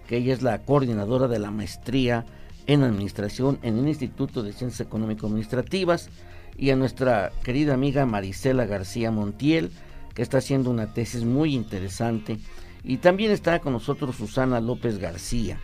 que 0.08 0.16
ella 0.16 0.32
es 0.32 0.42
la 0.42 0.58
coordinadora 0.62 1.28
de 1.28 1.38
la 1.38 1.50
maestría 1.50 2.24
en 2.66 2.82
administración 2.82 3.58
en 3.62 3.78
el 3.78 3.88
Instituto 3.88 4.42
de 4.42 4.52
Ciencias 4.52 4.86
Económico-Administrativas, 4.86 6.10
y 6.56 6.70
a 6.70 6.76
nuestra 6.76 7.32
querida 7.42 7.74
amiga 7.74 8.04
Marisela 8.04 8.66
García 8.66 9.10
Montiel, 9.10 9.70
que 10.14 10.22
está 10.22 10.38
haciendo 10.38 10.70
una 10.70 10.92
tesis 10.92 11.24
muy 11.24 11.54
interesante. 11.54 12.38
Y 12.84 12.98
también 12.98 13.30
está 13.30 13.60
con 13.60 13.72
nosotros 13.72 14.16
Susana 14.16 14.60
López 14.60 14.98
García. 14.98 15.58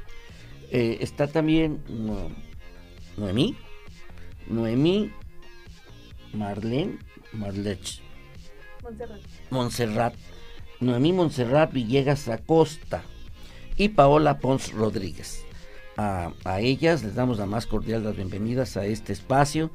Eh, 0.70 0.98
está 1.00 1.26
también 1.26 1.80
Noemí, 3.16 3.56
Noemí 4.48 5.12
Marlene, 6.32 6.98
Marlech, 7.32 8.00
Montserrat. 8.86 9.20
Montserrat, 9.50 10.14
Noemí 10.78 11.12
Montserrat 11.12 11.72
Villegas 11.72 12.28
Acosta 12.28 13.02
y 13.76 13.88
Paola 13.88 14.38
Pons 14.38 14.72
Rodríguez. 14.72 15.44
A, 15.97 16.30
ellas 16.60 17.02
les 17.02 17.16
damos 17.16 17.38
la 17.38 17.46
más 17.46 17.66
cordial 17.66 18.04
las 18.04 18.14
bienvenidas 18.14 18.76
a 18.76 18.84
este 18.84 19.12
espacio 19.14 19.70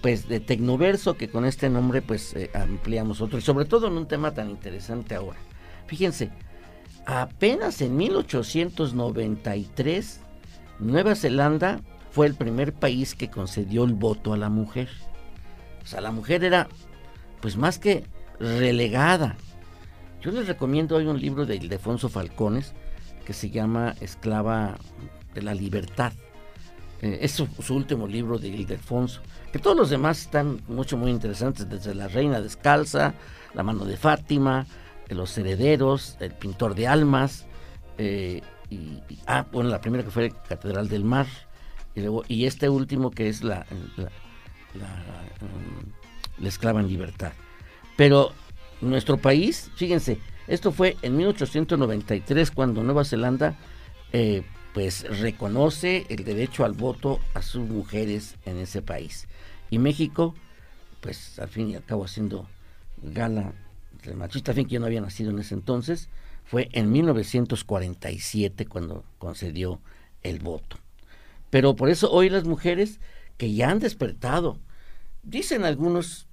pues 0.00 0.28
de 0.28 0.38
Tecnoverso 0.40 1.16
que 1.16 1.28
con 1.28 1.44
este 1.44 1.68
nombre 1.68 2.00
pues 2.00 2.34
eh, 2.34 2.50
ampliamos 2.54 3.20
otro 3.20 3.38
y 3.38 3.42
sobre 3.42 3.66
todo 3.66 3.88
en 3.88 3.94
un 3.94 4.08
tema 4.08 4.32
tan 4.32 4.48
interesante 4.48 5.16
ahora. 5.16 5.36
Fíjense, 5.86 6.30
apenas 7.04 7.82
en 7.82 7.94
1893 7.96 10.20
Nueva 10.78 11.14
Zelanda 11.14 11.82
fue 12.10 12.26
el 12.26 12.34
primer 12.34 12.72
país 12.72 13.14
que 13.14 13.28
concedió 13.28 13.84
el 13.84 13.92
voto 13.92 14.32
a 14.32 14.38
la 14.38 14.48
mujer. 14.48 14.88
O 15.82 15.86
sea, 15.86 16.00
la 16.00 16.12
mujer 16.12 16.44
era, 16.44 16.68
pues 17.42 17.58
más 17.58 17.78
que 17.78 18.04
relegada. 18.38 19.36
Yo 20.20 20.30
les 20.30 20.46
recomiendo 20.46 20.96
hoy 20.96 21.06
un 21.06 21.20
libro 21.20 21.46
de 21.46 21.56
Ildefonso 21.56 22.08
Falcones 22.08 22.74
que 23.24 23.32
se 23.32 23.50
llama 23.50 23.94
Esclava 24.00 24.76
de 25.34 25.42
la 25.42 25.54
Libertad. 25.54 26.12
Eh, 27.02 27.18
es 27.22 27.32
su, 27.32 27.48
último 27.74 28.06
libro 28.06 28.38
de 28.38 28.48
Ildefonso. 28.48 29.20
Que 29.52 29.58
todos 29.58 29.76
los 29.76 29.90
demás 29.90 30.20
están 30.22 30.62
mucho, 30.68 30.96
muy 30.96 31.10
interesantes, 31.10 31.68
desde 31.68 31.94
La 31.94 32.08
Reina 32.08 32.40
Descalza, 32.40 33.14
La 33.54 33.62
Mano 33.62 33.84
de 33.84 33.96
Fátima, 33.96 34.66
Los 35.08 35.36
Herederos, 35.36 36.16
El 36.20 36.32
Pintor 36.32 36.74
de 36.74 36.86
Almas, 36.88 37.46
eh, 37.98 38.42
y, 38.70 39.00
ah, 39.26 39.46
bueno, 39.52 39.70
la 39.70 39.80
primera 39.80 40.04
que 40.04 40.10
fue 40.10 40.32
Catedral 40.48 40.88
del 40.88 41.04
Mar, 41.04 41.26
y, 41.94 42.00
luego, 42.00 42.24
y 42.28 42.46
este 42.46 42.68
último 42.68 43.10
que 43.10 43.28
es 43.28 43.42
la, 43.42 43.64
la, 43.96 44.92
um, 45.40 46.46
esclava 46.46 46.80
en 46.80 46.88
libertad. 46.88 47.32
Pero 47.96 48.32
nuestro 48.80 49.16
país, 49.16 49.70
fíjense, 49.76 50.18
esto 50.46 50.70
fue 50.70 50.96
en 51.02 51.16
1893 51.16 52.50
cuando 52.50 52.82
Nueva 52.82 53.04
Zelanda 53.04 53.56
eh, 54.12 54.44
pues 54.74 55.04
reconoce 55.20 56.06
el 56.10 56.24
derecho 56.24 56.64
al 56.64 56.72
voto 56.72 57.18
a 57.34 57.42
sus 57.42 57.68
mujeres 57.68 58.36
en 58.44 58.58
ese 58.58 58.82
país. 58.82 59.26
Y 59.70 59.78
México, 59.78 60.34
pues 61.00 61.38
al 61.38 61.48
fin 61.48 61.70
y 61.70 61.76
al 61.76 61.84
cabo 61.84 62.04
haciendo 62.04 62.46
gala 63.02 63.54
del 64.04 64.16
machista, 64.16 64.52
fin 64.52 64.66
que 64.66 64.74
yo 64.74 64.80
no 64.80 64.86
había 64.86 65.00
nacido 65.00 65.30
en 65.30 65.38
ese 65.38 65.54
entonces, 65.54 66.08
fue 66.44 66.68
en 66.72 66.92
1947 66.92 68.66
cuando 68.66 69.04
concedió 69.18 69.80
el 70.22 70.38
voto. 70.38 70.78
Pero 71.50 71.74
por 71.74 71.88
eso 71.88 72.10
hoy 72.12 72.28
las 72.28 72.44
mujeres 72.44 73.00
que 73.36 73.52
ya 73.52 73.70
han 73.70 73.78
despertado, 73.78 74.58
dicen 75.22 75.64
algunos, 75.64 76.25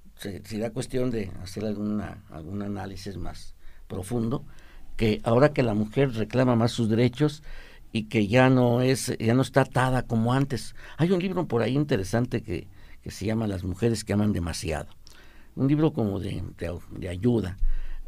será 0.44 0.70
cuestión 0.70 1.10
de 1.10 1.30
hacer 1.42 1.64
alguna, 1.64 2.24
algún 2.30 2.62
análisis 2.62 3.16
más 3.16 3.54
profundo, 3.86 4.44
que 4.96 5.20
ahora 5.24 5.52
que 5.52 5.62
la 5.62 5.74
mujer 5.74 6.14
reclama 6.14 6.56
más 6.56 6.72
sus 6.72 6.88
derechos 6.88 7.42
y 7.92 8.04
que 8.04 8.26
ya 8.26 8.50
no 8.50 8.80
es, 8.80 9.16
ya 9.18 9.34
no 9.34 9.42
está 9.42 9.62
atada 9.62 10.02
como 10.02 10.32
antes. 10.32 10.74
Hay 10.96 11.10
un 11.12 11.20
libro 11.20 11.46
por 11.46 11.62
ahí 11.62 11.74
interesante 11.74 12.42
que, 12.42 12.68
que 13.02 13.10
se 13.10 13.26
llama 13.26 13.46
Las 13.46 13.64
mujeres 13.64 14.04
que 14.04 14.12
aman 14.12 14.32
demasiado. 14.32 14.88
Un 15.56 15.68
libro 15.68 15.92
como 15.92 16.18
de, 16.18 16.42
de 16.58 17.08
ayuda 17.08 17.56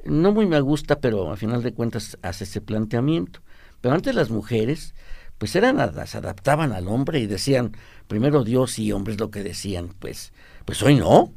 no 0.06 0.32
muy 0.32 0.46
me 0.46 0.60
gusta, 0.60 1.00
pero 1.00 1.30
a 1.30 1.36
final 1.36 1.62
de 1.62 1.74
cuentas 1.74 2.18
hace 2.22 2.44
ese 2.44 2.60
planteamiento. 2.60 3.40
Pero 3.80 3.94
antes 3.94 4.14
las 4.14 4.30
mujeres, 4.30 4.94
pues 5.38 5.54
eran 5.56 5.76
las 5.76 6.14
adaptaban 6.14 6.72
al 6.72 6.88
hombre 6.88 7.18
y 7.20 7.26
decían, 7.26 7.72
primero 8.08 8.44
Dios 8.44 8.78
y 8.78 8.92
hombres 8.92 9.18
lo 9.18 9.30
que 9.30 9.42
decían, 9.42 9.90
pues, 9.98 10.32
pues 10.64 10.82
hoy 10.82 10.96
no. 10.96 11.32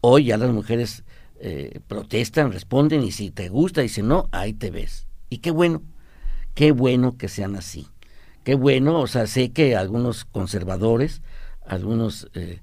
Hoy 0.00 0.26
ya 0.26 0.36
las 0.36 0.50
mujeres 0.50 1.04
eh, 1.38 1.80
protestan, 1.86 2.52
responden 2.52 3.02
y 3.02 3.12
si 3.12 3.30
te 3.30 3.48
gusta, 3.48 3.80
dicen 3.80 4.08
no, 4.08 4.28
ahí 4.32 4.52
te 4.52 4.70
ves. 4.70 5.06
Y 5.28 5.38
qué 5.38 5.50
bueno, 5.50 5.82
qué 6.54 6.72
bueno 6.72 7.16
que 7.16 7.28
sean 7.28 7.56
así. 7.56 7.88
Qué 8.44 8.54
bueno, 8.54 9.00
o 9.00 9.06
sea, 9.06 9.26
sé 9.26 9.50
que 9.50 9.74
algunos 9.74 10.24
conservadores, 10.24 11.20
algunos, 11.66 12.28
eh, 12.34 12.60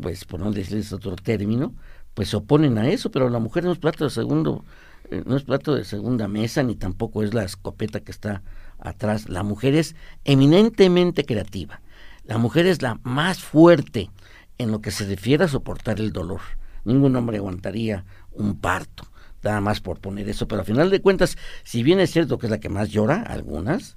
pues 0.00 0.24
por 0.24 0.40
no 0.40 0.50
decirles 0.50 0.92
otro 0.92 1.14
término, 1.14 1.74
pues 2.14 2.30
se 2.30 2.36
oponen 2.36 2.76
a 2.78 2.88
eso, 2.88 3.10
pero 3.10 3.30
la 3.30 3.38
mujer 3.38 3.64
no 3.64 3.72
es 3.72 3.78
plato 3.78 4.04
de 4.04 4.10
segundo, 4.10 4.64
eh, 5.10 5.22
no 5.24 5.36
es 5.36 5.44
plato 5.44 5.74
de 5.74 5.84
segunda 5.84 6.28
mesa, 6.28 6.62
ni 6.62 6.74
tampoco 6.74 7.22
es 7.22 7.34
la 7.34 7.44
escopeta 7.44 8.00
que 8.00 8.10
está 8.10 8.42
atrás. 8.78 9.28
La 9.28 9.42
mujer 9.42 9.74
es 9.74 9.94
eminentemente 10.24 11.24
creativa. 11.24 11.80
La 12.24 12.38
mujer 12.38 12.66
es 12.66 12.82
la 12.82 12.98
más 13.04 13.38
fuerte 13.38 14.10
en 14.58 14.70
lo 14.70 14.80
que 14.80 14.90
se 14.90 15.06
refiere 15.06 15.44
a 15.44 15.48
soportar 15.48 16.00
el 16.00 16.12
dolor. 16.12 16.40
Ningún 16.84 17.16
hombre 17.16 17.38
aguantaría 17.38 18.04
un 18.32 18.58
parto, 18.58 19.06
nada 19.42 19.60
más 19.60 19.80
por 19.80 20.00
poner 20.00 20.28
eso, 20.28 20.46
pero 20.46 20.60
al 20.60 20.66
final 20.66 20.90
de 20.90 21.00
cuentas, 21.00 21.36
si 21.64 21.82
bien 21.82 22.00
es 22.00 22.10
cierto 22.10 22.38
que 22.38 22.46
es 22.46 22.50
la 22.50 22.60
que 22.60 22.68
más 22.68 22.90
llora, 22.90 23.22
algunas, 23.22 23.96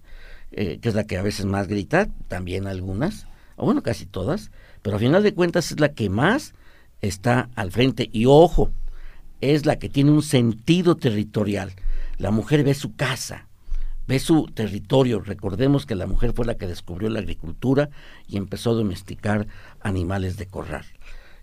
eh, 0.51 0.79
que 0.79 0.89
es 0.89 0.95
la 0.95 1.03
que 1.03 1.17
a 1.17 1.21
veces 1.21 1.45
más 1.45 1.67
grita, 1.67 2.07
también 2.27 2.67
algunas, 2.67 3.27
o 3.55 3.65
bueno, 3.65 3.83
casi 3.83 4.05
todas, 4.05 4.51
pero 4.81 4.95
al 4.95 5.01
final 5.01 5.23
de 5.23 5.33
cuentas 5.33 5.71
es 5.71 5.79
la 5.79 5.89
que 5.89 6.09
más 6.09 6.53
está 7.01 7.49
al 7.55 7.71
frente. 7.71 8.09
Y 8.11 8.25
ojo, 8.25 8.71
es 9.41 9.65
la 9.65 9.77
que 9.77 9.89
tiene 9.89 10.11
un 10.11 10.23
sentido 10.23 10.95
territorial. 10.95 11.73
La 12.17 12.31
mujer 12.31 12.63
ve 12.63 12.73
su 12.73 12.95
casa, 12.95 13.48
ve 14.09 14.17
su 14.17 14.47
territorio. 14.47 15.21
Recordemos 15.21 15.85
que 15.85 15.93
la 15.93 16.07
mujer 16.07 16.33
fue 16.33 16.43
la 16.43 16.55
que 16.55 16.65
descubrió 16.65 17.09
la 17.09 17.19
agricultura 17.19 17.91
y 18.27 18.37
empezó 18.37 18.71
a 18.71 18.73
domesticar 18.73 19.45
animales 19.81 20.35
de 20.35 20.47
corral. 20.47 20.83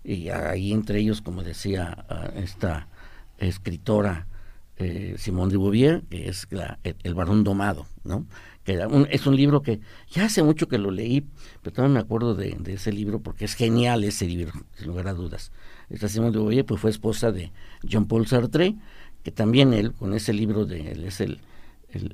Y 0.03 0.29
ahí 0.29 0.73
entre 0.73 0.99
ellos, 0.99 1.21
como 1.21 1.43
decía 1.43 2.05
ah, 2.09 2.29
esta 2.35 2.89
escritora 3.37 4.27
eh, 4.75 5.15
de 5.17 5.31
Beauvoir, 5.31 6.03
que 6.09 6.27
es 6.27 6.45
el, 6.83 6.95
el, 7.03 7.13
varón 7.13 7.45
domado, 7.45 7.87
¿no? 8.03 8.27
Es 8.65 9.25
un 9.25 9.37
libro 9.37 9.61
que 9.61 9.79
ya 10.09 10.25
hace 10.25 10.43
mucho 10.43 10.67
que 10.67 10.77
lo 10.77 10.91
leí, 10.91 11.25
pero 11.61 11.73
todavía 11.73 11.93
me 11.93 11.99
acuerdo 12.01 12.35
de, 12.35 12.57
ese 12.65 12.91
libro 12.91 13.21
porque 13.21 13.45
es 13.45 13.53
genial 13.53 14.03
ese 14.03 14.25
libro, 14.25 14.51
sin 14.75 14.87
lugar 14.87 15.07
a 15.07 15.13
dudas. 15.13 15.53
Esta 15.89 16.09
Simone 16.09 16.33
de 16.33 16.39
Beauvoir 16.39 16.65
pues, 16.65 16.81
fue 16.81 16.89
esposa 16.89 17.31
de 17.31 17.53
Jean 17.83 18.07
Paul 18.07 18.27
Sartre, 18.27 18.75
que 19.23 19.31
también 19.31 19.73
él, 19.73 19.93
con 19.93 20.13
ese 20.13 20.33
libro, 20.33 20.65
de 20.65 20.91
él 20.91 21.05
es 21.05 21.21
el, 21.21 21.39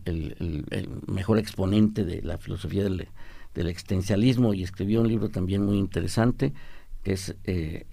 el, 0.06 0.90
mejor 1.08 1.38
exponente 1.38 2.04
de 2.04 2.22
la 2.22 2.38
filosofía 2.38 2.84
del, 2.84 3.08
del, 3.54 3.68
existencialismo 3.68 4.54
y 4.54 4.64
escribió 4.64 5.02
un 5.02 5.08
libro 5.08 5.30
también 5.30 5.64
muy 5.66 5.78
interesante, 5.78 6.54
que 7.04 7.14
es 7.14 7.36
eh, 7.44 7.86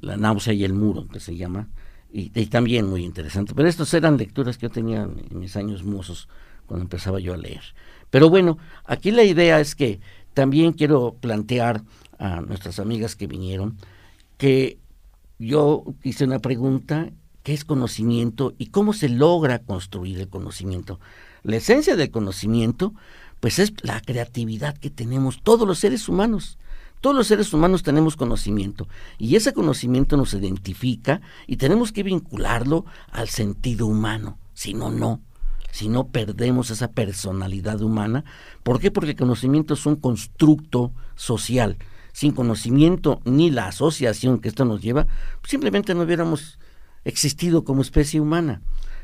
La 0.00 0.16
náusea 0.16 0.52
y 0.52 0.64
el 0.64 0.72
muro, 0.72 1.08
que 1.08 1.20
se 1.20 1.36
llama, 1.36 1.68
y, 2.12 2.28
también 2.46 2.86
muy 2.86 3.04
interesante. 3.04 3.54
Pero 3.54 3.68
estas 3.68 3.92
eran 3.94 4.16
lecturas 4.16 4.58
que 4.58 4.66
yo 4.66 4.70
tenía 4.70 5.02
en 5.02 5.38
mis 5.38 5.56
años 5.56 5.84
mozos 5.84 6.28
cuando 6.66 6.84
empezaba 6.84 7.20
yo 7.20 7.34
a 7.34 7.36
leer. 7.36 7.62
Pero 8.10 8.28
bueno, 8.28 8.58
aquí 8.84 9.10
la 9.10 9.24
idea 9.24 9.60
es 9.60 9.74
que 9.74 10.00
también 10.34 10.72
quiero 10.72 11.16
plantear 11.20 11.82
a 12.18 12.40
nuestras 12.40 12.78
amigas 12.78 13.16
que 13.16 13.26
vinieron 13.26 13.76
que 14.36 14.78
yo 15.38 15.84
hice 16.02 16.24
una 16.24 16.38
pregunta, 16.38 17.10
¿qué 17.50 17.54
es 17.54 17.64
conocimiento 17.64 18.54
y 18.58 18.66
cómo 18.66 18.92
se 18.92 19.08
logra 19.08 19.58
construir 19.58 20.20
el 20.20 20.28
conocimiento? 20.28 21.00
La 21.42 21.56
esencia 21.56 21.96
del 21.96 22.12
conocimiento, 22.12 22.94
pues 23.40 23.58
es 23.58 23.72
la 23.82 24.00
creatividad 24.00 24.78
que 24.78 24.88
tenemos 24.88 25.42
todos 25.42 25.66
los 25.66 25.80
seres 25.80 26.08
humanos. 26.08 26.58
Todos 27.00 27.16
los 27.16 27.26
seres 27.26 27.52
humanos 27.52 27.82
tenemos 27.82 28.14
conocimiento 28.14 28.86
y 29.18 29.34
ese 29.34 29.52
conocimiento 29.52 30.16
nos 30.16 30.32
identifica 30.32 31.22
y 31.48 31.56
tenemos 31.56 31.90
que 31.90 32.04
vincularlo 32.04 32.84
al 33.10 33.28
sentido 33.28 33.88
humano, 33.88 34.38
si 34.54 34.72
no, 34.72 34.92
no. 34.92 35.20
Si 35.72 35.88
no 35.88 36.06
perdemos 36.06 36.70
esa 36.70 36.92
personalidad 36.92 37.82
humana. 37.82 38.22
¿Por 38.62 38.78
qué? 38.78 38.92
Porque 38.92 39.10
el 39.10 39.16
conocimiento 39.16 39.74
es 39.74 39.86
un 39.86 39.96
constructo 39.96 40.92
social. 41.16 41.78
Sin 42.12 42.30
conocimiento 42.30 43.20
ni 43.24 43.50
la 43.50 43.66
asociación 43.66 44.38
que 44.38 44.48
esto 44.48 44.64
nos 44.64 44.80
lleva, 44.80 45.08
simplemente 45.42 45.96
no 45.96 46.02
hubiéramos 46.02 46.60
existido 47.04 47.64
como 47.64 47.82
especie 47.82 48.20
humana. 48.20 48.62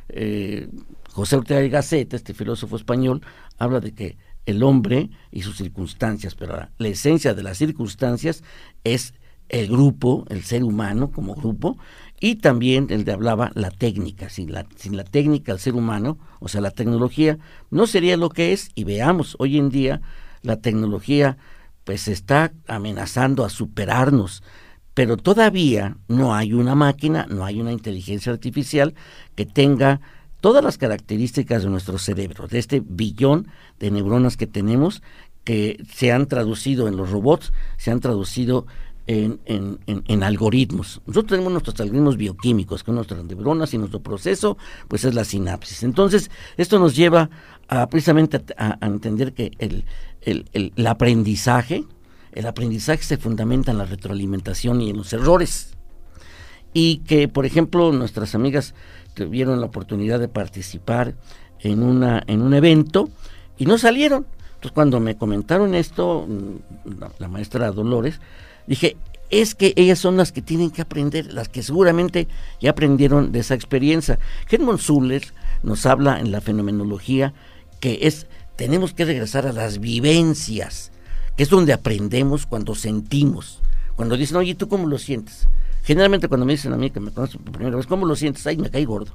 Eh, 0.08 0.68
José 1.12 1.36
Ortega 1.36 1.62
y 1.62 1.70
Gasset, 1.70 2.12
este 2.14 2.34
filósofo 2.34 2.76
español, 2.76 3.22
habla 3.58 3.80
de 3.80 3.92
que 3.92 4.18
el 4.44 4.62
hombre 4.62 5.10
y 5.32 5.42
sus 5.42 5.56
circunstancias, 5.56 6.34
pero 6.34 6.56
la, 6.78 6.88
esencia 6.88 7.34
de 7.34 7.42
las 7.42 7.58
circunstancias 7.58 8.44
es 8.84 9.14
el 9.48 9.68
grupo, 9.68 10.24
el 10.28 10.42
ser 10.42 10.62
humano 10.62 11.10
como 11.10 11.34
grupo, 11.34 11.78
y 12.20 12.36
también 12.36 12.86
el 12.90 13.04
de 13.04 13.12
hablaba 13.12 13.50
la 13.54 13.70
técnica. 13.70 14.28
Sin 14.28 14.52
la, 14.52 14.66
sin 14.76 14.96
la 14.96 15.04
técnica, 15.04 15.52
el 15.52 15.58
ser 15.58 15.74
humano, 15.74 16.18
o 16.40 16.48
sea, 16.48 16.60
la 16.60 16.70
tecnología, 16.70 17.38
no 17.70 17.86
sería 17.86 18.16
lo 18.16 18.30
que 18.30 18.52
es. 18.52 18.70
Y 18.74 18.84
veamos, 18.84 19.36
hoy 19.38 19.58
en 19.58 19.68
día 19.68 20.00
la 20.42 20.56
tecnología 20.60 21.36
pues 21.84 22.08
está 22.08 22.52
amenazando 22.66 23.44
a 23.44 23.48
superarnos, 23.48 24.42
pero 24.96 25.18
todavía 25.18 25.98
no 26.08 26.34
hay 26.34 26.54
una 26.54 26.74
máquina, 26.74 27.26
no 27.28 27.44
hay 27.44 27.60
una 27.60 27.70
inteligencia 27.70 28.32
artificial 28.32 28.94
que 29.34 29.44
tenga 29.44 30.00
todas 30.40 30.64
las 30.64 30.78
características 30.78 31.64
de 31.64 31.68
nuestro 31.68 31.98
cerebro, 31.98 32.46
de 32.48 32.58
este 32.58 32.82
billón 32.82 33.46
de 33.78 33.90
neuronas 33.90 34.38
que 34.38 34.46
tenemos, 34.46 35.02
que 35.44 35.84
se 35.92 36.12
han 36.12 36.24
traducido 36.24 36.88
en 36.88 36.96
los 36.96 37.10
robots, 37.10 37.52
se 37.76 37.90
han 37.90 38.00
traducido 38.00 38.66
en, 39.06 39.38
en, 39.44 40.22
algoritmos. 40.22 41.02
Nosotros 41.06 41.30
tenemos 41.30 41.52
nuestros 41.52 41.78
algoritmos 41.78 42.16
bioquímicos, 42.16 42.82
con 42.82 42.94
nuestras 42.94 43.22
neuronas 43.22 43.74
y 43.74 43.78
nuestro 43.78 44.00
proceso, 44.00 44.56
pues 44.88 45.04
es 45.04 45.14
la 45.14 45.24
sinapsis. 45.24 45.82
Entonces, 45.82 46.30
esto 46.56 46.78
nos 46.78 46.96
lleva 46.96 47.28
a, 47.68 47.86
precisamente 47.86 48.42
a, 48.56 48.78
entender 48.80 49.34
que 49.34 49.52
el, 49.58 50.86
aprendizaje, 50.86 51.84
el 52.36 52.46
aprendizaje 52.46 53.02
se 53.02 53.16
fundamenta 53.16 53.72
en 53.72 53.78
la 53.78 53.86
retroalimentación 53.86 54.80
y 54.82 54.90
en 54.90 54.98
los 54.98 55.12
errores. 55.12 55.74
Y 56.72 56.98
que, 56.98 57.28
por 57.28 57.46
ejemplo, 57.46 57.90
nuestras 57.92 58.34
amigas 58.34 58.74
tuvieron 59.14 59.60
la 59.60 59.66
oportunidad 59.66 60.20
de 60.20 60.28
participar 60.28 61.14
en, 61.60 61.82
una, 61.82 62.22
en 62.26 62.42
un 62.42 62.52
evento 62.52 63.08
y 63.56 63.64
no 63.64 63.78
salieron. 63.78 64.26
Entonces 64.56 64.72
cuando 64.72 65.00
me 65.00 65.16
comentaron 65.16 65.74
esto, 65.74 66.26
mm, 66.28 67.18
la, 67.18 67.28
maestra 67.28 67.70
Dolores, 67.72 68.20
dije, 68.66 68.96
es 69.30 69.54
que 69.54 69.72
ellas 69.76 69.98
son 69.98 70.16
las 70.16 70.32
que 70.32 70.42
tienen 70.42 70.70
que 70.70 70.82
aprender, 70.82 71.32
las 71.32 71.48
que 71.48 71.62
seguramente 71.62 72.28
ya 72.60 72.70
aprendieron 72.70 73.32
de 73.32 73.40
esa 73.40 73.54
experiencia. 73.54 74.18
Edmund 74.50 74.78
Zuller 74.78 75.22
nos 75.62 75.86
habla 75.86 76.20
en 76.20 76.30
la 76.30 76.40
fenomenología 76.40 77.32
que 77.80 78.00
es, 78.02 78.26
tenemos 78.56 78.92
que 78.92 79.04
regresar 79.04 79.46
a 79.46 79.52
las 79.52 79.80
vivencias, 79.80 80.92
que 81.36 81.42
es 81.42 81.50
donde 81.50 81.72
aprendemos 81.72 82.46
cuando 82.46 82.74
sentimos. 82.74 83.60
Cuando 83.94 84.16
dicen, 84.16 84.36
oye, 84.36 84.54
¿tú 84.54 84.68
cómo 84.68 84.86
lo 84.86 84.98
sientes? 84.98 85.48
Generalmente 85.84 86.28
cuando 86.28 86.46
me 86.46 86.52
dicen 86.52 86.72
a 86.72 86.76
mí 86.76 86.90
que 86.90 87.00
me 87.00 87.10
conocen 87.10 87.40
por 87.42 87.52
primera 87.52 87.76
vez, 87.76 87.86
¿cómo 87.86 88.06
lo 88.06 88.16
sientes? 88.16 88.46
Ay, 88.46 88.56
me 88.56 88.70
caí 88.70 88.84
gordo. 88.84 89.12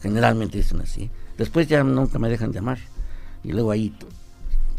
Generalmente 0.00 0.58
dicen 0.58 0.80
así. 0.80 1.10
Después 1.36 1.68
ya 1.68 1.84
nunca 1.84 2.18
me 2.18 2.28
dejan 2.28 2.52
de 2.52 2.58
amar. 2.58 2.78
Y 3.42 3.52
luego 3.52 3.70
ahí, 3.70 3.94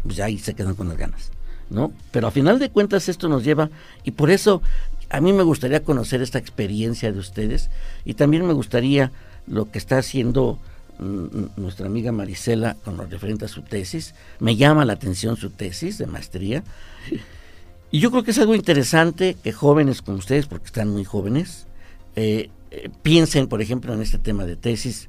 pues 0.02 0.20
ahí 0.20 0.38
se 0.38 0.54
quedan 0.54 0.74
con 0.74 0.88
las 0.88 0.96
ganas. 0.96 1.30
¿no? 1.70 1.92
Pero 2.10 2.28
a 2.28 2.30
final 2.30 2.58
de 2.58 2.70
cuentas 2.70 3.08
esto 3.08 3.28
nos 3.28 3.44
lleva, 3.44 3.70
y 4.04 4.12
por 4.12 4.30
eso 4.30 4.62
a 5.10 5.20
mí 5.20 5.32
me 5.32 5.42
gustaría 5.42 5.82
conocer 5.82 6.22
esta 6.22 6.38
experiencia 6.38 7.12
de 7.12 7.18
ustedes, 7.18 7.70
y 8.04 8.14
también 8.14 8.46
me 8.46 8.52
gustaría 8.52 9.12
lo 9.46 9.70
que 9.70 9.78
está 9.78 9.98
haciendo 9.98 10.58
nuestra 10.98 11.86
amiga 11.86 12.12
Marisela 12.12 12.76
con 12.84 12.96
lo 12.96 13.06
referente 13.06 13.44
a 13.44 13.48
su 13.48 13.62
tesis. 13.62 14.14
Me 14.40 14.56
llama 14.56 14.84
la 14.84 14.94
atención 14.94 15.36
su 15.36 15.50
tesis 15.50 15.98
de 15.98 16.06
maestría. 16.06 16.64
Y 17.90 18.00
yo 18.00 18.10
creo 18.10 18.24
que 18.24 18.32
es 18.32 18.38
algo 18.38 18.54
interesante 18.54 19.36
que 19.42 19.52
jóvenes 19.52 20.02
como 20.02 20.18
ustedes, 20.18 20.46
porque 20.46 20.66
están 20.66 20.88
muy 20.90 21.04
jóvenes, 21.04 21.66
eh, 22.16 22.50
eh, 22.70 22.90
piensen, 23.02 23.46
por 23.46 23.62
ejemplo, 23.62 23.94
en 23.94 24.02
este 24.02 24.18
tema 24.18 24.44
de 24.44 24.56
tesis 24.56 25.08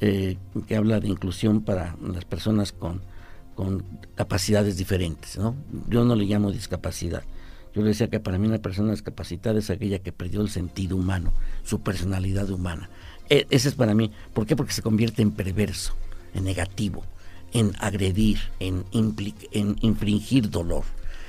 eh, 0.00 0.36
que 0.66 0.76
habla 0.76 1.00
de 1.00 1.08
inclusión 1.08 1.62
para 1.62 1.96
las 2.02 2.24
personas 2.24 2.72
con, 2.72 3.02
con 3.54 3.84
capacidades 4.14 4.76
diferentes. 4.76 5.36
¿no? 5.36 5.56
Yo 5.88 6.04
no 6.04 6.14
le 6.14 6.24
llamo 6.24 6.52
discapacidad. 6.52 7.22
Yo 7.74 7.82
le 7.82 7.88
decía 7.88 8.08
que 8.08 8.20
para 8.20 8.38
mí 8.38 8.46
una 8.46 8.58
persona 8.58 8.90
discapacitada 8.90 9.58
es 9.58 9.70
aquella 9.70 10.00
que 10.00 10.12
perdió 10.12 10.42
el 10.42 10.50
sentido 10.50 10.96
humano, 10.96 11.32
su 11.64 11.80
personalidad 11.80 12.50
humana. 12.50 12.90
E, 13.30 13.46
ese 13.50 13.68
es 13.68 13.74
para 13.74 13.94
mí. 13.94 14.12
¿Por 14.34 14.46
qué? 14.46 14.56
Porque 14.56 14.72
se 14.72 14.82
convierte 14.82 15.22
en 15.22 15.30
perverso, 15.30 15.94
en 16.34 16.44
negativo, 16.44 17.04
en 17.52 17.72
agredir, 17.78 18.38
en, 18.60 18.84
en 18.92 19.76
infringir 19.80 20.50
dolor. 20.50 20.84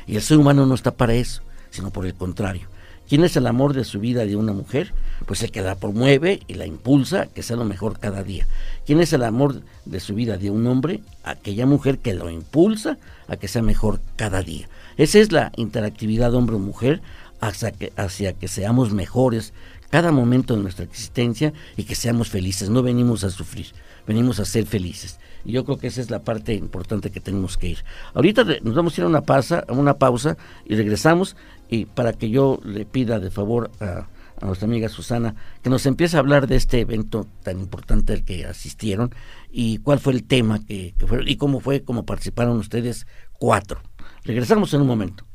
Y 0.05 0.15
el 0.15 0.21
ser 0.21 0.37
humano 0.37 0.65
no 0.65 0.75
está 0.75 0.91
para 0.91 1.13
eso, 1.13 1.41
sino 1.69 1.91
por 1.91 2.05
el 2.05 2.13
contrario. 2.13 2.67
¿Quién 3.13 3.25
es 3.25 3.37
el 3.37 3.45
amor 3.45 3.75
de 3.75 3.83
su 3.83 3.99
vida 3.99 4.25
de 4.25 4.35
una 4.35 4.53
mujer? 4.53 4.91
Pues 5.27 5.43
el 5.43 5.51
que 5.51 5.61
la 5.61 5.75
promueve 5.75 6.39
y 6.47 6.55
la 6.55 6.65
impulsa 6.65 7.27
que 7.27 7.43
sea 7.43 7.55
lo 7.55 7.63
mejor 7.63 7.99
cada 7.99 8.23
día. 8.23 8.47
¿Quién 8.87 8.99
es 9.01 9.13
el 9.13 9.21
amor 9.21 9.61
de 9.85 9.99
su 9.99 10.15
vida 10.15 10.39
de 10.39 10.49
un 10.49 10.65
hombre? 10.65 11.01
Aquella 11.23 11.67
mujer 11.67 11.99
que 11.99 12.15
lo 12.15 12.31
impulsa 12.31 12.97
a 13.27 13.35
que 13.35 13.47
sea 13.47 13.61
mejor 13.61 14.01
cada 14.15 14.41
día. 14.41 14.67
Esa 14.97 15.19
es 15.19 15.31
la 15.31 15.51
interactividad 15.57 16.33
hombre-mujer 16.33 17.03
hacia 17.39 17.71
que, 17.71 17.93
hacia 17.97 18.33
que 18.33 18.47
seamos 18.47 18.93
mejores 18.93 19.53
cada 19.91 20.11
momento 20.11 20.55
de 20.55 20.63
nuestra 20.63 20.85
existencia 20.85 21.53
y 21.77 21.83
que 21.83 21.93
seamos 21.93 22.29
felices. 22.29 22.71
No 22.71 22.81
venimos 22.81 23.23
a 23.23 23.29
sufrir, 23.29 23.67
venimos 24.07 24.39
a 24.39 24.45
ser 24.45 24.65
felices. 24.65 25.19
Y 25.45 25.51
yo 25.51 25.65
creo 25.65 25.77
que 25.77 25.85
esa 25.85 26.01
es 26.01 26.09
la 26.09 26.23
parte 26.23 26.55
importante 26.55 27.11
que 27.11 27.19
tenemos 27.19 27.57
que 27.57 27.67
ir. 27.67 27.77
Ahorita 28.15 28.43
nos 28.63 28.73
vamos 28.73 28.97
a 28.97 29.01
ir 29.01 29.05
a 29.05 29.09
una 29.09 29.21
pausa, 29.21 29.63
a 29.67 29.73
una 29.73 29.93
pausa 29.99 30.35
y 30.65 30.75
regresamos 30.75 31.35
y 31.73 31.85
para 31.85 32.13
que 32.13 32.29
yo 32.29 32.59
le 32.63 32.85
pida 32.85 33.19
de 33.19 33.31
favor 33.31 33.71
a, 33.79 34.07
nuestra 34.45 34.67
amiga 34.67 34.89
Susana 34.89 35.35
que 35.63 35.69
nos 35.69 35.85
empiece 35.85 36.17
a 36.17 36.19
hablar 36.19 36.47
de 36.47 36.57
este 36.57 36.81
evento 36.81 37.25
tan 37.43 37.59
importante 37.59 38.13
al 38.13 38.25
que 38.25 38.45
asistieron 38.45 39.09
y 39.49 39.77
cuál 39.77 39.99
fue 39.99 40.13
el 40.13 40.23
tema 40.23 40.59
que, 40.59 40.93
que 40.99 41.07
fue 41.07 41.23
y 41.25 41.37
cómo 41.37 41.61
fue, 41.61 41.83
cómo 41.83 42.05
participaron 42.05 42.57
ustedes 42.57 43.07
cuatro. 43.39 43.81
Regresamos 44.23 44.73
en 44.73 44.81
un 44.81 44.87
momento. 44.87 45.25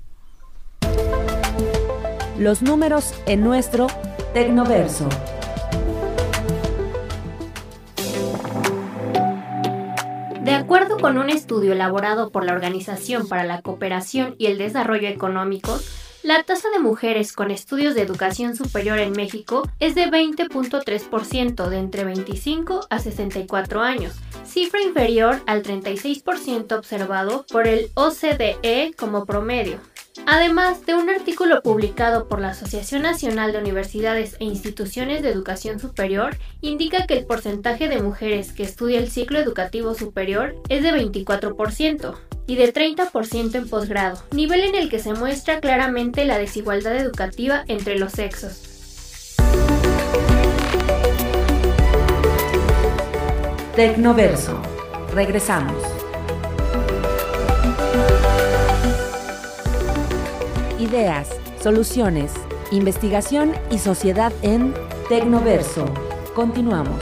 Los 2.38 2.62
números 2.62 3.14
en 3.26 3.42
nuestro 3.42 3.88
Tecnoverso. 4.32 5.08
De 10.44 10.54
acuerdo 10.54 10.98
con 10.98 11.18
un 11.18 11.30
estudio 11.30 11.72
elaborado 11.72 12.30
por 12.30 12.44
la 12.44 12.52
Organización 12.52 13.26
para 13.26 13.44
la 13.44 13.60
Cooperación 13.62 14.36
y 14.38 14.46
el 14.46 14.58
Desarrollo 14.58 15.08
Económico, 15.08 15.78
la 16.22 16.42
tasa 16.42 16.68
de 16.70 16.80
mujeres 16.80 17.32
con 17.32 17.50
estudios 17.50 17.94
de 17.94 18.02
educación 18.02 18.56
superior 18.56 18.98
en 18.98 19.12
México 19.12 19.68
es 19.78 19.94
de 19.94 20.06
20.3% 20.06 21.68
de 21.68 21.78
entre 21.78 22.04
25 22.04 22.86
a 22.90 22.98
64 22.98 23.80
años, 23.80 24.16
cifra 24.44 24.82
inferior 24.82 25.40
al 25.46 25.62
36% 25.62 26.76
observado 26.76 27.46
por 27.50 27.66
el 27.66 27.90
OCDE 27.94 28.94
como 28.96 29.24
promedio. 29.26 29.78
Además 30.26 30.84
de 30.84 30.94
un 30.94 31.08
artículo 31.08 31.62
publicado 31.62 32.28
por 32.28 32.40
la 32.40 32.50
Asociación 32.50 33.02
Nacional 33.02 33.52
de 33.52 33.58
Universidades 33.58 34.36
e 34.40 34.44
Instituciones 34.44 35.22
de 35.22 35.30
Educación 35.30 35.80
Superior, 35.80 36.36
indica 36.60 37.06
que 37.06 37.14
el 37.14 37.26
porcentaje 37.26 37.88
de 37.88 38.02
mujeres 38.02 38.52
que 38.52 38.62
estudia 38.62 38.98
el 38.98 39.10
ciclo 39.10 39.38
educativo 39.38 39.94
superior 39.94 40.54
es 40.68 40.82
de 40.82 40.92
24% 40.92 42.14
y 42.46 42.56
de 42.56 42.72
30% 42.72 43.54
en 43.54 43.68
posgrado, 43.68 44.22
nivel 44.32 44.60
en 44.60 44.74
el 44.74 44.88
que 44.88 44.98
se 44.98 45.12
muestra 45.12 45.60
claramente 45.60 46.24
la 46.24 46.38
desigualdad 46.38 46.96
educativa 46.96 47.64
entre 47.68 47.98
los 47.98 48.12
sexos. 48.12 48.62
Tecnoverso. 53.76 54.60
Regresamos. 55.14 55.97
Ideas, 60.78 61.28
soluciones, 61.60 62.32
investigación 62.70 63.52
y 63.68 63.78
sociedad 63.78 64.32
en 64.42 64.72
Tecnoverso. 65.08 65.86
Continuamos. 66.36 66.94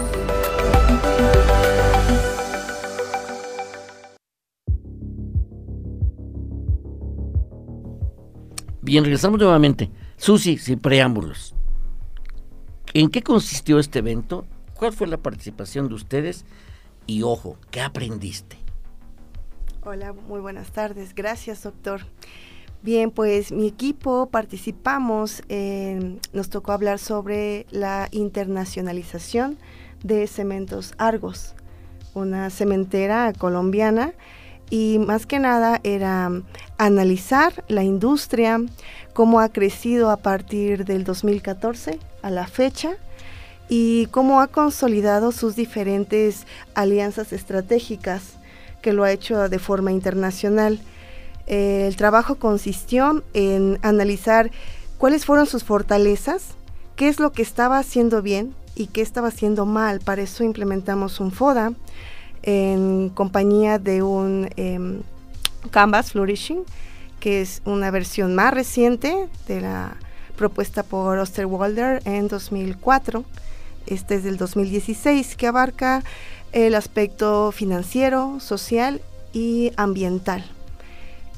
Bien, 8.81 9.05
regresamos 9.05 9.39
nuevamente. 9.39 9.91
Susi, 10.17 10.57
sin 10.57 10.79
preámbulos. 10.79 11.55
¿En 12.95 13.11
qué 13.11 13.23
consistió 13.23 13.79
este 13.79 13.99
evento? 13.99 14.47
¿Cuál 14.75 14.95
fue 14.95 15.07
la 15.07 15.19
participación 15.19 15.89
de 15.89 15.97
ustedes? 15.97 16.47
Y 17.07 17.25
ojo, 17.25 17.59
¿qué 17.71 17.83
aprendiste? 17.83 18.57
Hola, 19.83 20.15
muy 20.15 20.41
buenas 20.41 20.73
tardes. 20.73 21.15
Gracias, 21.15 21.63
doctor. 21.63 22.01
Bien, 22.83 23.11
pues 23.11 23.51
mi 23.51 23.67
equipo 23.67 24.27
participamos, 24.27 25.43
nos 26.33 26.51
tocó 26.51 26.73
hablar 26.73 26.99
sobre 26.99 27.67
la 27.71 28.09
internacionalización 28.13 29.59
de 30.05 30.27
Cementos 30.29 30.95
Argos, 30.99 31.55
una 32.15 32.49
cementera 32.51 33.33
colombiana 33.33 34.13
y 34.71 34.99
más 34.99 35.27
que 35.27 35.39
nada 35.39 35.81
era 35.83 36.31
analizar 36.79 37.65
la 37.69 37.83
industria, 37.83 38.61
cómo 39.13 39.41
ha 39.41 39.49
crecido 39.49 40.11
a 40.11 40.19
partir 40.19 40.85
del 40.85 41.05
2014 41.05 41.99
a 42.23 42.31
la 42.31 42.47
fecha 42.47 42.97
y 43.69 44.07
cómo 44.07 44.41
ha 44.41 44.47
consolidado 44.47 45.33
sus 45.33 45.57
diferentes 45.57 46.47
alianzas 46.75 47.33
estratégicas 47.33 48.35
que 48.81 48.93
lo 48.93 49.03
ha 49.03 49.11
hecho 49.11 49.49
de 49.49 49.59
forma 49.59 49.91
internacional 49.91 50.81
el 51.47 51.97
trabajo 51.97 52.37
consistió 52.37 53.23
en 53.35 53.79
analizar 53.83 54.51
cuáles 54.99 55.25
fueron 55.25 55.47
sus 55.47 55.65
fortalezas, 55.65 56.55
qué 56.97 57.09
es 57.09 57.21
lo 57.21 57.33
que 57.33 57.43
estaba 57.43 57.79
haciendo 57.79 58.23
bien 58.23 58.55
y 58.75 58.89
qué 58.89 59.03
estaba 59.03 59.29
haciendo 59.29 59.67
mal. 59.67 60.01
Para 60.01 60.23
eso 60.23 60.45
implementamos 60.45 61.21
un 61.21 61.33
FODA 61.33 61.73
en 62.43 63.11
compañía 63.11 63.79
de 63.79 64.03
un 64.03 64.49
em, 64.57 65.03
Canvas 65.71 66.13
Flourishing, 66.13 66.65
que 67.21 67.41
es 67.41 67.63
una 67.65 67.91
versión 67.91 68.35
más 68.35 68.53
reciente 68.53 69.29
de 69.49 69.61
la 69.61 69.97
propuesta 70.37 70.83
por 70.83 71.19
Osterwalder 71.19 72.03
en 72.05 72.29
2004. 72.29 73.25
Este 73.87 74.17
es 74.17 74.25
del 74.25 74.37
2016, 74.37 75.37
que 75.37 75.47
abarca 75.47 76.03
el 76.53 76.75
aspecto 76.75 77.53
financiero, 77.53 78.39
social 78.41 79.01
y 79.33 79.73
ambiental. 79.77 80.56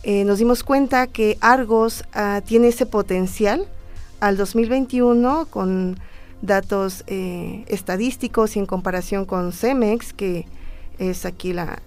Eh, 0.04 0.24
nos 0.24 0.38
dimos 0.38 0.62
cuenta 0.62 1.06
que 1.06 1.38
Argos 1.40 2.04
ah, 2.12 2.40
tiene 2.44 2.68
ese 2.68 2.86
potencial 2.86 3.66
al 4.20 4.36
2021 4.36 5.46
con 5.50 5.98
datos 6.40 7.02
eh, 7.08 7.64
estadísticos 7.66 8.56
y 8.56 8.60
en 8.60 8.66
comparación 8.66 9.24
con 9.24 9.52
Cemex, 9.52 10.12
que 10.12 10.46
es 10.98 11.24
aquí 11.24 11.52
la, 11.52 11.80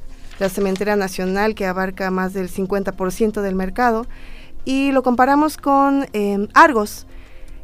cementera 0.50 0.96
nacional 0.96 1.54
que 1.54 1.68
abarca 1.68 2.10
más 2.10 2.34
del 2.34 2.50
50% 2.50 3.42
del 3.42 3.56
mercado, 3.56 4.08
y 4.66 4.92
lo 4.92 5.04
comparamos 5.04 5.58
con 5.58 6.08
em, 6.14 6.48
Argos. 6.54 7.06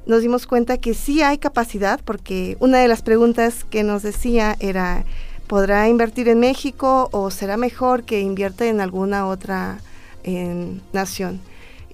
Nos 0.05 0.21
dimos 0.21 0.45
cuenta 0.45 0.77
que 0.77 0.93
sí 0.93 1.23
hay 1.23 1.39
capacidad, 1.39 1.99
porque 2.05 2.55
una 2.59 2.77
de 2.77 2.87
las 2.87 3.01
preguntas 3.01 3.65
que 3.65 3.83
nos 3.83 4.03
decía 4.03 4.55
era, 4.59 5.03
¿podrá 5.47 5.89
invertir 5.89 6.29
en 6.29 6.39
México 6.39 7.09
o 7.11 7.31
será 7.31 7.57
mejor 7.57 8.03
que 8.03 8.21
invierta 8.21 8.67
en 8.67 8.79
alguna 8.79 9.25
otra 9.25 9.79
en 10.27 10.81
Nación 10.93 11.39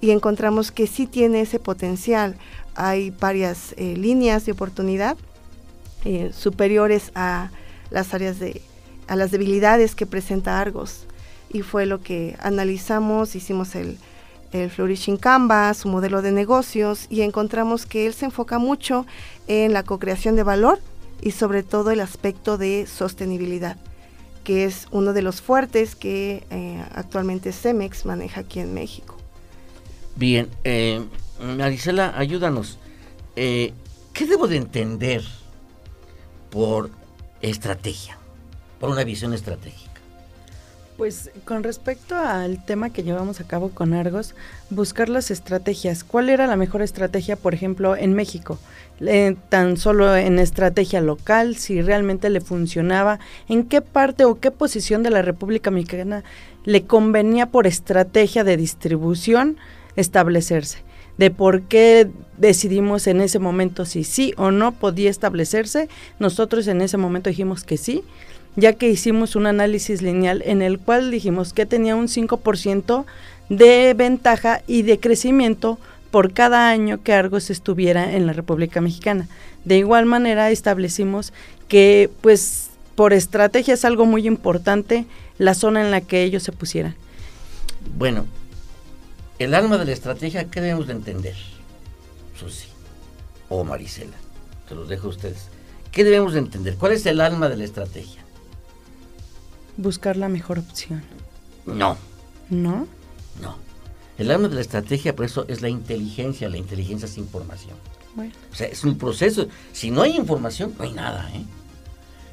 y 0.00 0.10
encontramos 0.10 0.70
que 0.70 0.86
sí 0.86 1.06
tiene 1.06 1.40
ese 1.40 1.58
potencial. 1.58 2.36
Hay 2.74 3.10
varias 3.10 3.74
eh, 3.78 3.96
líneas 3.96 4.44
de 4.44 4.52
oportunidad 4.52 5.16
eh, 6.04 6.30
superiores 6.36 7.10
a 7.14 7.50
las 7.90 8.12
áreas 8.12 8.38
de, 8.38 8.60
a 9.08 9.16
las 9.16 9.30
debilidades 9.30 9.94
que 9.94 10.04
presenta 10.04 10.60
Argos. 10.60 11.06
Y 11.48 11.62
fue 11.62 11.86
lo 11.86 12.02
que 12.02 12.36
analizamos, 12.40 13.36
hicimos 13.36 13.74
el, 13.76 13.96
el 14.52 14.70
Flourishing 14.70 15.16
Canvas, 15.16 15.78
su 15.78 15.88
modelo 15.88 16.20
de 16.20 16.32
negocios, 16.32 17.06
y 17.08 17.22
encontramos 17.22 17.86
que 17.86 18.06
él 18.06 18.12
se 18.12 18.26
enfoca 18.26 18.58
mucho 18.58 19.06
en 19.46 19.72
la 19.72 19.84
co-creación 19.84 20.36
de 20.36 20.42
valor 20.42 20.80
y 21.22 21.30
sobre 21.30 21.62
todo 21.62 21.92
el 21.92 22.00
aspecto 22.00 22.58
de 22.58 22.86
sostenibilidad 22.86 23.78
que 24.44 24.64
es 24.64 24.86
uno 24.90 25.12
de 25.12 25.22
los 25.22 25.40
fuertes 25.40 25.96
que 25.96 26.44
eh, 26.50 26.84
actualmente 26.94 27.52
Cemex 27.52 28.04
maneja 28.04 28.42
aquí 28.42 28.60
en 28.60 28.74
México. 28.74 29.16
Bien, 30.16 30.48
eh, 30.62 31.02
Marisela, 31.40 32.14
ayúdanos. 32.16 32.78
Eh, 33.34 33.72
¿Qué 34.12 34.26
debo 34.26 34.46
de 34.46 34.58
entender 34.58 35.24
por 36.50 36.90
estrategia, 37.40 38.16
por 38.78 38.90
una 38.90 39.02
visión 39.02 39.34
estratégica? 39.34 39.90
Pues 40.96 41.32
con 41.44 41.64
respecto 41.64 42.14
al 42.14 42.64
tema 42.64 42.90
que 42.90 43.02
llevamos 43.02 43.40
a 43.40 43.46
cabo 43.48 43.70
con 43.70 43.94
Argos, 43.94 44.36
buscar 44.70 45.08
las 45.08 45.32
estrategias. 45.32 46.04
¿Cuál 46.04 46.28
era 46.28 46.46
la 46.46 46.54
mejor 46.54 46.82
estrategia, 46.82 47.34
por 47.34 47.54
ejemplo, 47.54 47.96
en 47.96 48.14
México? 48.14 48.60
Eh, 49.00 49.34
tan 49.48 49.76
solo 49.76 50.16
en 50.16 50.38
estrategia 50.38 51.00
local, 51.00 51.56
si 51.56 51.82
realmente 51.82 52.30
le 52.30 52.40
funcionaba, 52.40 53.18
en 53.48 53.64
qué 53.64 53.80
parte 53.80 54.24
o 54.24 54.38
qué 54.38 54.52
posición 54.52 55.02
de 55.02 55.10
la 55.10 55.20
República 55.20 55.72
Mexicana 55.72 56.22
le 56.64 56.84
convenía 56.84 57.46
por 57.46 57.66
estrategia 57.66 58.44
de 58.44 58.56
distribución 58.56 59.56
establecerse, 59.96 60.78
de 61.18 61.30
por 61.32 61.62
qué 61.62 62.08
decidimos 62.38 63.08
en 63.08 63.20
ese 63.20 63.40
momento 63.40 63.84
si 63.84 64.04
sí 64.04 64.32
o 64.36 64.52
no 64.52 64.70
podía 64.72 65.10
establecerse, 65.10 65.88
nosotros 66.20 66.68
en 66.68 66.80
ese 66.80 66.96
momento 66.96 67.30
dijimos 67.30 67.64
que 67.64 67.76
sí, 67.76 68.04
ya 68.54 68.74
que 68.74 68.88
hicimos 68.88 69.34
un 69.34 69.46
análisis 69.46 70.02
lineal 70.02 70.40
en 70.46 70.62
el 70.62 70.78
cual 70.78 71.10
dijimos 71.10 71.52
que 71.52 71.66
tenía 71.66 71.96
un 71.96 72.06
5% 72.06 73.04
de 73.48 73.94
ventaja 73.94 74.62
y 74.68 74.82
de 74.82 75.00
crecimiento 75.00 75.78
por 76.14 76.32
cada 76.32 76.68
año 76.68 77.02
que 77.02 77.12
Argos 77.12 77.50
estuviera 77.50 78.14
en 78.14 78.28
la 78.28 78.32
República 78.32 78.80
Mexicana. 78.80 79.26
De 79.64 79.78
igual 79.78 80.06
manera 80.06 80.52
establecimos 80.52 81.32
que 81.66 82.08
pues 82.20 82.70
por 82.94 83.12
estrategia 83.12 83.74
es 83.74 83.84
algo 83.84 84.06
muy 84.06 84.28
importante 84.28 85.06
la 85.38 85.54
zona 85.54 85.80
en 85.80 85.90
la 85.90 86.02
que 86.02 86.22
ellos 86.22 86.44
se 86.44 86.52
pusieran. 86.52 86.94
Bueno, 87.98 88.26
el 89.40 89.54
alma 89.54 89.76
de 89.76 89.86
la 89.86 89.90
estrategia, 89.90 90.44
¿qué 90.52 90.60
debemos 90.60 90.86
de 90.86 90.92
entender? 90.92 91.34
Susi 92.38 92.68
o 93.48 93.64
Marisela, 93.64 94.16
se 94.68 94.76
los 94.76 94.88
dejo 94.88 95.08
a 95.08 95.10
ustedes. 95.10 95.48
¿Qué 95.90 96.04
debemos 96.04 96.34
de 96.34 96.38
entender? 96.38 96.76
¿Cuál 96.76 96.92
es 96.92 97.04
el 97.06 97.20
alma 97.20 97.48
de 97.48 97.56
la 97.56 97.64
estrategia? 97.64 98.24
Buscar 99.76 100.16
la 100.16 100.28
mejor 100.28 100.60
opción. 100.60 101.02
No. 101.66 101.98
¿No? 102.50 102.86
No. 103.42 103.63
El 104.18 104.30
alma 104.30 104.48
de 104.48 104.54
la 104.54 104.60
estrategia, 104.60 105.16
por 105.16 105.24
eso, 105.24 105.44
es 105.48 105.60
la 105.60 105.68
inteligencia. 105.68 106.48
La 106.48 106.56
inteligencia 106.56 107.06
es 107.06 107.18
información. 107.18 107.76
Bueno. 108.14 108.32
O 108.52 108.54
sea, 108.54 108.68
es 108.68 108.84
un 108.84 108.96
proceso. 108.96 109.48
Si 109.72 109.90
no 109.90 110.02
hay 110.02 110.16
información, 110.16 110.74
no 110.78 110.84
hay 110.84 110.92
nada. 110.92 111.30
¿eh? 111.34 111.44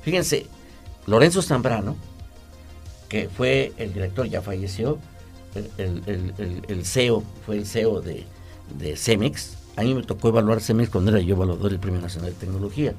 Fíjense, 0.03 0.45
Lorenzo 1.07 1.41
Zambrano, 1.41 1.95
que 3.09 3.29
fue 3.29 3.73
el 3.77 3.93
director, 3.93 4.27
ya 4.27 4.41
falleció, 4.41 4.99
el, 5.77 6.85
CEO, 6.85 7.23
fue 7.45 7.57
el 7.57 7.65
CEO 7.65 8.01
de, 8.01 8.25
de, 8.77 8.95
Cemex. 8.95 9.57
A 9.75 9.81
mí 9.81 9.93
me 9.93 10.03
tocó 10.03 10.29
evaluar 10.29 10.61
Cemex 10.61 10.89
cuando 10.89 11.11
era 11.11 11.19
yo 11.19 11.35
evaluador 11.35 11.71
del 11.71 11.79
Premio 11.79 11.99
Nacional 11.99 12.31
de 12.31 12.37
Tecnología, 12.37 12.93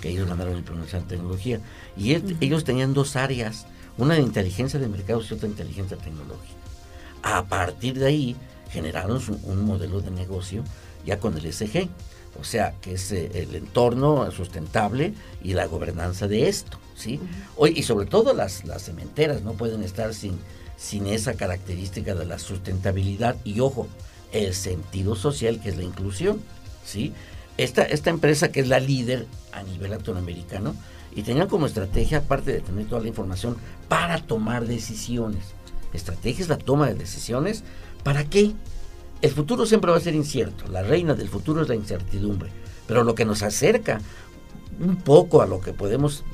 que 0.00 0.10
ellos 0.10 0.28
ganaron 0.28 0.54
el 0.54 0.62
Premio 0.62 0.84
Nacional 0.84 1.08
de 1.08 1.16
Tecnología. 1.16 1.60
Y 1.96 2.12
ellos 2.12 2.64
tenían 2.64 2.94
dos 2.94 3.16
áreas, 3.16 3.66
una 3.96 4.14
de 4.14 4.20
inteligencia 4.20 4.78
de 4.78 4.88
mercados 4.88 5.30
y 5.30 5.34
otra 5.34 5.46
de 5.48 5.52
inteligencia 5.52 5.96
tecnológica. 5.96 6.57
A 7.22 7.44
partir 7.44 7.98
de 7.98 8.06
ahí 8.06 8.36
generaron 8.70 9.22
un 9.44 9.64
modelo 9.64 10.00
de 10.00 10.10
negocio 10.10 10.64
ya 11.04 11.18
con 11.18 11.36
el 11.36 11.52
SG, 11.52 11.88
o 12.40 12.44
sea, 12.44 12.74
que 12.80 12.94
es 12.94 13.10
eh, 13.12 13.30
el 13.34 13.54
entorno 13.54 14.30
sustentable 14.30 15.14
y 15.42 15.54
la 15.54 15.66
gobernanza 15.66 16.28
de 16.28 16.48
esto, 16.48 16.78
¿sí? 16.94 17.18
Hoy, 17.56 17.72
y 17.76 17.82
sobre 17.82 18.06
todo 18.06 18.34
las, 18.34 18.64
las 18.64 18.82
cementeras 18.82 19.42
no 19.42 19.54
pueden 19.54 19.82
estar 19.82 20.14
sin, 20.14 20.38
sin 20.76 21.06
esa 21.06 21.34
característica 21.34 22.14
de 22.14 22.24
la 22.24 22.38
sustentabilidad 22.38 23.36
y 23.44 23.60
ojo, 23.60 23.88
el 24.32 24.54
sentido 24.54 25.16
social, 25.16 25.60
que 25.60 25.70
es 25.70 25.76
la 25.76 25.82
inclusión. 25.82 26.40
¿sí? 26.84 27.12
Esta, 27.56 27.82
esta 27.82 28.10
empresa 28.10 28.52
que 28.52 28.60
es 28.60 28.68
la 28.68 28.80
líder 28.80 29.26
a 29.52 29.62
nivel 29.62 29.90
latinoamericano 29.90 30.74
y 31.14 31.22
tenía 31.22 31.48
como 31.48 31.66
estrategia, 31.66 32.18
aparte 32.18 32.52
de 32.52 32.60
tener 32.60 32.86
toda 32.86 33.00
la 33.02 33.08
información, 33.08 33.56
para 33.88 34.18
tomar 34.22 34.66
decisiones. 34.66 35.42
Estrategia 35.92 36.42
es 36.42 36.48
la 36.48 36.58
toma 36.58 36.86
de 36.86 36.94
decisiones. 36.94 37.64
¿Para 38.02 38.24
qué? 38.24 38.52
El 39.20 39.30
futuro 39.30 39.66
siempre 39.66 39.90
va 39.90 39.96
a 39.96 40.00
ser 40.00 40.14
incierto. 40.14 40.68
La 40.68 40.82
reina 40.82 41.14
del 41.14 41.28
futuro 41.28 41.62
es 41.62 41.68
la 41.68 41.74
incertidumbre. 41.74 42.50
Pero 42.86 43.04
lo 43.04 43.14
que 43.14 43.24
nos 43.24 43.42
acerca 43.42 44.00
un 44.80 44.96
poco 44.96 45.42
a 45.42 45.46
lo 45.46 45.60
que 45.60 45.72
podemos 45.72 46.24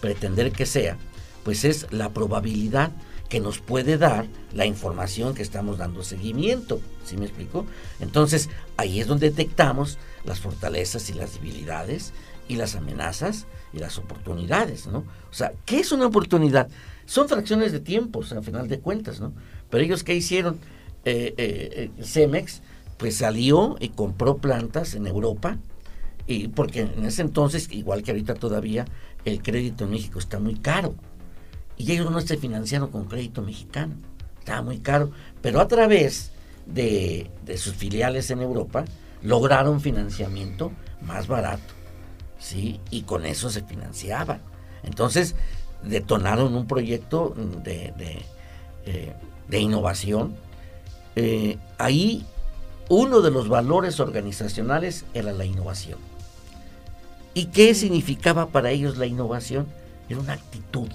pretender 0.00 0.52
que 0.52 0.66
sea, 0.66 0.98
pues 1.44 1.64
es 1.64 1.86
la 1.90 2.10
probabilidad 2.10 2.92
que 3.28 3.40
nos 3.40 3.58
puede 3.58 3.98
dar 3.98 4.26
la 4.52 4.66
información 4.66 5.34
que 5.34 5.42
estamos 5.42 5.78
dando 5.78 6.02
seguimiento. 6.04 6.80
¿Sí 7.04 7.16
me 7.16 7.24
explico? 7.24 7.66
Entonces, 8.00 8.48
ahí 8.76 9.00
es 9.00 9.06
donde 9.06 9.30
detectamos 9.30 9.98
las 10.24 10.40
fortalezas 10.40 11.10
y 11.10 11.14
las 11.14 11.34
debilidades 11.34 12.12
y 12.48 12.56
las 12.56 12.76
amenazas 12.76 13.46
y 13.72 13.78
las 13.78 13.98
oportunidades, 13.98 14.86
¿no? 14.86 14.98
O 14.98 15.34
sea, 15.34 15.52
¿qué 15.64 15.80
es 15.80 15.90
una 15.92 16.06
oportunidad? 16.06 16.68
Son 17.06 17.28
fracciones 17.28 17.72
de 17.72 17.80
tiempo, 17.80 18.18
o 18.18 18.22
sea, 18.22 18.38
al 18.38 18.44
final 18.44 18.68
de 18.68 18.80
cuentas, 18.80 19.20
¿no? 19.20 19.32
Pero 19.70 19.82
ellos, 19.82 20.04
¿qué 20.04 20.14
hicieron? 20.14 20.58
Eh, 21.04 21.34
eh, 21.38 21.90
Cemex, 22.02 22.62
pues 22.98 23.16
salió 23.16 23.76
y 23.80 23.90
compró 23.90 24.38
plantas 24.38 24.94
en 24.94 25.06
Europa, 25.06 25.58
y 26.26 26.48
porque 26.48 26.80
en 26.80 27.04
ese 27.04 27.22
entonces, 27.22 27.68
igual 27.70 28.02
que 28.02 28.10
ahorita 28.10 28.34
todavía, 28.34 28.84
el 29.24 29.42
crédito 29.42 29.84
en 29.84 29.90
México 29.90 30.18
está 30.18 30.38
muy 30.38 30.56
caro. 30.56 30.94
Y 31.76 31.92
ellos 31.92 32.10
no 32.10 32.20
se 32.20 32.36
financiaron 32.36 32.90
con 32.90 33.04
crédito 33.04 33.42
mexicano. 33.42 33.94
Estaba 34.38 34.62
muy 34.62 34.78
caro. 34.78 35.12
Pero 35.42 35.60
a 35.60 35.68
través 35.68 36.32
de, 36.66 37.30
sus 37.56 37.74
filiales 37.74 38.30
en 38.30 38.40
Europa, 38.40 38.84
lograron 39.22 39.80
financiamiento 39.80 40.72
más 41.02 41.28
barato. 41.28 41.74
¿sí? 42.38 42.80
Y 42.90 43.02
con 43.02 43.26
eso 43.26 43.50
se 43.50 43.62
financiaban. 43.62 44.40
Entonces, 44.82 45.34
detonaron 45.86 46.54
un 46.54 46.66
proyecto 46.66 47.34
de, 47.62 47.92
de, 47.96 48.22
eh, 48.86 49.60
innovación. 49.60 50.34
Eh, 51.14 51.58
ahí 51.78 52.24
uno 52.88 53.20
de 53.20 53.30
los 53.30 53.48
valores 53.48 54.00
organizacionales 54.00 55.04
era 55.14 55.32
la 55.32 55.44
innovación. 55.44 55.98
¿Y 57.34 57.46
qué 57.46 57.74
significaba 57.74 58.48
para 58.48 58.70
ellos 58.70 58.96
la 58.96 59.06
innovación? 59.06 59.66
Era 60.08 60.20
una 60.20 60.34
actitud. 60.34 60.88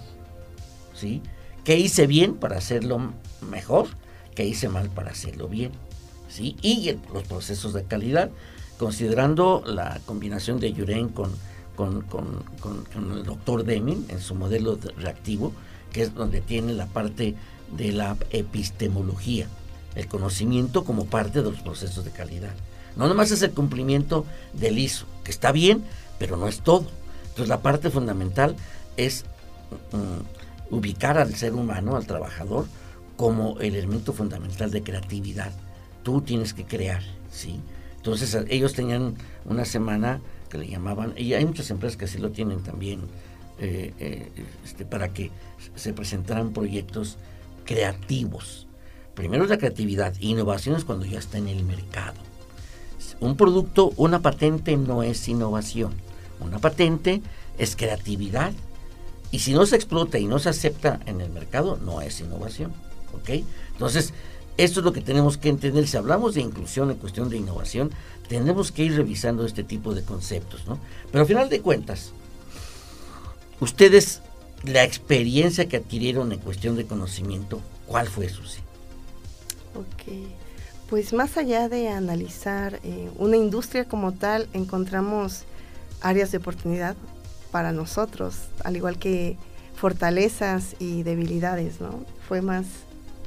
¿sí? 0.93 1.21
¿Qué 1.63 1.77
hice 1.77 2.07
bien 2.07 2.36
para 2.36 2.57
hacerlo 2.57 3.13
mejor? 3.41 3.88
¿Qué 4.36 4.45
hice 4.45 4.69
mal 4.69 4.89
para 4.89 5.12
hacerlo 5.12 5.48
bien? 5.48 5.71
¿sí? 6.29 6.55
Y 6.62 6.98
los 7.13 7.24
procesos 7.24 7.74
de 7.74 7.83
calidad, 7.83 8.31
considerando 8.77 9.63
la 9.65 10.00
combinación 10.05 10.60
de 10.60 10.74
Yuren 10.74 11.10
con, 11.10 11.31
con, 11.75 12.05
el 12.95 13.23
doctor 13.23 13.63
Deming 13.63 14.05
en 14.09 14.19
su 14.19 14.35
modelo 14.35 14.77
reactivo, 14.97 15.53
que 15.91 16.03
es 16.03 16.13
donde 16.13 16.41
tiene 16.41 16.73
la 16.73 16.87
parte 16.87 17.35
de 17.75 17.91
la 17.91 18.17
epistemología, 18.31 19.47
el 19.95 20.07
conocimiento 20.07 20.83
como 20.83 21.05
parte 21.05 21.41
de 21.41 21.49
los 21.49 21.61
procesos 21.61 22.05
de 22.05 22.11
calidad. 22.11 22.53
No 22.95 23.07
nomás 23.07 23.31
es 23.31 23.41
el 23.41 23.51
cumplimiento 23.51 24.25
del 24.53 24.77
ISO, 24.77 25.05
que 25.23 25.31
está 25.31 25.51
bien, 25.51 25.83
pero 26.19 26.37
no 26.37 26.47
es 26.47 26.61
todo. 26.61 26.87
Entonces 27.23 27.47
la 27.47 27.61
parte 27.61 27.89
fundamental 27.89 28.55
es 28.97 29.25
mm, 29.91 30.75
ubicar 30.75 31.17
al 31.17 31.33
ser 31.35 31.53
humano, 31.53 31.95
al 31.95 32.05
trabajador, 32.05 32.65
como 33.15 33.59
el 33.59 33.75
elemento 33.75 34.13
fundamental 34.13 34.71
de 34.71 34.83
creatividad. 34.83 35.51
Tú 36.03 36.21
tienes 36.21 36.53
que 36.53 36.65
crear, 36.65 37.03
¿sí? 37.31 37.61
Entonces 37.97 38.35
ellos 38.49 38.73
tenían 38.73 39.15
una 39.45 39.63
semana 39.63 40.21
que 40.51 40.58
le 40.58 40.67
llamaban, 40.67 41.13
y 41.17 41.34
hay 41.34 41.46
muchas 41.46 41.72
empresas 41.72 41.98
que 41.98 42.05
así 42.05 42.20
lo 42.20 42.31
tienen 42.31 42.62
también, 42.62 43.01
eh, 43.60 43.93
eh, 44.00 44.31
este, 44.63 44.86
para 44.86 45.13
que 45.13 45.31
se 45.75 45.93
presentaran 45.93 46.52
proyectos 46.52 47.17
creativos. 47.65 48.67
Primero 49.15 49.45
es 49.45 49.49
la 49.49 49.58
creatividad, 49.58 50.13
innovación 50.19 50.75
es 50.75 50.84
cuando 50.84 51.06
ya 51.06 51.19
está 51.19 51.38
en 51.38 51.47
el 51.47 51.63
mercado. 51.63 52.19
Un 53.19 53.38
producto, 53.38 53.93
una 53.97 54.21
patente 54.21 54.75
no 54.78 55.04
es 55.04 55.28
innovación. 55.28 55.93
Una 56.39 56.60
patente 56.60 57.21
es 57.58 57.75
creatividad 57.75 58.52
y 59.32 59.39
si 59.39 59.54
no 59.54 59.65
se 59.65 59.75
explota 59.75 60.17
y 60.17 60.25
no 60.25 60.39
se 60.39 60.49
acepta 60.49 60.99
en 61.06 61.21
el 61.21 61.30
mercado, 61.30 61.78
no 61.78 62.02
es 62.02 62.19
innovación. 62.19 62.73
¿Ok? 63.13 63.43
Entonces, 63.73 64.13
esto 64.57 64.79
es 64.79 64.85
lo 64.85 64.93
que 64.93 65.01
tenemos 65.01 65.37
que 65.37 65.49
entender. 65.49 65.87
Si 65.87 65.97
hablamos 65.97 66.35
de 66.35 66.41
inclusión 66.41 66.91
en 66.91 66.97
cuestión 66.97 67.29
de 67.29 67.37
innovación, 67.37 67.91
tenemos 68.27 68.71
que 68.71 68.83
ir 68.83 68.95
revisando 68.95 69.45
este 69.45 69.63
tipo 69.63 69.93
de 69.93 70.03
conceptos, 70.03 70.65
¿no? 70.67 70.77
Pero 71.11 71.21
al 71.21 71.27
final 71.27 71.49
de 71.49 71.61
cuentas, 71.61 72.11
ustedes, 73.59 74.21
la 74.63 74.83
experiencia 74.83 75.67
que 75.67 75.77
adquirieron 75.77 76.31
en 76.31 76.39
cuestión 76.39 76.75
de 76.75 76.85
conocimiento, 76.85 77.61
¿cuál 77.87 78.07
fue, 78.07 78.29
Susi? 78.29 78.59
Ok. 79.75 80.13
Pues 80.89 81.13
más 81.13 81.37
allá 81.37 81.69
de 81.69 81.87
analizar 81.89 82.79
eh, 82.83 83.09
una 83.17 83.37
industria 83.37 83.85
como 83.85 84.11
tal, 84.11 84.49
encontramos 84.53 85.43
áreas 86.01 86.31
de 86.31 86.37
oportunidad 86.37 86.95
para 87.51 87.71
nosotros, 87.71 88.35
al 88.63 88.75
igual 88.75 88.97
que 88.97 89.37
fortalezas 89.75 90.75
y 90.79 91.03
debilidades, 91.03 91.79
¿no? 91.79 92.05
Fue 92.27 92.41
más 92.41 92.65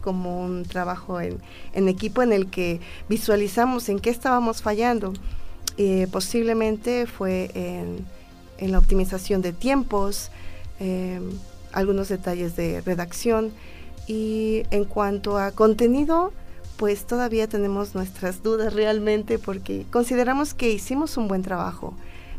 como 0.05 0.45
un 0.45 0.65
trabajo 0.65 1.19
en, 1.21 1.41
equipo 1.89 2.23
en 2.23 2.33
el 2.33 2.51
que 2.51 2.81
visualizamos 3.09 3.89
en 3.89 3.99
qué 3.99 4.11
estábamos 4.11 4.61
fallando. 4.61 5.15
Eh, 5.79 6.07
posiblemente 6.13 7.07
fue 7.07 7.51
en, 7.55 8.05
la 8.71 8.79
optimización 8.79 9.41
de 9.41 9.53
tiempos, 9.53 10.31
em, 10.79 11.23
algunos 11.73 12.09
detalles 12.09 12.55
de 12.55 12.83
redacción 12.83 13.53
y 14.07 14.63
en 14.71 14.85
cuanto 14.85 15.39
a 15.39 15.53
contenido, 15.53 16.33
pues 16.77 17.07
todavía 17.07 17.49
tenemos 17.49 17.95
nuestras 17.95 18.43
dudas 18.43 18.75
realmente 18.75 19.39
porque 19.39 19.87
consideramos 19.91 20.53
que 20.53 20.71
hicimos 20.71 21.17
un 21.17 21.29
buen 21.29 21.43
trabajo 21.43 21.95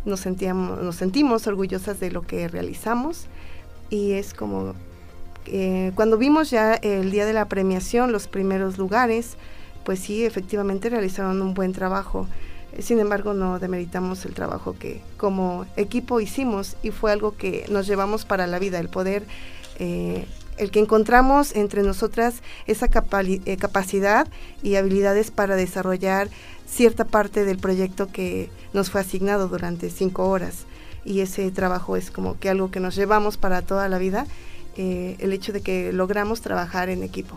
nos, 0.05 0.19
sentíamos, 0.19 0.81
nos 0.81 0.95
sentimos 0.95 1.47
orgullosas 1.47 1.99
de 1.99 2.11
lo 2.11 2.21
que 2.21 2.47
realizamos 2.47 3.25
y 3.89 4.13
es 4.13 4.33
como 4.33 4.73
eh, 5.47 5.91
cuando 5.95 6.17
vimos 6.17 6.49
ya 6.49 6.75
el 6.75 7.11
día 7.11 7.25
de 7.25 7.33
la 7.33 7.45
premiación, 7.45 8.11
los 8.11 8.27
primeros 8.27 8.77
lugares, 8.77 9.37
pues 9.83 9.99
sí, 9.99 10.25
efectivamente 10.25 10.89
realizaron 10.89 11.41
un 11.41 11.53
buen 11.53 11.73
trabajo. 11.73 12.27
Sin 12.79 12.99
embargo, 12.99 13.33
no 13.33 13.59
demeritamos 13.59 14.25
el 14.25 14.33
trabajo 14.33 14.75
que 14.77 15.01
como 15.17 15.65
equipo 15.77 16.19
hicimos 16.19 16.75
y 16.83 16.91
fue 16.91 17.11
algo 17.11 17.37
que 17.37 17.65
nos 17.69 17.87
llevamos 17.87 18.25
para 18.25 18.47
la 18.47 18.59
vida, 18.59 18.79
el 18.79 18.89
poder, 18.89 19.23
eh, 19.79 20.25
el 20.57 20.71
que 20.71 20.79
encontramos 20.79 21.55
entre 21.55 21.83
nosotras 21.83 22.41
esa 22.67 22.87
eh, 22.87 23.57
capacidad 23.57 24.27
y 24.61 24.75
habilidades 24.75 25.31
para 25.31 25.55
desarrollar 25.55 26.29
cierta 26.65 27.05
parte 27.05 27.45
del 27.45 27.57
proyecto 27.57 28.07
que 28.07 28.49
nos 28.73 28.89
fue 28.89 29.01
asignado 29.01 29.47
durante 29.47 29.89
cinco 29.89 30.27
horas. 30.29 30.65
Y 31.05 31.21
ese 31.21 31.49
trabajo 31.51 31.97
es 31.97 32.09
como 32.09 32.39
que 32.39 32.49
algo 32.49 32.71
que 32.71 32.79
nos 32.79 32.95
llevamos 32.95 33.37
para 33.37 33.61
toda 33.61 33.87
la 33.87 33.99
vida, 33.99 34.25
eh, 34.77 35.15
el 35.19 35.33
hecho 35.33 35.53
de 35.53 35.61
que 35.61 35.91
logramos 35.91 36.41
trabajar 36.41 36.89
en 36.89 37.03
equipo. 37.03 37.35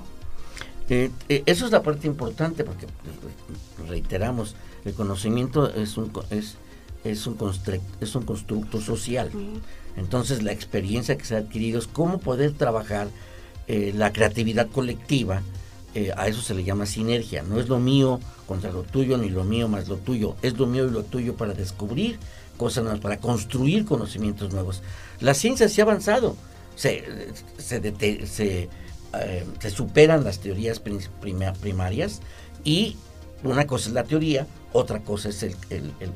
Eh, 0.89 1.11
eh, 1.29 1.43
eso 1.47 1.67
es 1.67 1.73
la 1.73 1.83
parte 1.83 2.07
importante 2.07 2.65
porque 2.65 2.87
pues, 2.87 3.89
reiteramos, 3.89 4.57
el 4.85 4.95
conocimiento 4.95 5.73
es 5.75 5.97
un, 5.97 6.11
es, 6.31 6.57
es 7.05 7.27
un, 7.27 7.37
es 8.01 8.15
un 8.15 8.23
constructo 8.25 8.81
social. 8.81 9.31
Entonces 9.97 10.43
la 10.43 10.53
experiencia 10.53 11.19
que 11.19 11.25
se 11.25 11.35
ha 11.35 11.39
adquirido 11.39 11.79
es 11.79 11.87
cómo 11.87 12.19
poder 12.19 12.53
trabajar 12.53 13.09
la 13.69 14.15
creatividad 14.15 14.69
colectiva 14.71 15.43
eh, 15.95 16.13
a 16.17 16.29
eso 16.29 16.43
se 16.43 16.55
le 16.55 16.65
llama 16.65 16.87
sinergia. 16.87 17.43
No 17.43 17.59
es 17.59 17.69
lo 17.69 17.79
mío 17.79 18.21
contra 18.47 18.71
lo 18.71 18.83
tuyo, 18.83 19.17
ni 19.17 19.31
lo 19.31 19.45
mío 19.45 19.69
más 19.69 19.89
lo 19.89 19.97
tuyo. 19.97 20.37
Es 20.43 20.59
lo 20.59 20.67
mío 20.67 20.87
y 20.87 20.91
lo 20.91 21.03
tuyo 21.03 21.35
para 21.35 21.55
descubrir 21.55 22.19
cosas 22.57 22.85
nuevas, 22.85 23.01
para 23.01 23.19
construir 23.19 23.85
conocimientos 23.85 24.53
nuevos. 24.53 24.83
La 25.21 25.35
ciencia 25.35 25.69
se 25.69 25.81
ha 25.81 25.85
avanzado, 25.85 26.37
se, 26.79 27.05
se, 27.59 28.69
eh, 29.21 29.71
superan 29.75 30.23
las 30.23 30.39
teorías 30.39 30.81
primarias 30.81 32.21
y 32.63 32.97
una 33.43 33.67
cosa 33.67 33.89
es 33.89 33.95
la 33.95 34.05
teoría, 34.05 34.47
otra 34.73 35.01
cosa 35.01 35.29
es 35.31 35.43
el, 35.43 35.55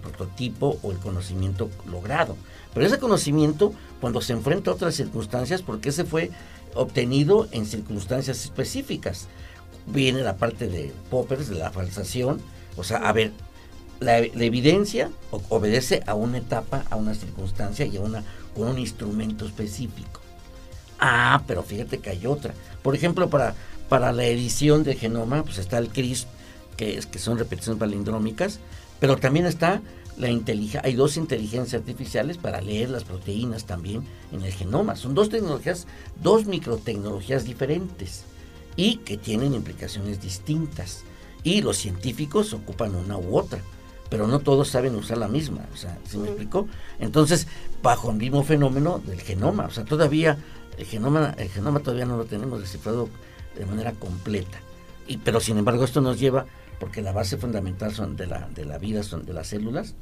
prototipo 0.01 0.79
o 0.83 0.93
el 0.93 0.99
conocimiento 0.99 1.69
logrado. 1.91 2.37
Pero 2.75 2.87
ese 2.87 2.99
conocimiento, 2.99 3.73
cuando 4.01 4.21
se 4.21 4.33
enfrenta 4.33 4.71
a 4.71 4.75
otras 4.75 4.95
circunstancias, 4.95 5.63
porque 5.63 5.89
ese 5.89 6.05
fue 6.05 6.31
obtenido 6.75 7.49
en 7.51 7.67
circunstancias 7.67 8.45
específicas 8.45 9.29
viene 9.87 10.23
la 10.23 10.37
parte 10.37 10.69
de 10.69 10.93
Poppers, 11.11 11.49
de 11.49 11.57
la 11.57 11.71
falsación. 11.71 12.41
O 12.77 12.85
sea, 12.85 12.99
a 12.99 13.13
ver, 13.13 13.33
la, 14.01 14.19
evidencia 14.19 15.11
obedece 15.49 16.03
a 16.07 16.15
una 16.15 16.39
etapa, 16.39 16.85
a 16.91 16.97
una 16.97 17.15
circunstancia 17.15 17.87
y 17.87 17.97
a 17.97 18.01
una, 18.01 18.25
un 18.55 18.79
instrumento 18.79 19.47
específico. 19.47 20.22
Ah, 21.05 21.43
pero 21.49 21.65
fíjate 21.65 21.99
que 21.99 22.11
hay 22.11 22.27
otra. 22.27 22.55
Por 22.81 22.95
ejemplo, 22.95 23.29
para, 23.29 23.57
para 23.89 24.13
la 24.13 24.25
edición 24.25 24.85
de 24.85 24.95
genoma, 24.95 25.43
pues 25.43 25.59
está 25.59 25.79
el 25.79 25.89
CRISP 25.89 26.29
que, 26.77 26.97
es, 26.97 27.07
que 27.07 27.19
son 27.19 27.39
repeticiones 27.39 27.81
palindrómicas, 27.81 28.61
pero 29.01 29.17
también 29.17 29.45
está 29.47 29.83
la 30.17 30.31
inteligencia, 30.31 30.83
hay 30.85 30.95
dos 30.95 31.17
inteligencias 31.17 31.81
artificiales 31.81 32.37
para 32.37 32.61
leer 32.61 32.91
las 32.91 33.03
proteínas 33.03 33.65
también 33.65 34.05
en 34.31 34.43
el 34.43 34.53
genoma. 34.53 34.95
Son 34.95 35.13
dos 35.13 35.29
tecnologías, 35.29 35.89
dos 36.23 36.47
microtecnologías 36.47 37.45
diferentes 37.45 38.23
y 38.77 38.99
que 38.99 39.17
tienen 39.17 39.55
implicaciones 39.55 40.23
distintas. 40.23 41.03
Y 41.43 41.63
los 41.63 41.79
científicos 41.79 42.53
ocupan 42.53 42.95
una 42.95 43.19
u 43.19 43.37
otra, 43.37 43.61
pero 44.09 44.29
no 44.29 44.39
todos 44.39 44.69
saben 44.69 44.95
usar 44.95 45.19
la 45.19 45.27
misma. 45.27 45.67
O 45.75 45.77
sea, 45.77 45.99
¿se 46.09 46.17
me 46.17 46.29
explicó? 46.29 46.69
Entonces, 47.01 47.49
bajo 47.83 48.13
el 48.13 48.19
mismo 48.19 48.45
fenómeno 48.45 49.03
del 49.05 49.21
genoma, 49.21 49.67
o 49.67 49.71
sea, 49.73 49.85
todavía 49.85 50.39
el 50.79 50.87
genoma, 50.87 51.35
el 51.39 51.49
genoma 51.49 51.81
todavía 51.81 52.07
no 52.07 52.17
lo 52.17 52.25
tenemos 52.25 52.61
descifrado 52.61 53.09
de 53.57 53.67
manera 53.67 53.93
completa. 53.93 54.59
Y, 55.07 55.19
pero 55.19 55.41
sin 55.41 55.59
embargo, 55.59 55.85
esto 55.85 56.01
nos 56.01 56.19
lleva 56.19 56.47
porque 56.79 57.03
la 57.03 57.13
base 57.13 57.37
fundamental 57.37 57.95
son 57.95 58.17
de, 58.17 58.27
la, 58.27 58.49
de 58.49 58.65
la 58.65 58.79
vida 58.79 59.03
son 59.03 59.25
de 59.25 59.33
las 59.33 59.49
células, 59.49 59.95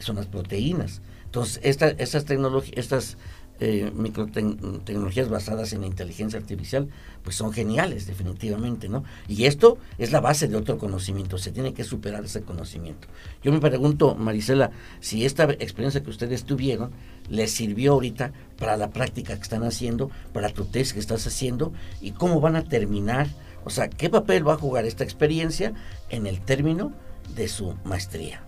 son 0.00 0.16
las 0.16 0.26
proteínas. 0.26 1.00
Entonces, 1.26 1.60
esta, 1.62 1.88
estas 1.88 2.26
estas 2.72 3.16
eh, 3.60 3.92
microtecnologías 3.94 5.28
basadas 5.28 5.72
en 5.72 5.84
inteligencia 5.84 6.38
artificial, 6.40 6.88
pues 7.22 7.36
son 7.36 7.52
geniales, 7.52 8.08
definitivamente, 8.08 8.88
¿no? 8.88 9.04
Y 9.28 9.44
esto 9.44 9.78
es 9.98 10.10
la 10.10 10.20
base 10.20 10.48
de 10.48 10.56
otro 10.56 10.78
conocimiento, 10.78 11.38
se 11.38 11.52
tiene 11.52 11.72
que 11.72 11.84
superar 11.84 12.24
ese 12.24 12.42
conocimiento. 12.42 13.06
Yo 13.44 13.52
me 13.52 13.60
pregunto, 13.60 14.16
Marisela, 14.16 14.72
si 14.98 15.24
esta 15.24 15.44
experiencia 15.44 16.02
que 16.02 16.10
ustedes 16.10 16.42
tuvieron 16.42 16.90
les 17.28 17.52
sirvió 17.52 17.92
ahorita 17.92 18.32
para 18.62 18.76
la 18.76 18.90
práctica 18.90 19.34
que 19.34 19.42
están 19.42 19.64
haciendo, 19.64 20.10
para 20.32 20.48
tu 20.48 20.64
test 20.64 20.92
que 20.92 21.00
estás 21.00 21.26
haciendo, 21.26 21.72
y 22.00 22.12
cómo 22.12 22.40
van 22.40 22.54
a 22.54 22.62
terminar 22.62 23.26
o 23.64 23.70
sea, 23.70 23.88
¿qué 23.88 24.10
papel 24.10 24.46
va 24.46 24.54
a 24.54 24.58
jugar 24.58 24.84
esta 24.84 25.04
experiencia 25.04 25.72
en 26.10 26.26
el 26.26 26.40
término 26.40 26.92
de 27.34 27.48
su 27.48 27.74
maestría? 27.84 28.42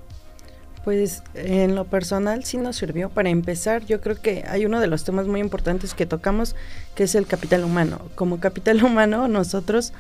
Pues 0.85 1.23
en 1.35 1.75
lo 1.75 1.87
personal 1.87 2.45
sí 2.45 2.59
nos 2.59 2.77
sirvió. 2.77 3.09
Para 3.09 3.31
empezar, 3.31 3.87
yo 3.87 4.01
creo 4.01 4.21
que 4.21 4.45
hay 4.47 4.67
uno 4.67 4.81
de 4.81 4.87
los 4.87 5.05
temas 5.05 5.27
muy 5.27 5.41
importantes 5.41 5.95
que 5.95 6.05
tocamos, 6.05 6.57
que 6.95 7.05
es 7.05 7.15
el 7.15 7.27
capital 7.27 7.65
humano. 7.65 8.01
Como 8.15 8.41
capital 8.41 8.83
humano, 8.85 9.29
nosotros 9.29 9.93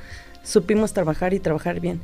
supimos 0.42 0.92
trabajar 0.92 1.32
y 1.32 1.40
trabajar 1.40 1.80
bien. 1.80 2.00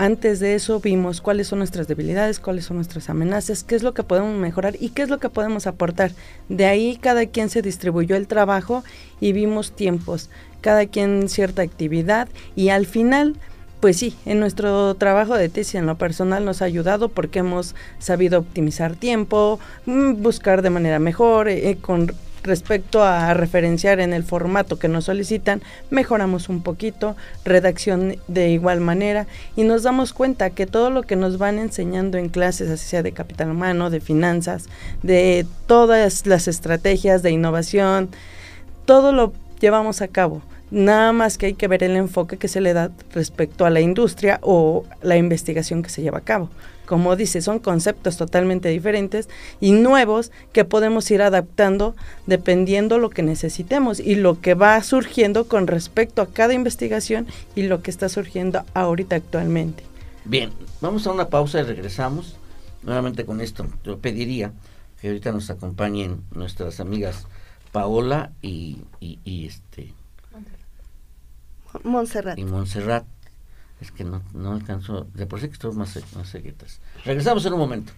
Antes 0.00 0.38
de 0.38 0.54
eso 0.54 0.78
vimos 0.78 1.20
cuáles 1.20 1.48
son 1.48 1.58
nuestras 1.58 1.88
debilidades, 1.88 2.38
cuáles 2.38 2.66
son 2.66 2.76
nuestras 2.76 3.10
amenazas, 3.10 3.64
qué 3.64 3.74
es 3.74 3.82
lo 3.82 3.94
que 3.94 4.04
podemos 4.04 4.38
mejorar 4.38 4.76
y 4.78 4.90
qué 4.90 5.02
es 5.02 5.08
lo 5.08 5.18
que 5.18 5.28
podemos 5.28 5.66
aportar. 5.66 6.12
De 6.48 6.66
ahí 6.66 6.96
cada 7.02 7.26
quien 7.26 7.50
se 7.50 7.62
distribuyó 7.62 8.14
el 8.14 8.28
trabajo 8.28 8.84
y 9.18 9.32
vimos 9.32 9.72
tiempos, 9.72 10.30
cada 10.60 10.86
quien 10.86 11.28
cierta 11.28 11.62
actividad 11.62 12.28
y 12.54 12.68
al 12.68 12.86
final 12.86 13.34
pues 13.80 13.96
sí, 13.96 14.16
en 14.24 14.38
nuestro 14.38 14.94
trabajo 14.94 15.34
de 15.34 15.48
tesis 15.48 15.74
en 15.74 15.86
lo 15.86 15.98
personal 15.98 16.44
nos 16.44 16.62
ha 16.62 16.66
ayudado 16.66 17.08
porque 17.08 17.40
hemos 17.40 17.74
sabido 17.98 18.38
optimizar 18.38 18.94
tiempo, 18.94 19.58
mm, 19.86 20.22
buscar 20.22 20.62
de 20.62 20.70
manera 20.70 21.00
mejor, 21.00 21.48
eh, 21.48 21.76
con 21.80 22.12
respecto 22.48 23.04
a 23.04 23.32
referenciar 23.34 24.00
en 24.00 24.12
el 24.12 24.24
formato 24.24 24.78
que 24.78 24.88
nos 24.88 25.04
solicitan, 25.04 25.62
mejoramos 25.90 26.48
un 26.48 26.62
poquito, 26.62 27.14
redacción 27.44 28.16
de 28.26 28.48
igual 28.48 28.80
manera 28.80 29.28
y 29.54 29.62
nos 29.62 29.84
damos 29.84 30.12
cuenta 30.12 30.50
que 30.50 30.66
todo 30.66 30.90
lo 30.90 31.02
que 31.02 31.14
nos 31.14 31.38
van 31.38 31.60
enseñando 31.60 32.18
en 32.18 32.28
clases, 32.28 32.70
así 32.70 32.86
sea 32.86 33.04
de 33.04 33.12
capital 33.12 33.52
humano, 33.52 33.90
de 33.90 34.00
finanzas, 34.00 34.68
de 35.04 35.46
todas 35.66 36.26
las 36.26 36.48
estrategias 36.48 37.22
de 37.22 37.30
innovación, 37.30 38.08
todo 38.84 39.12
lo 39.12 39.32
llevamos 39.60 40.02
a 40.02 40.08
cabo. 40.08 40.42
Nada 40.70 41.12
más 41.12 41.38
que 41.38 41.46
hay 41.46 41.54
que 41.54 41.68
ver 41.68 41.82
el 41.82 41.96
enfoque 41.96 42.36
que 42.36 42.48
se 42.48 42.60
le 42.60 42.72
da 42.72 42.90
respecto 43.12 43.64
a 43.64 43.70
la 43.70 43.80
industria 43.80 44.38
o 44.42 44.84
la 45.02 45.16
investigación 45.16 45.82
que 45.82 45.90
se 45.90 46.02
lleva 46.02 46.18
a 46.18 46.22
cabo 46.22 46.50
como 46.88 47.16
dice, 47.16 47.42
son 47.42 47.58
conceptos 47.58 48.16
totalmente 48.16 48.70
diferentes 48.70 49.28
y 49.60 49.72
nuevos 49.72 50.32
que 50.54 50.64
podemos 50.64 51.10
ir 51.10 51.20
adaptando 51.20 51.94
dependiendo 52.26 52.98
lo 52.98 53.10
que 53.10 53.22
necesitemos 53.22 54.00
y 54.00 54.14
lo 54.14 54.40
que 54.40 54.54
va 54.54 54.82
surgiendo 54.82 55.46
con 55.48 55.66
respecto 55.66 56.22
a 56.22 56.28
cada 56.28 56.54
investigación 56.54 57.26
y 57.54 57.64
lo 57.64 57.82
que 57.82 57.90
está 57.90 58.08
surgiendo 58.08 58.64
ahorita 58.72 59.16
actualmente. 59.16 59.82
Bien, 60.24 60.50
vamos 60.80 61.06
a 61.06 61.12
una 61.12 61.28
pausa 61.28 61.60
y 61.60 61.64
regresamos. 61.64 62.36
Nuevamente 62.82 63.26
con 63.26 63.42
esto, 63.42 63.66
yo 63.84 63.98
pediría 63.98 64.52
que 64.98 65.08
ahorita 65.08 65.30
nos 65.30 65.50
acompañen 65.50 66.22
nuestras 66.32 66.80
amigas 66.80 67.26
Paola 67.70 68.32
y, 68.40 68.78
y, 68.98 69.46
este 69.46 69.92
Montserrat. 71.84 72.38
Y 72.38 72.44
Montserrat 72.46 73.04
es 73.80 73.90
que 73.92 74.04
no, 74.04 74.22
no 74.34 74.52
alcanzo. 74.52 75.06
De 75.14 75.26
por 75.26 75.40
sí 75.40 75.46
que 75.46 75.54
estoy 75.54 75.74
más, 75.74 75.98
más 76.16 76.28
seguitas. 76.28 76.80
Regresamos 77.04 77.44
en 77.46 77.52
un 77.52 77.58
momento. 77.58 77.92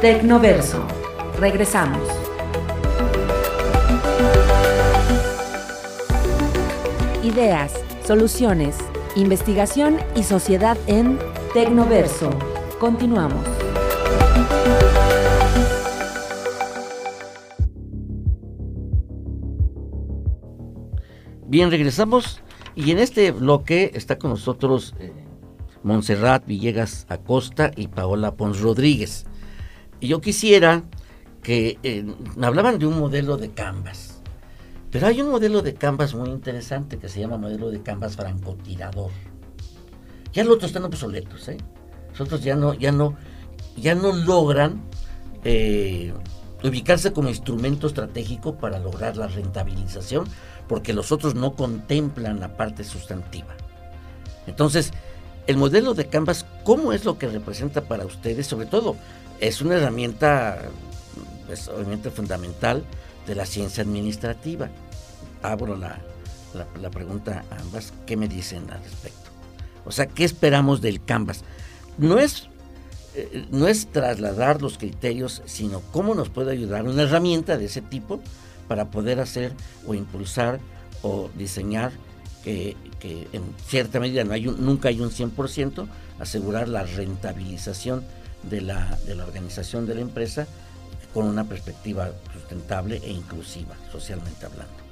Tecnoverso. 0.00 0.86
Regresamos. 1.38 2.06
Ideas, 7.22 7.72
soluciones, 8.06 8.76
investigación 9.16 9.98
y 10.14 10.22
sociedad 10.22 10.76
en 10.86 11.18
Tecnoverso. 11.54 12.30
Continuamos. 12.78 13.46
Bien, 21.54 21.70
regresamos 21.70 22.40
y 22.74 22.90
en 22.90 22.98
este 22.98 23.30
bloque 23.30 23.92
está 23.94 24.18
con 24.18 24.30
nosotros 24.30 24.92
eh, 24.98 25.12
Montserrat 25.84 26.44
Villegas 26.44 27.06
Acosta 27.08 27.70
y 27.76 27.86
Paola 27.86 28.34
Pons 28.34 28.58
Rodríguez. 28.58 29.24
Y 30.00 30.08
yo 30.08 30.20
quisiera 30.20 30.82
que 31.44 31.78
eh, 31.84 32.04
hablaban 32.42 32.80
de 32.80 32.86
un 32.86 32.98
modelo 32.98 33.36
de 33.36 33.52
Canvas. 33.52 34.20
Pero 34.90 35.06
hay 35.06 35.22
un 35.22 35.30
modelo 35.30 35.62
de 35.62 35.74
Canvas 35.74 36.16
muy 36.16 36.28
interesante 36.28 36.98
que 36.98 37.08
se 37.08 37.20
llama 37.20 37.38
modelo 37.38 37.70
de 37.70 37.80
Canvas 37.84 38.16
francotirador. 38.16 39.12
Ya 40.32 40.42
los 40.42 40.54
otros 40.54 40.70
están 40.72 40.82
obsoletos, 40.82 41.46
¿eh? 41.50 41.58
Los 42.18 42.42
ya 42.42 42.56
no, 42.56 42.74
ya 42.74 42.90
no, 42.90 43.16
ya 43.76 43.94
no 43.94 44.12
logran 44.12 44.82
eh, 45.44 46.12
ubicarse 46.64 47.12
como 47.12 47.28
instrumento 47.28 47.86
estratégico 47.86 48.56
para 48.56 48.80
lograr 48.80 49.16
la 49.16 49.28
rentabilización 49.28 50.26
porque 50.68 50.92
los 50.92 51.12
otros 51.12 51.34
no 51.34 51.54
contemplan 51.54 52.40
la 52.40 52.56
parte 52.56 52.84
sustantiva. 52.84 53.54
Entonces, 54.46 54.92
el 55.46 55.56
modelo 55.56 55.94
de 55.94 56.06
Canvas, 56.06 56.46
¿cómo 56.64 56.92
es 56.92 57.04
lo 57.04 57.18
que 57.18 57.28
representa 57.28 57.82
para 57.82 58.06
ustedes? 58.06 58.46
Sobre 58.46 58.66
todo, 58.66 58.96
es 59.40 59.60
una 59.60 59.76
herramienta, 59.76 60.62
pues, 61.46 61.70
fundamental 62.14 62.82
de 63.26 63.34
la 63.34 63.46
ciencia 63.46 63.82
administrativa. 63.82 64.70
Abro 65.42 65.76
la, 65.76 65.98
la, 66.80 66.90
pregunta 66.90 67.44
a 67.50 67.60
ambas, 67.60 67.92
¿qué 68.06 68.16
me 68.16 68.28
dicen 68.28 68.70
al 68.70 68.82
respecto? 68.82 69.30
O 69.84 69.92
sea, 69.92 70.06
¿qué 70.06 70.24
esperamos 70.24 70.80
del 70.80 71.04
Canvas? 71.04 71.42
No 71.98 72.18
es, 72.18 72.48
eh, 73.14 73.46
no 73.50 73.68
es 73.68 73.88
trasladar 73.88 74.62
los 74.62 74.78
criterios, 74.78 75.42
sino 75.44 75.80
cómo 75.92 76.14
nos 76.14 76.30
puede 76.30 76.52
ayudar 76.52 76.84
una 76.84 77.02
herramienta 77.02 77.58
de 77.58 77.66
ese 77.66 77.82
tipo 77.82 78.20
para 78.68 78.90
poder 78.90 79.20
hacer 79.20 79.52
o 79.86 79.94
impulsar 79.94 80.60
o 81.02 81.30
diseñar 81.36 81.92
que, 82.42 82.76
en 83.32 83.42
cierta 83.66 84.00
medida 84.00 84.24
no 84.24 84.32
hay 84.32 84.44
nunca 84.44 84.88
hay 84.88 85.00
un 85.00 85.10
100%, 85.10 85.86
asegurar 86.18 86.68
la 86.68 86.84
rentabilización 86.84 88.04
de 88.42 88.60
la, 88.60 88.98
de 89.06 89.14
la 89.14 89.24
organización 89.24 89.86
de 89.86 89.94
la 89.94 90.00
empresa 90.00 90.46
con 91.12 91.26
una 91.26 91.44
perspectiva 91.44 92.10
sustentable 92.32 93.00
e 93.02 93.10
inclusiva, 93.10 93.74
socialmente 93.92 94.46
hablando. 94.46 94.83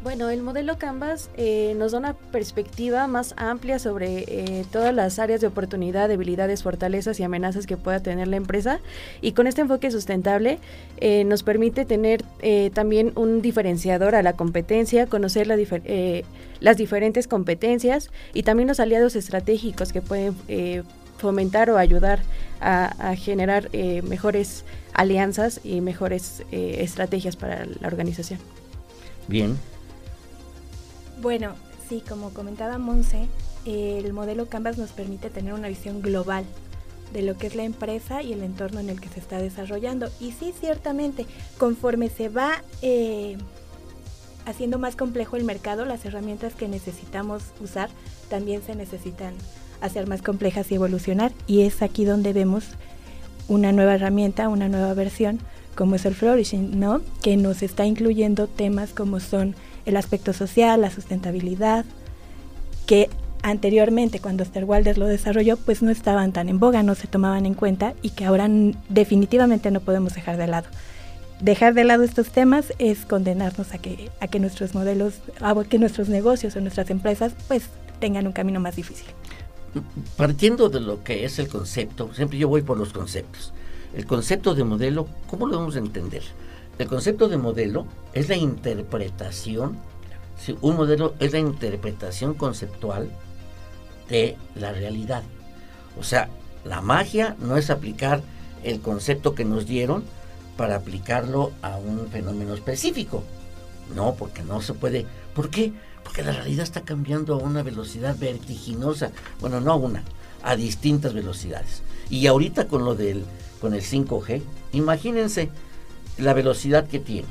Bueno, 0.00 0.30
el 0.30 0.42
modelo 0.42 0.78
Canvas 0.78 1.28
eh, 1.36 1.74
nos 1.76 1.90
da 1.90 1.98
una 1.98 2.14
perspectiva 2.14 3.08
más 3.08 3.34
amplia 3.36 3.80
sobre 3.80 4.24
eh, 4.28 4.64
todas 4.70 4.94
las 4.94 5.18
áreas 5.18 5.40
de 5.40 5.48
oportunidad, 5.48 6.08
debilidades, 6.08 6.62
fortalezas 6.62 7.18
y 7.18 7.24
amenazas 7.24 7.66
que 7.66 7.76
pueda 7.76 8.00
tener 8.00 8.28
la 8.28 8.36
empresa. 8.36 8.78
Y 9.20 9.32
con 9.32 9.48
este 9.48 9.62
enfoque 9.62 9.90
sustentable 9.90 10.60
eh, 10.98 11.24
nos 11.24 11.42
permite 11.42 11.84
tener 11.84 12.24
también 12.72 13.12
un 13.16 13.42
diferenciador 13.42 14.14
a 14.14 14.22
la 14.22 14.34
competencia, 14.34 15.06
conocer 15.06 15.48
las 15.48 16.76
diferentes 16.76 17.26
competencias 17.26 18.10
y 18.32 18.44
también 18.44 18.68
los 18.68 18.78
aliados 18.78 19.16
estratégicos 19.16 19.92
que 19.92 20.00
pueden 20.00 20.36
fomentar 21.16 21.70
o 21.70 21.76
ayudar 21.76 22.20
a, 22.60 23.10
a 23.10 23.16
generar 23.16 23.68
mejores 24.04 24.64
alianzas 24.92 25.60
y 25.64 25.80
mejores 25.80 26.44
estrategias 26.52 27.34
para 27.34 27.66
la 27.66 27.88
organización. 27.88 28.38
Bien, 29.26 29.56
bueno, 31.20 31.54
sí, 31.88 32.02
como 32.06 32.30
comentaba 32.30 32.78
Monse, 32.78 33.28
el 33.64 34.12
modelo 34.12 34.46
Canvas 34.46 34.78
nos 34.78 34.90
permite 34.90 35.30
tener 35.30 35.52
una 35.52 35.68
visión 35.68 36.00
global 36.00 36.44
de 37.12 37.22
lo 37.22 37.36
que 37.36 37.46
es 37.46 37.54
la 37.54 37.64
empresa 37.64 38.22
y 38.22 38.32
el 38.32 38.42
entorno 38.42 38.80
en 38.80 38.90
el 38.90 39.00
que 39.00 39.08
se 39.08 39.20
está 39.20 39.38
desarrollando. 39.38 40.10
Y 40.20 40.32
sí, 40.32 40.54
ciertamente, 40.58 41.26
conforme 41.58 42.08
se 42.10 42.28
va 42.28 42.62
eh, 42.82 43.36
haciendo 44.46 44.78
más 44.78 44.96
complejo 44.96 45.36
el 45.36 45.44
mercado, 45.44 45.84
las 45.84 46.04
herramientas 46.04 46.54
que 46.54 46.68
necesitamos 46.68 47.42
usar 47.60 47.90
también 48.28 48.62
se 48.62 48.74
necesitan 48.74 49.34
hacer 49.80 50.06
más 50.06 50.22
complejas 50.22 50.70
y 50.70 50.74
evolucionar. 50.74 51.32
Y 51.46 51.62
es 51.62 51.82
aquí 51.82 52.04
donde 52.04 52.32
vemos 52.32 52.64
una 53.48 53.72
nueva 53.72 53.94
herramienta, 53.94 54.48
una 54.48 54.68
nueva 54.68 54.92
versión, 54.94 55.40
como 55.74 55.94
es 55.94 56.04
el 56.04 56.14
flourishing, 56.14 56.78
¿no? 56.78 57.00
Que 57.22 57.36
nos 57.36 57.62
está 57.62 57.86
incluyendo 57.86 58.46
temas 58.48 58.92
como 58.92 59.20
son 59.20 59.54
el 59.88 59.96
aspecto 59.96 60.32
social, 60.32 60.80
la 60.80 60.90
sustentabilidad, 60.90 61.84
que 62.86 63.08
anteriormente 63.42 64.20
cuando 64.20 64.44
Walder 64.44 64.98
lo 64.98 65.06
desarrolló 65.06 65.56
pues 65.56 65.82
no 65.82 65.90
estaban 65.90 66.32
tan 66.32 66.48
en 66.48 66.58
boga, 66.58 66.82
no 66.82 66.94
se 66.94 67.06
tomaban 67.06 67.46
en 67.46 67.54
cuenta 67.54 67.94
y 68.02 68.10
que 68.10 68.24
ahora 68.24 68.48
definitivamente 68.88 69.70
no 69.70 69.80
podemos 69.80 70.14
dejar 70.14 70.36
de 70.36 70.46
lado. 70.46 70.68
Dejar 71.40 71.72
de 71.74 71.84
lado 71.84 72.02
estos 72.02 72.30
temas 72.30 72.72
es 72.78 73.06
condenarnos 73.06 73.72
a 73.72 73.78
que, 73.78 74.10
a 74.20 74.26
que 74.26 74.40
nuestros 74.40 74.74
modelos, 74.74 75.14
a 75.40 75.54
que 75.64 75.78
nuestros 75.78 76.08
negocios 76.08 76.56
o 76.56 76.60
nuestras 76.60 76.90
empresas 76.90 77.32
pues 77.46 77.64
tengan 78.00 78.26
un 78.26 78.32
camino 78.32 78.58
más 78.60 78.76
difícil. 78.76 79.06
Partiendo 80.16 80.68
de 80.68 80.80
lo 80.80 81.04
que 81.04 81.24
es 81.24 81.38
el 81.38 81.48
concepto, 81.48 82.12
siempre 82.12 82.38
yo 82.38 82.48
voy 82.48 82.62
por 82.62 82.76
los 82.76 82.92
conceptos. 82.92 83.52
El 83.94 84.04
concepto 84.04 84.54
de 84.54 84.64
modelo, 84.64 85.06
¿cómo 85.28 85.46
lo 85.46 85.58
vamos 85.58 85.76
a 85.76 85.78
entender? 85.78 86.22
El 86.78 86.86
concepto 86.86 87.28
de 87.28 87.36
modelo 87.36 87.86
es 88.12 88.28
la 88.28 88.36
interpretación, 88.36 89.78
un 90.60 90.76
modelo 90.76 91.14
es 91.18 91.32
la 91.32 91.40
interpretación 91.40 92.34
conceptual 92.34 93.10
de 94.08 94.36
la 94.54 94.72
realidad. 94.72 95.24
O 95.98 96.04
sea, 96.04 96.28
la 96.64 96.80
magia 96.80 97.36
no 97.40 97.56
es 97.56 97.70
aplicar 97.70 98.22
el 98.62 98.80
concepto 98.80 99.34
que 99.34 99.44
nos 99.44 99.66
dieron 99.66 100.04
para 100.56 100.76
aplicarlo 100.76 101.52
a 101.62 101.76
un 101.76 102.08
fenómeno 102.08 102.54
específico. 102.54 103.24
No, 103.94 104.14
porque 104.14 104.42
no 104.42 104.60
se 104.62 104.74
puede. 104.74 105.06
¿Por 105.34 105.50
qué? 105.50 105.72
Porque 106.04 106.22
la 106.22 106.32
realidad 106.32 106.62
está 106.62 106.82
cambiando 106.82 107.34
a 107.34 107.38
una 107.38 107.62
velocidad 107.62 108.16
vertiginosa. 108.16 109.10
Bueno, 109.40 109.60
no 109.60 109.72
a 109.72 109.76
una, 109.76 110.04
a 110.42 110.54
distintas 110.54 111.12
velocidades. 111.12 111.82
Y 112.10 112.26
ahorita 112.28 112.68
con 112.68 112.84
lo 112.84 112.94
del 112.94 113.24
con 113.60 113.74
el 113.74 113.82
5G, 113.82 114.42
imagínense 114.72 115.50
la 116.18 116.34
velocidad 116.34 116.86
que 116.86 116.98
tiene. 116.98 117.28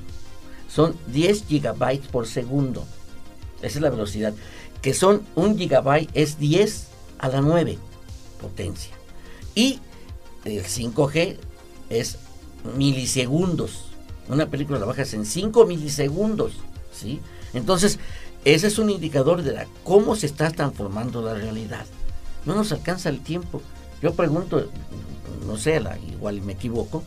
Son 0.69 0.95
10 1.07 1.45
gigabytes 1.47 2.07
por 2.07 2.27
segundo. 2.27 2.85
Esa 3.61 3.79
es 3.79 3.81
la 3.81 3.89
velocidad 3.89 4.33
que 4.81 4.93
son 4.93 5.23
un 5.35 5.57
gigabyte 5.57 6.09
es 6.13 6.39
10 6.39 6.87
a 7.19 7.29
la 7.29 7.41
9 7.41 7.77
potencia. 8.41 8.93
Y 9.55 9.79
el 10.45 10.63
5G 10.63 11.37
es 11.89 12.17
milisegundos. 12.75 13.85
Una 14.29 14.47
película 14.47 14.79
la 14.79 14.85
bajas 14.85 15.13
en 15.13 15.25
5 15.25 15.65
milisegundos, 15.65 16.53
¿sí? 16.93 17.21
Entonces, 17.53 17.97
ese 18.45 18.67
es 18.67 18.77
un 18.77 18.89
indicador 18.89 19.41
de 19.41 19.67
cómo 19.83 20.15
se 20.15 20.27
está 20.27 20.51
transformando 20.51 21.21
la 21.21 21.33
realidad. 21.33 21.85
No 22.45 22.55
nos 22.55 22.71
alcanza 22.71 23.09
el 23.09 23.21
tiempo. 23.21 23.61
Yo 24.01 24.13
pregunto, 24.13 24.69
no 25.45 25.57
sé, 25.57 25.79
la, 25.79 25.97
igual 25.97 26.41
me 26.41 26.53
equivoco, 26.53 27.03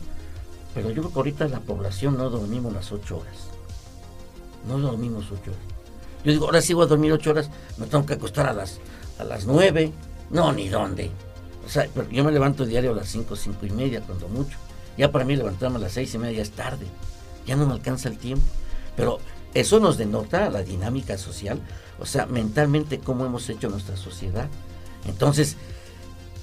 pero 0.73 0.89
yo 0.89 1.01
creo 1.01 1.13
que 1.13 1.19
ahorita 1.19 1.47
la 1.47 1.59
población 1.59 2.17
no 2.17 2.29
dormimos 2.29 2.73
las 2.73 2.91
8 2.91 3.17
horas. 3.17 3.37
No 4.67 4.79
dormimos 4.79 5.25
8 5.31 5.51
horas. 5.51 5.71
Yo 6.23 6.31
digo, 6.31 6.45
ahora 6.45 6.61
sí 6.61 6.73
voy 6.73 6.85
a 6.85 6.87
dormir 6.87 7.11
ocho 7.13 7.31
horas, 7.31 7.49
me 7.77 7.87
tengo 7.87 8.05
que 8.05 8.13
acostar 8.13 8.47
a 8.47 8.53
las, 8.53 8.79
a 9.17 9.23
las 9.23 9.45
nueve. 9.45 9.91
No, 10.29 10.51
ni 10.53 10.69
dónde. 10.69 11.11
O 11.65 11.69
sea, 11.69 11.87
yo 12.11 12.23
me 12.23 12.31
levanto 12.31 12.65
diario 12.65 12.91
a 12.91 12.95
las 12.95 13.09
cinco, 13.09 13.35
cinco 13.35 13.65
y 13.65 13.71
media, 13.71 14.01
cuando 14.01 14.27
mucho. 14.27 14.57
Ya 14.97 15.11
para 15.11 15.25
mí 15.25 15.35
levantarme 15.35 15.77
a 15.77 15.79
las 15.79 15.93
seis 15.93 16.13
y 16.13 16.17
media 16.17 16.37
ya 16.37 16.43
es 16.43 16.51
tarde. 16.51 16.85
Ya 17.45 17.55
no 17.55 17.65
me 17.65 17.73
alcanza 17.73 18.09
el 18.09 18.17
tiempo. 18.17 18.45
Pero 18.95 19.19
eso 19.53 19.79
nos 19.79 19.97
denota 19.97 20.49
la 20.49 20.63
dinámica 20.63 21.17
social, 21.17 21.59
o 21.99 22.05
sea, 22.05 22.25
mentalmente 22.25 22.99
cómo 22.99 23.25
hemos 23.25 23.49
hecho 23.49 23.69
nuestra 23.69 23.97
sociedad. 23.97 24.47
Entonces, 25.05 25.57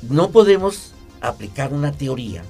no 0.03 0.31
podemos 0.31 0.93
aplicar 1.21 1.73
una 1.73 1.93
teoría 1.93 2.43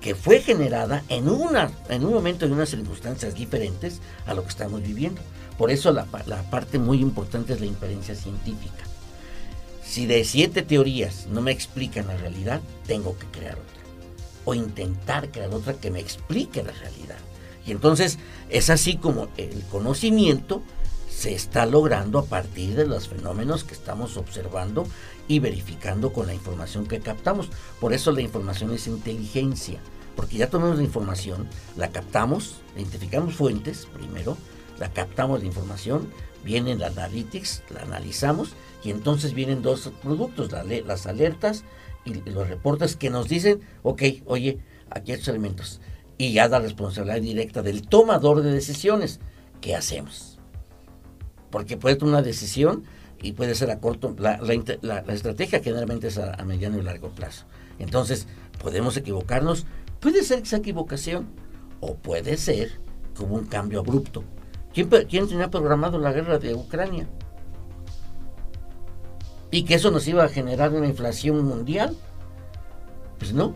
que 0.00 0.14
fue 0.14 0.40
generada 0.40 1.04
en, 1.08 1.28
una, 1.28 1.70
en 1.88 2.04
un 2.04 2.14
momento 2.14 2.46
y 2.46 2.50
unas 2.50 2.70
circunstancias 2.70 3.34
diferentes 3.34 4.00
a 4.26 4.34
lo 4.34 4.42
que 4.42 4.48
estamos 4.48 4.82
viviendo. 4.82 5.20
Por 5.58 5.70
eso 5.70 5.92
la, 5.92 6.06
parte 6.06 6.78
muy 6.78 7.00
importante 7.00 7.52
es 7.52 7.60
la 7.60 7.66
inferencia 7.66 8.14
científica. 8.14 8.84
Si 9.84 10.06
de 10.06 10.24
siete 10.24 10.62
teorías 10.62 11.26
no 11.26 11.42
me 11.42 11.52
explican 11.52 12.06
la 12.06 12.16
realidad, 12.16 12.60
tengo 12.86 13.18
que 13.18 13.26
crear 13.26 13.54
otra. 13.54 13.82
O 14.46 14.54
intentar 14.54 15.30
crear 15.30 15.52
otra 15.52 15.74
que 15.74 15.90
me 15.90 16.00
explique 16.00 16.62
la 16.62 16.72
realidad. 16.72 17.18
Y 17.66 17.72
entonces 17.72 18.18
es 18.48 18.70
así 18.70 18.96
como 18.96 19.28
el 19.36 19.62
conocimiento 19.70 20.62
se 21.10 21.34
está 21.34 21.66
logrando 21.66 22.20
a 22.20 22.24
partir 22.24 22.74
de 22.74 22.86
los 22.86 23.08
fenómenos 23.08 23.64
que 23.64 23.74
estamos 23.74 24.16
observando 24.16 24.86
y 25.30 25.38
verificando 25.38 26.12
con 26.12 26.26
la 26.26 26.34
información 26.34 26.88
que 26.88 26.98
captamos. 26.98 27.50
Por 27.78 27.92
eso 27.92 28.10
la 28.10 28.20
información 28.20 28.74
es 28.74 28.88
inteligencia, 28.88 29.78
porque 30.16 30.38
ya 30.38 30.50
tomamos 30.50 30.78
la 30.78 30.82
información, 30.82 31.46
la 31.76 31.92
captamos, 31.92 32.56
identificamos 32.74 33.36
fuentes 33.36 33.86
primero, 33.94 34.36
la 34.80 34.92
captamos 34.92 35.38
la 35.38 35.46
información, 35.46 36.08
viene 36.44 36.74
la 36.74 36.88
analytics, 36.88 37.62
la 37.72 37.82
analizamos 37.82 38.54
y 38.82 38.90
entonces 38.90 39.32
vienen 39.32 39.62
dos 39.62 39.92
productos, 40.02 40.50
las 40.50 41.06
alertas 41.06 41.62
y 42.04 42.14
los 42.28 42.48
reportes 42.48 42.96
que 42.96 43.08
nos 43.08 43.28
dicen, 43.28 43.60
ok, 43.84 44.02
oye, 44.26 44.58
aquí 44.90 45.12
estos 45.12 45.28
elementos. 45.28 45.80
Y 46.18 46.32
ya 46.32 46.48
la 46.48 46.58
responsabilidad 46.58 47.20
directa 47.20 47.62
del 47.62 47.86
tomador 47.86 48.42
de 48.42 48.50
decisiones. 48.50 49.20
¿Qué 49.60 49.76
hacemos? 49.76 50.40
Porque 51.52 51.76
puede 51.76 51.94
tomar 51.94 52.14
una 52.14 52.22
decisión 52.22 52.82
y 53.22 53.32
puede 53.32 53.54
ser 53.54 53.70
a 53.70 53.80
corto, 53.80 54.14
la, 54.18 54.34
estrategia 55.08 55.60
generalmente 55.62 56.08
es 56.08 56.18
a, 56.18 56.34
a, 56.34 56.44
mediano 56.44 56.78
y 56.78 56.82
largo 56.82 57.10
plazo. 57.10 57.44
Entonces, 57.78 58.26
podemos 58.62 58.96
equivocarnos, 58.96 59.66
puede 60.00 60.22
ser 60.22 60.40
esa 60.42 60.56
equivocación 60.56 61.28
o 61.80 61.96
puede 61.96 62.36
ser 62.36 62.80
como 63.14 63.34
un 63.34 63.46
cambio 63.46 63.80
abrupto. 63.80 64.24
¿Quién, 64.72 64.88
tenía 65.28 65.50
programado 65.50 65.98
la 65.98 66.12
guerra 66.12 66.38
de 66.38 66.54
Ucrania? 66.54 67.08
¿Y 69.50 69.64
que 69.64 69.74
eso 69.74 69.90
nos 69.90 70.06
iba 70.06 70.24
a 70.24 70.28
generar 70.28 70.72
una 70.72 70.86
inflación 70.86 71.44
mundial? 71.44 71.96
Pues 73.18 73.32
no, 73.32 73.54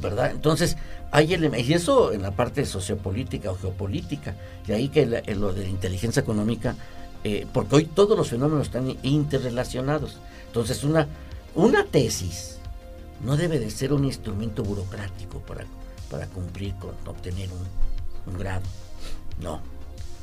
¿verdad? 0.00 0.30
Entonces, 0.30 0.76
hay 1.10 1.34
elementos, 1.34 1.68
y 1.68 1.74
eso 1.74 2.12
en 2.12 2.22
la 2.22 2.30
parte 2.30 2.64
sociopolítica 2.64 3.50
o 3.50 3.56
geopolítica, 3.56 4.36
de 4.66 4.74
ahí 4.74 4.88
que 4.88 5.04
lo 5.06 5.52
de 5.52 5.64
la 5.64 5.68
inteligencia 5.68 6.20
económica, 6.22 6.76
eh, 7.24 7.46
porque 7.52 7.76
hoy 7.76 7.84
todos 7.86 8.16
los 8.16 8.28
fenómenos 8.28 8.66
están 8.66 8.96
interrelacionados. 9.02 10.18
Entonces, 10.46 10.84
una, 10.84 11.08
una 11.54 11.84
tesis 11.84 12.58
no 13.24 13.36
debe 13.36 13.58
de 13.58 13.70
ser 13.70 13.92
un 13.92 14.04
instrumento 14.04 14.62
burocrático 14.62 15.40
para, 15.40 15.64
para 16.10 16.26
cumplir 16.28 16.74
con 16.74 16.90
obtener 17.06 17.48
un, 17.50 18.32
un 18.32 18.38
grado. 18.38 18.62
No, 19.40 19.60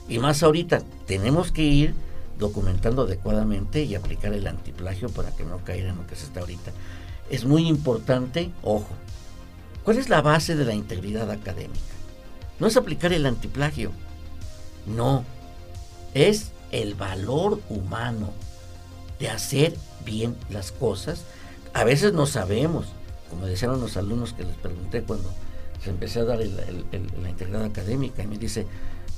y 0.07 0.19
más 0.19 0.43
ahorita, 0.43 0.83
tenemos 1.05 1.51
que 1.51 1.63
ir 1.63 1.93
documentando 2.37 3.03
adecuadamente 3.03 3.83
y 3.83 3.95
aplicar 3.95 4.33
el 4.33 4.47
antiplagio 4.47 5.09
para 5.09 5.31
que 5.31 5.43
no 5.43 5.59
caiga 5.63 5.89
en 5.89 5.97
lo 5.97 6.07
que 6.07 6.15
se 6.15 6.25
está 6.25 6.41
ahorita. 6.41 6.71
Es 7.29 7.45
muy 7.45 7.67
importante, 7.67 8.51
ojo, 8.63 8.89
¿cuál 9.83 9.97
es 9.97 10.09
la 10.09 10.21
base 10.21 10.55
de 10.55 10.65
la 10.65 10.73
integridad 10.73 11.29
académica? 11.31 11.79
No 12.59 12.67
es 12.67 12.77
aplicar 12.77 13.13
el 13.13 13.25
antiplagio, 13.25 13.91
no, 14.85 15.23
es 16.13 16.50
el 16.71 16.95
valor 16.95 17.59
humano 17.69 18.31
de 19.19 19.29
hacer 19.29 19.75
bien 20.05 20.35
las 20.49 20.71
cosas. 20.71 21.23
A 21.73 21.83
veces 21.83 22.13
no 22.13 22.25
sabemos, 22.25 22.87
como 23.29 23.45
decían 23.45 23.79
los 23.79 23.97
alumnos 23.97 24.33
que 24.33 24.43
les 24.43 24.55
pregunté 24.55 25.03
cuando 25.03 25.31
se 25.83 25.89
empecé 25.89 26.19
a 26.19 26.25
dar 26.25 26.39
la 26.39 27.29
integridad 27.29 27.63
académica, 27.63 28.23
y 28.23 28.27
me 28.27 28.37
dice, 28.37 28.67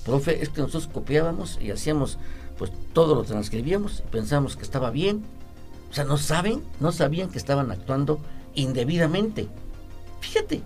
profe, 0.05 0.41
es 0.41 0.49
que 0.49 0.61
nosotros 0.61 0.87
copiábamos 0.91 1.59
y 1.61 1.71
hacíamos, 1.71 2.17
pues 2.57 2.71
todo 2.93 3.15
lo 3.15 3.23
transcribíamos 3.23 3.99
y 3.99 4.11
pensábamos 4.11 4.55
que 4.55 4.63
estaba 4.63 4.91
bien. 4.91 5.23
O 5.89 5.93
sea, 5.93 6.05
no 6.05 6.17
saben, 6.17 6.63
no 6.79 6.91
sabían 6.91 7.29
que 7.29 7.37
estaban 7.37 7.71
actuando 7.71 8.19
indebidamente. 8.55 9.47
Fíjate, 10.21 10.63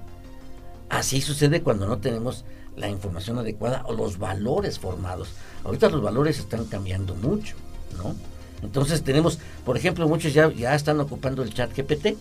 así 0.90 1.22
sucede 1.22 1.62
cuando 1.62 1.88
no 1.88 1.98
tenemos 1.98 2.46
la 2.78 2.90
información 2.90 3.38
adecuada 3.40 3.84
o 3.86 3.94
los 3.94 4.18
valores 4.18 4.80
formados. 4.80 5.30
Ahorita 5.66 5.90
los 5.90 6.02
valores 6.02 6.40
están 6.40 6.66
cambiando 6.66 7.16
mucho, 7.16 7.56
¿no? 7.98 8.16
Entonces 8.64 9.04
tenemos, 9.04 9.40
por 9.66 9.78
ejemplo, 9.78 10.08
muchos 10.08 10.34
ya, 10.34 10.52
ya 10.52 10.74
están 10.74 11.00
ocupando 11.00 11.44
el 11.44 11.54
chat 11.54 11.76
GPT, 11.76 12.16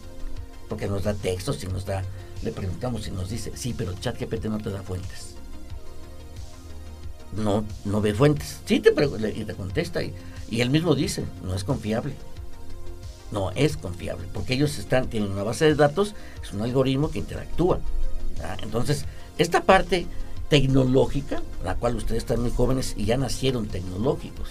porque 0.68 0.88
nos 0.88 1.04
da 1.04 1.14
textos 1.14 1.62
y 1.62 1.66
nos 1.68 1.86
da, 1.86 2.02
le 2.42 2.52
preguntamos 2.52 3.06
y 3.06 3.10
nos 3.10 3.30
dice, 3.30 3.52
sí, 3.54 3.74
pero 3.76 3.92
el 3.92 4.00
chat 4.00 4.18
GPT 4.20 4.46
no 4.46 4.58
te 4.58 4.70
da 4.70 4.82
fuentes 4.82 5.36
no, 7.36 7.64
no 7.84 8.00
ve 8.00 8.14
fuentes. 8.14 8.60
Sí 8.64 8.80
te 8.80 8.90
y 8.90 9.44
te 9.44 9.54
contesta 9.54 10.02
y, 10.02 10.12
y, 10.50 10.60
él 10.60 10.70
mismo 10.70 10.94
dice, 10.94 11.24
no 11.42 11.54
es 11.54 11.64
confiable. 11.64 12.14
No 13.32 13.50
es 13.52 13.76
confiable, 13.76 14.28
porque 14.32 14.54
ellos 14.54 14.78
están, 14.78 15.08
tienen 15.08 15.32
una 15.32 15.42
base 15.42 15.64
de 15.64 15.74
datos, 15.74 16.14
es 16.42 16.52
un 16.52 16.62
algoritmo 16.62 17.10
que 17.10 17.18
interactúa. 17.18 17.80
Entonces, 18.62 19.04
esta 19.36 19.64
parte 19.64 20.06
tecnológica, 20.48 21.42
la 21.64 21.74
cual 21.74 21.96
ustedes 21.96 22.22
están 22.22 22.40
muy 22.40 22.50
jóvenes 22.50 22.94
y 22.96 23.04
ya 23.04 23.16
nacieron 23.16 23.66
tecnológicos 23.66 24.50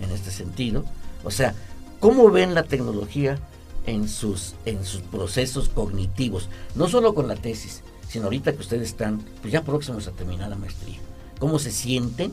en 0.00 0.10
este 0.10 0.30
sentido. 0.30 0.84
O 1.24 1.30
sea, 1.30 1.54
¿cómo 2.00 2.30
ven 2.30 2.54
la 2.54 2.64
tecnología 2.64 3.38
en 3.86 4.08
sus, 4.08 4.54
en 4.64 4.84
sus 4.84 5.02
procesos 5.02 5.68
cognitivos? 5.68 6.48
No 6.74 6.88
solo 6.88 7.14
con 7.14 7.28
la 7.28 7.36
tesis, 7.36 7.82
sino 8.08 8.24
ahorita 8.24 8.52
que 8.52 8.60
ustedes 8.60 8.88
están 8.88 9.22
pues 9.40 9.52
ya 9.52 9.62
próximos 9.62 10.06
a 10.06 10.12
terminar 10.12 10.48
la 10.48 10.56
maestría. 10.56 10.98
¿Cómo 11.38 11.58
se 11.58 11.70
sienten? 11.70 12.32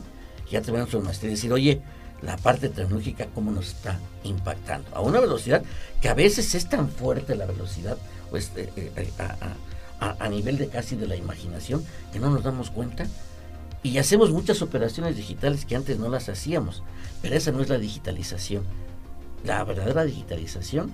Ya 0.50 0.60
terminaron 0.60 0.90
su 0.90 1.00
maestría 1.00 1.32
y 1.32 1.34
decir, 1.34 1.52
oye, 1.52 1.82
la 2.22 2.36
parte 2.36 2.68
tecnológica, 2.68 3.26
¿cómo 3.34 3.50
nos 3.50 3.68
está 3.68 3.98
impactando? 4.24 4.88
A 4.94 5.00
una 5.00 5.20
velocidad 5.20 5.62
que 6.00 6.08
a 6.08 6.14
veces 6.14 6.54
es 6.54 6.68
tan 6.68 6.88
fuerte 6.88 7.34
la 7.34 7.46
velocidad, 7.46 7.98
pues 8.30 8.50
eh, 8.56 8.70
eh, 8.76 9.10
a, 9.18 9.24
a, 9.24 9.56
nivel 10.28 10.58
de 10.58 10.68
casi 10.68 10.96
de 10.96 11.06
la 11.06 11.16
imaginación, 11.16 11.84
que 12.12 12.18
no 12.18 12.30
nos 12.30 12.42
damos 12.42 12.70
cuenta. 12.70 13.06
Y 13.82 13.98
hacemos 13.98 14.30
muchas 14.30 14.62
operaciones 14.62 15.16
digitales 15.16 15.64
que 15.66 15.76
antes 15.76 15.98
no 15.98 16.08
las 16.08 16.28
hacíamos. 16.28 16.82
Pero 17.20 17.36
esa 17.36 17.52
no 17.52 17.60
es 17.60 17.68
la 17.68 17.78
digitalización. 17.78 18.64
La 19.44 19.62
verdadera 19.64 20.04
digitalización 20.04 20.90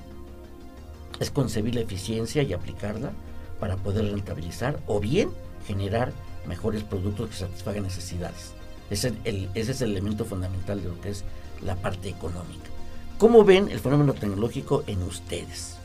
es 1.21 1.31
concebir 1.31 1.75
la 1.75 1.83
eficiencia 1.83 2.43
y 2.43 2.53
aplicarla 2.53 3.13
para 3.61 3.77
poder 3.77 4.07
rentabilizar 4.07 4.81
o 4.87 4.99
bien 4.99 5.31
generar 5.67 6.13
mejores 6.47 6.83
productos 6.83 7.31
que 7.31 7.37
satisfagan 7.37 7.85
necesidades. 7.85 8.53
Ese, 8.91 9.13
ese 9.25 9.73
es 9.73 9.81
el 9.83 9.93
elemento 9.93 10.25
fundamental 10.25 10.83
de 10.83 10.89
lo 10.89 11.01
que 11.01 11.11
es 11.11 11.25
la 11.63 11.77
parte 11.77 12.09
económica. 12.09 12.71
¿Cómo 13.19 13.45
ven 13.45 13.69
el 13.69 13.79
fenómeno 13.79 14.15
tecnológico 14.15 14.83
en 14.87 15.03
ustedes? 15.03 15.80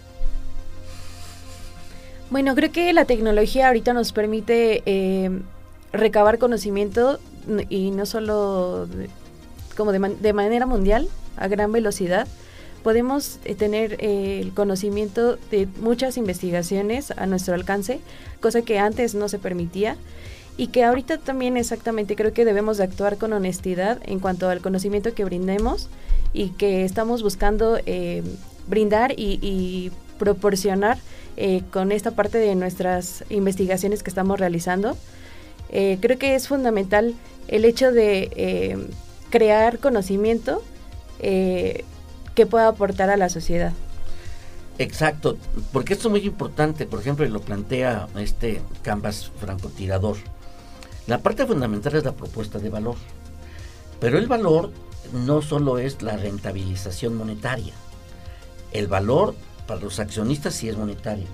Bueno, 2.30 2.56
creo 2.56 2.72
que 2.72 2.92
la 2.92 3.06
tecnología 3.06 3.68
ahorita 3.68 3.94
nos 3.94 4.12
permite 4.12 4.82
eh, 4.86 5.30
recabar 5.94 6.40
conocimiento 6.40 7.20
y 7.70 7.92
no 7.92 8.06
solo 8.06 8.88
como 9.78 9.92
de, 9.92 10.00
de, 10.20 10.34
manera 10.34 10.66
mundial, 10.66 11.08
a 11.38 11.48
gran 11.48 11.72
velocidad. 11.72 12.28
Podemos 12.84 13.40
eh, 13.46 13.56
tener 13.56 13.98
eh, 14.00 14.40
el 14.42 14.54
conocimiento 14.54 15.38
de 15.52 15.68
muchas 15.80 16.18
investigaciones 16.18 17.12
a 17.12 17.26
nuestro 17.28 17.54
alcance, 17.54 18.00
cosa 18.42 18.64
que 18.64 18.80
antes 18.80 19.16
no 19.16 19.30
se 19.30 19.40
permitía 19.40 19.98
y 20.58 20.68
que 20.68 20.84
ahorita 20.84 21.18
también 21.18 21.58
exactamente 21.58 22.16
creo 22.16 22.34
que 22.34 22.46
debemos 22.46 22.78
de 22.78 22.86
actuar 22.86 23.18
con 23.18 23.34
honestidad 23.34 24.00
en 24.06 24.20
cuanto 24.20 24.50
al 24.50 24.62
conocimiento 24.62 25.14
que 25.14 25.26
brindemos 25.26 25.90
y 26.34 26.50
que 26.50 26.86
estamos 26.86 27.24
buscando 27.24 27.78
eh, 27.86 28.24
brindar 28.68 29.12
y, 29.12 29.40
y 29.42 29.92
proporcionar 30.18 30.98
eh, 31.38 31.64
con 31.72 31.92
esta 31.92 32.12
parte 32.12 32.38
de 32.38 32.56
nuestras 32.56 33.26
investigaciones 33.30 34.04
que 34.04 34.10
estamos 34.10 34.40
realizando. 34.40 34.96
Eh, 35.70 35.98
creo 36.00 36.18
que 36.18 36.36
es 36.36 36.48
fundamental 36.48 37.14
el 37.50 37.66
hecho 37.66 37.92
de 37.92 38.32
eh, 38.36 38.78
crear 39.30 39.80
conocimiento 39.80 40.64
que 41.20 42.46
pueda 42.46 42.68
aportar 42.68 43.10
a 43.10 43.18
la 43.18 43.30
sociedad. 43.30 43.74
Exacto, 44.78 45.38
porque 45.72 45.94
esto 45.94 46.10
es 46.10 46.12
muy 46.12 46.22
importante, 46.22 46.86
por 46.86 47.00
ejemplo, 47.00 47.26
lo 47.26 47.42
plantea 47.42 48.08
este 48.20 48.62
Canvas 48.84 49.32
francotirador. 49.40 50.18
La 51.08 51.20
parte 51.20 51.48
fundamental 51.48 51.96
es 51.96 52.04
la 52.04 52.12
propuesta 52.12 52.60
de 52.60 52.70
valor, 52.70 52.96
pero 54.00 54.20
el 54.20 54.28
valor 54.28 54.72
no 55.14 55.42
solo 55.42 55.80
es 55.80 56.04
la 56.04 56.18
rentabilización 56.18 57.16
monetaria, 57.16 57.74
el 58.72 58.88
valor 58.88 59.34
para 59.68 59.82
los 59.82 60.00
accionistas 60.00 60.56
sí 60.56 60.70
es 60.70 60.78
monetario, 60.78 61.28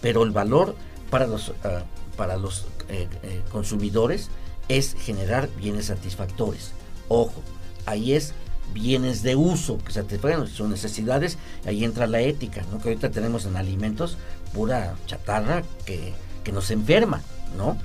pero 0.00 0.22
el 0.22 0.30
valor 0.30 0.74
para 1.10 1.26
los, 1.26 1.52
ah, 1.64 1.82
para 2.16 2.36
los 2.36 2.66
eh, 2.88 3.08
eh, 3.22 3.42
consumidores 3.50 4.30
es 4.68 4.94
generar 4.94 5.48
bienes 5.56 5.86
satisfactores. 5.86 6.72
Ojo, 7.08 7.42
ahí 7.84 8.14
es 8.14 8.32
bienes 8.74 9.22
de 9.22 9.36
uso 9.36 9.78
que 9.78 9.92
satisfagan 9.92 10.46
sus 10.48 10.68
necesidades, 10.68 11.38
ahí 11.64 11.84
entra 11.84 12.06
la 12.06 12.20
ética, 12.20 12.64
¿no? 12.72 12.80
que 12.80 12.88
ahorita 12.88 13.10
tenemos 13.10 13.44
en 13.46 13.56
alimentos 13.56 14.18
pura 14.52 14.96
chatarra 15.06 15.62
que, 15.84 16.14
que 16.42 16.52
nos 16.52 16.70
enferma, 16.70 17.22
¿no? 17.56 17.76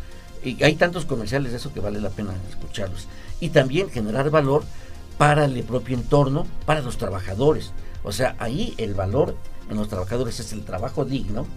Y 0.44 0.64
hay 0.64 0.76
tantos 0.76 1.06
comerciales 1.06 1.52
de 1.52 1.58
eso 1.58 1.72
que 1.72 1.80
vale 1.80 2.02
la 2.02 2.10
pena 2.10 2.34
escucharlos. 2.50 3.08
Y 3.40 3.50
también 3.50 3.92
generar 3.92 4.32
valor 4.32 4.64
para 5.18 5.46
el 5.46 5.64
propio 5.64 5.96
entorno, 5.96 6.48
para 6.66 6.82
los 6.82 6.98
trabajadores. 6.98 7.74
O 8.04 8.12
sea, 8.12 8.36
ahí 8.40 8.74
el 8.78 8.96
valor 8.96 9.36
en 9.72 9.78
los 9.78 9.88
trabajadores 9.88 10.40
es 10.40 10.52
el 10.54 10.64
trabajo 10.64 11.06
digno, 11.06 11.48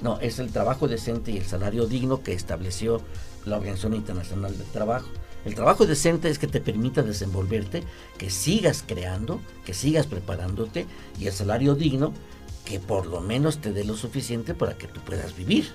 no, 0.00 0.20
es 0.20 0.38
el 0.38 0.50
trabajo 0.52 0.86
decente 0.86 1.32
y 1.32 1.38
el 1.38 1.44
salario 1.44 1.86
digno 1.86 2.22
que 2.22 2.32
estableció 2.32 3.00
la 3.44 3.56
Organización 3.56 3.94
Internacional 3.94 4.56
del 4.56 4.66
Trabajo. 4.68 5.08
El 5.44 5.54
trabajo 5.54 5.84
decente 5.84 6.28
es 6.28 6.38
que 6.38 6.46
te 6.46 6.60
permita 6.60 7.02
desenvolverte, 7.02 7.82
que 8.16 8.30
sigas 8.30 8.84
creando, 8.86 9.40
que 9.64 9.74
sigas 9.74 10.06
preparándote 10.06 10.86
y 11.18 11.26
el 11.26 11.32
salario 11.32 11.74
digno 11.74 12.12
que 12.64 12.78
por 12.78 13.06
lo 13.06 13.20
menos 13.20 13.58
te 13.58 13.72
dé 13.72 13.84
lo 13.84 13.96
suficiente 13.96 14.54
para 14.54 14.76
que 14.76 14.86
tú 14.86 15.00
puedas 15.00 15.36
vivir 15.36 15.68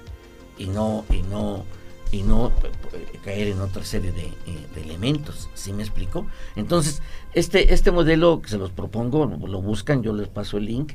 y 0.58 0.68
no 0.68 1.06
y 1.10 1.22
no 1.24 1.66
y 2.12 2.22
no 2.22 2.52
eh, 2.94 3.20
caer 3.26 3.48
en 3.48 3.60
otra 3.60 3.84
serie 3.84 4.12
de, 4.12 4.28
eh, 4.28 4.68
elementos, 4.78 5.50
¿sí 5.56 5.74
me 5.74 5.82
explico? 5.82 6.28
Entonces, 6.56 7.02
este, 7.34 7.74
este 7.74 7.92
modelo 7.92 8.42
que 8.42 8.50
se 8.50 8.58
los 8.58 8.70
propongo, 8.70 9.26
lo 9.26 9.62
buscan, 9.62 10.04
yo 10.04 10.14
les 10.14 10.28
paso 10.28 10.58
el 10.58 10.66
link, 10.66 10.94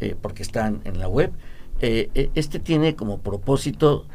eh, 0.00 0.14
porque 0.20 0.42
están 0.42 0.82
en 0.84 0.98
la 0.98 1.08
web. 1.08 1.32
Eh, 1.80 2.10
eh, 2.14 2.30
este 2.34 2.58
tiene 2.58 2.96
como 2.96 3.20
propósito, 3.20 4.06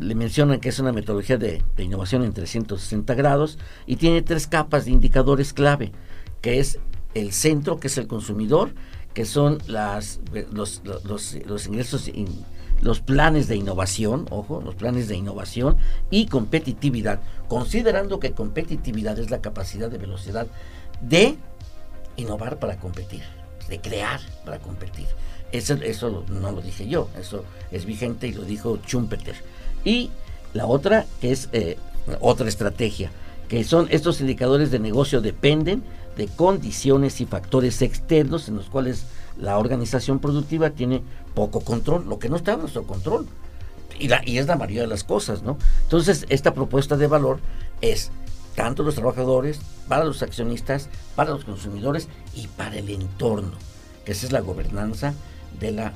le 0.00 0.16
mencionan 0.16 0.58
que 0.58 0.68
es 0.68 0.80
una 0.80 0.90
metodología 0.90 1.36
de, 1.36 1.62
innovación 1.78 2.24
en 2.24 2.32
360 2.32 3.14
grados 3.14 3.56
y 3.86 3.96
tiene 3.96 4.20
tres 4.20 4.48
capas 4.48 4.84
de 4.84 4.90
indicadores 4.90 5.52
clave, 5.52 5.92
que 6.40 6.58
es 6.58 6.80
el 7.14 7.32
centro, 7.32 7.78
que 7.78 7.86
es 7.86 7.98
el 7.98 8.08
consumidor, 8.08 8.72
que 9.14 9.24
son 9.26 9.58
las, 9.68 10.18
los, 10.50 10.82
los, 11.04 11.66
ingresos, 11.66 12.10
los 12.82 13.00
planes 13.00 13.46
de 13.46 13.54
innovación, 13.54 14.26
ojo, 14.30 14.60
los 14.60 14.74
planes 14.74 15.06
de 15.06 15.14
innovación 15.14 15.76
y 16.10 16.26
competitividad, 16.26 17.20
considerando 17.46 18.18
que 18.18 18.32
competitividad 18.32 19.20
es 19.20 19.30
la 19.30 19.40
capacidad 19.40 19.88
de 19.88 19.98
velocidad 19.98 20.48
de 21.00 21.36
innovar 22.16 22.58
para 22.58 22.76
competir 22.80 23.22
de 23.70 23.80
crear 23.80 24.20
para 24.44 24.58
competir. 24.58 25.06
Eso, 25.52 25.74
eso 25.74 26.24
no 26.28 26.52
lo 26.52 26.60
dije 26.60 26.86
yo, 26.86 27.08
eso 27.18 27.44
es 27.72 27.86
vigente 27.86 28.28
y 28.28 28.32
lo 28.32 28.42
dijo 28.42 28.78
Schumpeter. 28.86 29.36
Y 29.84 30.10
la 30.52 30.66
otra 30.66 31.06
es 31.22 31.48
eh, 31.52 31.78
otra 32.20 32.48
estrategia, 32.48 33.10
que 33.48 33.64
son 33.64 33.88
estos 33.90 34.20
indicadores 34.20 34.70
de 34.70 34.78
negocio 34.78 35.20
dependen 35.20 35.82
de 36.16 36.26
condiciones 36.26 37.20
y 37.20 37.26
factores 37.26 37.80
externos 37.82 38.48
en 38.48 38.56
los 38.56 38.66
cuales 38.66 39.04
la 39.38 39.58
organización 39.58 40.18
productiva 40.18 40.70
tiene 40.70 41.02
poco 41.34 41.60
control, 41.60 42.08
lo 42.08 42.18
que 42.18 42.28
no 42.28 42.36
está 42.36 42.52
en 42.52 42.60
nuestro 42.60 42.84
control. 42.84 43.26
Y, 43.98 44.08
la, 44.08 44.22
y 44.24 44.38
es 44.38 44.46
la 44.46 44.56
mayoría 44.56 44.82
de 44.82 44.88
las 44.88 45.04
cosas, 45.04 45.42
¿no? 45.42 45.58
Entonces, 45.82 46.24
esta 46.30 46.54
propuesta 46.54 46.96
de 46.96 47.06
valor 47.06 47.38
es 47.82 48.10
tanto 48.54 48.82
los 48.82 48.94
trabajadores, 48.94 49.60
para 49.88 50.04
los 50.04 50.22
accionistas, 50.22 50.88
para 51.16 51.30
los 51.30 51.44
consumidores 51.44 52.08
y 52.34 52.46
para 52.46 52.76
el 52.78 52.90
entorno, 52.90 53.52
que 54.04 54.12
esa 54.12 54.26
es 54.26 54.32
la 54.32 54.40
gobernanza 54.40 55.14
de 55.58 55.72
la 55.72 55.92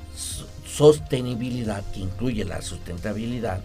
sostenibilidad, 0.67 1.85
que 1.93 2.01
incluye 2.01 2.45
la 2.45 2.61
sustentabilidad 2.63 3.61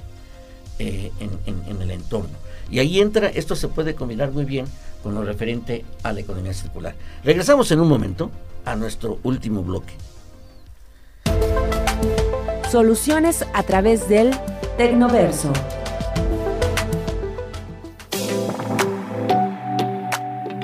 eh, 0.77 1.11
en, 1.19 1.81
el 1.81 1.91
entorno. 1.91 2.29
Y 2.69 2.79
ahí 2.79 2.99
entra, 2.99 3.27
esto 3.27 3.55
se 3.55 3.67
puede 3.67 3.95
combinar 3.95 4.31
muy 4.31 4.45
bien 4.45 4.65
con 5.01 5.15
lo 5.15 5.23
referente 5.23 5.83
a 6.03 6.13
la 6.13 6.19
economía 6.19 6.53
circular. 6.53 6.93
Regresamos 7.23 7.71
en 7.71 7.79
un 7.79 7.87
momento 7.87 8.29
a 8.65 8.75
nuestro 8.75 9.19
último 9.23 9.63
bloque. 9.63 9.93
Soluciones 12.69 13.45
a 13.53 13.63
través 13.63 14.07
del 14.07 14.31
Tecnoverso. 14.77 15.51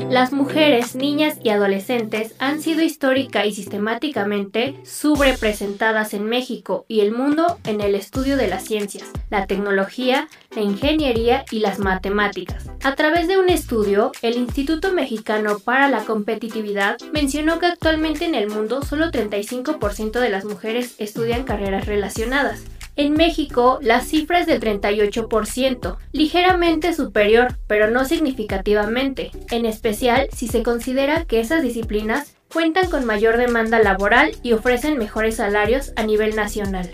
Las 0.09 0.31
mujeres, 0.31 0.95
niñas 0.95 1.37
y 1.43 1.49
adolescentes 1.49 2.35
han 2.39 2.61
sido 2.61 2.81
histórica 2.81 3.45
y 3.45 3.53
sistemáticamente 3.53 4.75
subrepresentadas 4.83 6.13
en 6.13 6.25
México 6.25 6.85
y 6.87 7.01
el 7.01 7.11
mundo 7.11 7.59
en 7.65 7.81
el 7.81 7.95
estudio 7.95 8.37
de 8.37 8.47
las 8.47 8.63
ciencias, 8.65 9.09
la 9.29 9.47
tecnología, 9.47 10.27
la 10.55 10.61
ingeniería 10.61 11.43
y 11.51 11.59
las 11.59 11.79
matemáticas. 11.79 12.69
A 12.83 12.95
través 12.95 13.27
de 13.27 13.37
un 13.37 13.49
estudio, 13.49 14.11
el 14.21 14.35
Instituto 14.37 14.93
Mexicano 14.93 15.59
para 15.59 15.89
la 15.89 16.05
Competitividad 16.05 16.97
mencionó 17.11 17.59
que 17.59 17.65
actualmente 17.65 18.25
en 18.25 18.35
el 18.35 18.49
mundo 18.49 18.83
solo 18.83 19.11
35% 19.11 20.19
de 20.19 20.29
las 20.29 20.45
mujeres 20.45 20.95
estudian 20.99 21.43
carreras 21.43 21.87
relacionadas, 21.87 22.63
en 22.97 23.13
México, 23.13 23.79
la 23.81 23.99
cifra 23.99 24.39
es 24.39 24.47
del 24.47 24.61
38%, 24.61 25.97
ligeramente 26.13 26.93
superior, 26.93 27.57
pero 27.67 27.91
no 27.91 28.05
significativamente, 28.05 29.31
en 29.51 29.65
especial 29.65 30.29
si 30.31 30.47
se 30.47 30.63
considera 30.63 31.25
que 31.25 31.41
esas 31.41 31.61
disciplinas 31.61 32.35
cuentan 32.53 32.89
con 32.89 33.03
mayor 33.03 33.35
demanda 33.35 33.79
laboral 33.79 34.31
y 34.43 34.53
ofrecen 34.53 34.97
mejores 34.97 35.35
salarios 35.35 35.91
a 35.97 36.03
nivel 36.03 36.37
nacional. 36.37 36.89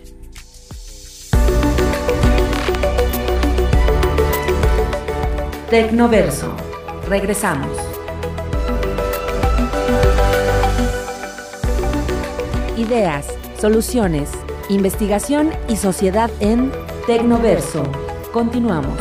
Tecnoverso. 5.69 6.55
Regresamos. 7.07 7.77
Ideas, 12.75 13.27
soluciones, 13.59 14.31
investigación 14.71 15.51
y 15.67 15.75
sociedad 15.75 16.31
en 16.39 16.71
Tecnoverso. 17.05 17.83
Continuamos. 18.31 18.97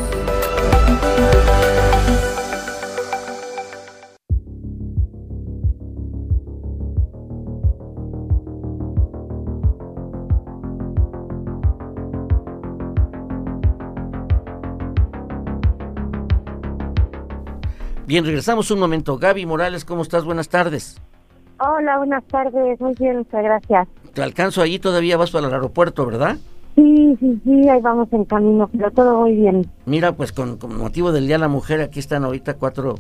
Bien, 18.07 18.25
regresamos 18.25 18.73
un 18.73 18.81
momento. 18.81 19.19
Gaby 19.19 19.47
Morales, 19.47 19.85
¿cómo 19.85 20.03
estás? 20.03 20.25
Buenas 20.25 20.49
tardes. 20.49 21.01
Hola, 21.61 21.99
buenas 21.99 22.25
tardes. 22.25 22.81
Muy 22.81 22.95
bien, 22.99 23.19
muchas 23.19 23.45
gracias. 23.45 23.87
Te 24.15 24.23
alcanzo 24.23 24.63
allí, 24.63 24.79
todavía 24.79 25.17
vas 25.17 25.31
para 25.31 25.47
el 25.47 25.53
aeropuerto, 25.53 26.07
¿verdad? 26.07 26.37
Sí, 26.77 27.17
sí, 27.21 27.41
sí, 27.45 27.69
ahí 27.69 27.81
vamos 27.81 28.09
en 28.13 28.25
camino, 28.25 28.69
pero 28.73 28.91
todo 28.91 29.21
muy 29.21 29.33
bien. 29.33 29.71
Mira, 29.87 30.13
pues 30.13 30.33
con, 30.33 30.59
motivo 30.77 31.13
del 31.13 31.27
Día 31.27 31.37
de 31.37 31.41
la 31.41 31.49
Mujer, 31.49 31.81
aquí 31.81 31.99
están 31.99 32.25
ahorita 32.25 32.55
cuatro 32.55 32.97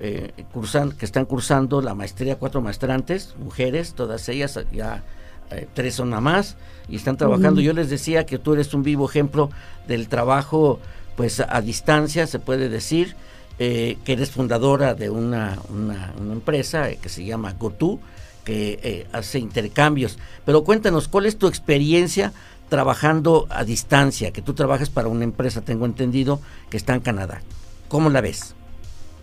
eh, 0.00 0.32
cursan, 0.52 0.92
que 0.92 1.04
están 1.04 1.24
cursando 1.24 1.80
la 1.80 1.94
maestría, 1.94 2.36
cuatro 2.36 2.60
maestrantes, 2.60 3.34
mujeres, 3.38 3.94
todas 3.94 4.28
ellas, 4.28 4.58
ya 4.72 5.02
eh, 5.50 5.66
tres 5.74 5.94
son 5.94 6.10
nada 6.10 6.20
más, 6.20 6.56
y 6.88 6.96
están 6.96 7.16
trabajando. 7.16 7.60
Yo 7.60 7.72
les 7.72 7.90
decía 7.90 8.26
que 8.26 8.38
tú 8.38 8.54
eres 8.54 8.74
un 8.74 8.82
vivo 8.82 9.08
ejemplo 9.08 9.50
del 9.86 10.08
trabajo, 10.08 10.80
pues 11.16 11.40
a 11.40 11.60
distancia, 11.60 12.26
se 12.26 12.38
puede 12.38 12.68
decir, 12.68 13.14
eh, 13.58 13.98
que 14.04 14.14
eres 14.14 14.30
fundadora 14.30 14.94
de 14.94 15.10
una, 15.10 15.58
una, 15.68 16.12
empresa 16.32 16.90
eh, 16.90 16.98
que 17.00 17.08
se 17.08 17.24
llama 17.24 17.54
GoTo, 17.58 18.00
que 18.44 18.78
eh, 18.82 19.06
hace 19.12 19.38
intercambios. 19.38 20.18
Pero 20.44 20.64
cuéntanos, 20.64 21.08
¿cuál 21.08 21.26
es 21.26 21.36
tu 21.36 21.46
experiencia 21.46 22.32
trabajando 22.68 23.46
a 23.50 23.64
distancia? 23.64 24.32
Que 24.32 24.42
tú 24.42 24.54
trabajas 24.54 24.90
para 24.90 25.08
una 25.08 25.24
empresa, 25.24 25.62
tengo 25.62 25.86
entendido, 25.86 26.40
que 26.70 26.76
está 26.76 26.94
en 26.94 27.00
Canadá. 27.00 27.40
¿Cómo 27.88 28.10
la 28.10 28.20
ves? 28.20 28.54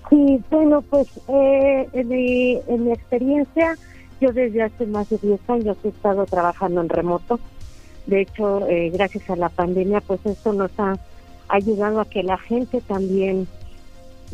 Sí, 0.09 0.41
bueno, 0.49 0.82
pues 0.82 1.07
mi, 1.28 2.59
en 2.67 2.84
mi 2.84 2.91
experiencia, 2.91 3.78
yo 4.19 4.34
desde 4.34 4.63
hace 4.63 4.86
más 4.86 5.09
de 5.09 5.17
10 5.17 5.39
años 5.49 5.78
he 5.84 5.89
estado 5.89 6.26
trabajando 6.26 6.82
en 6.82 6.89
remoto. 6.89 7.39
De 8.07 8.22
hecho, 8.22 8.61
gracias 8.91 9.30
a 9.30 9.36
la 9.36 9.49
pandemia, 9.49 10.01
pues 10.01 10.19
esto 10.26 10.51
nos 10.51 10.72
ha 10.80 10.97
ayudado 11.47 12.01
a 12.01 12.05
que 12.05 12.24
la 12.24 12.38
gente 12.38 12.82
también 12.82 13.47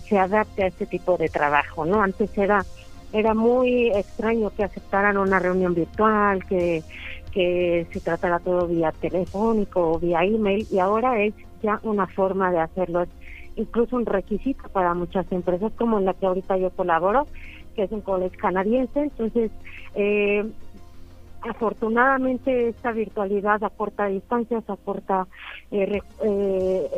se 0.08 0.18
adapte 0.18 0.64
a 0.64 0.68
este 0.68 0.86
tipo 0.86 1.18
de 1.18 1.30
trabajo, 1.30 1.86
¿no? 1.86 2.02
Antes 2.02 2.30
era 2.38 2.66
era 3.14 3.34
muy 3.34 3.90
extraño 3.90 4.52
que 4.56 4.64
aceptaran 4.64 5.18
una 5.18 5.40
reunión 5.40 5.74
virtual, 5.74 6.46
que, 6.46 6.84
que 7.32 7.88
se 7.92 8.00
tratara 8.00 8.40
todo 8.40 8.68
vía 8.68 8.92
telefónico 8.92 9.92
o 9.92 10.00
vía 10.00 10.24
email 10.24 10.68
y 10.72 10.80
ahora 10.80 11.22
es 11.24 11.34
ya 11.62 11.80
una 11.84 12.08
forma 12.08 12.52
de 12.52 12.60
hacerlo, 12.60 13.02
es 13.02 13.10
incluso 13.56 13.96
un 13.96 14.06
requisito 14.06 14.70
para 14.70 14.94
muchas 14.94 15.32
empresas 15.32 15.72
como 15.78 15.98
en 15.98 16.06
la 16.06 16.14
que 16.14 16.26
ahorita 16.26 16.58
yo 16.58 16.70
colaboro, 16.72 17.26
que 17.76 17.84
es 17.84 17.92
un 17.92 18.02
colegio 18.02 18.40
canadiense, 18.40 19.00
entonces 19.00 19.52
eh, 19.96 20.46
afortunadamente 21.42 22.70
esta 22.70 22.92
virtualidad 22.92 23.64
aporta 23.64 24.08
distancias, 24.08 24.64
aporta 24.70 25.28
eh, 25.72 26.00
eh, 26.24 26.90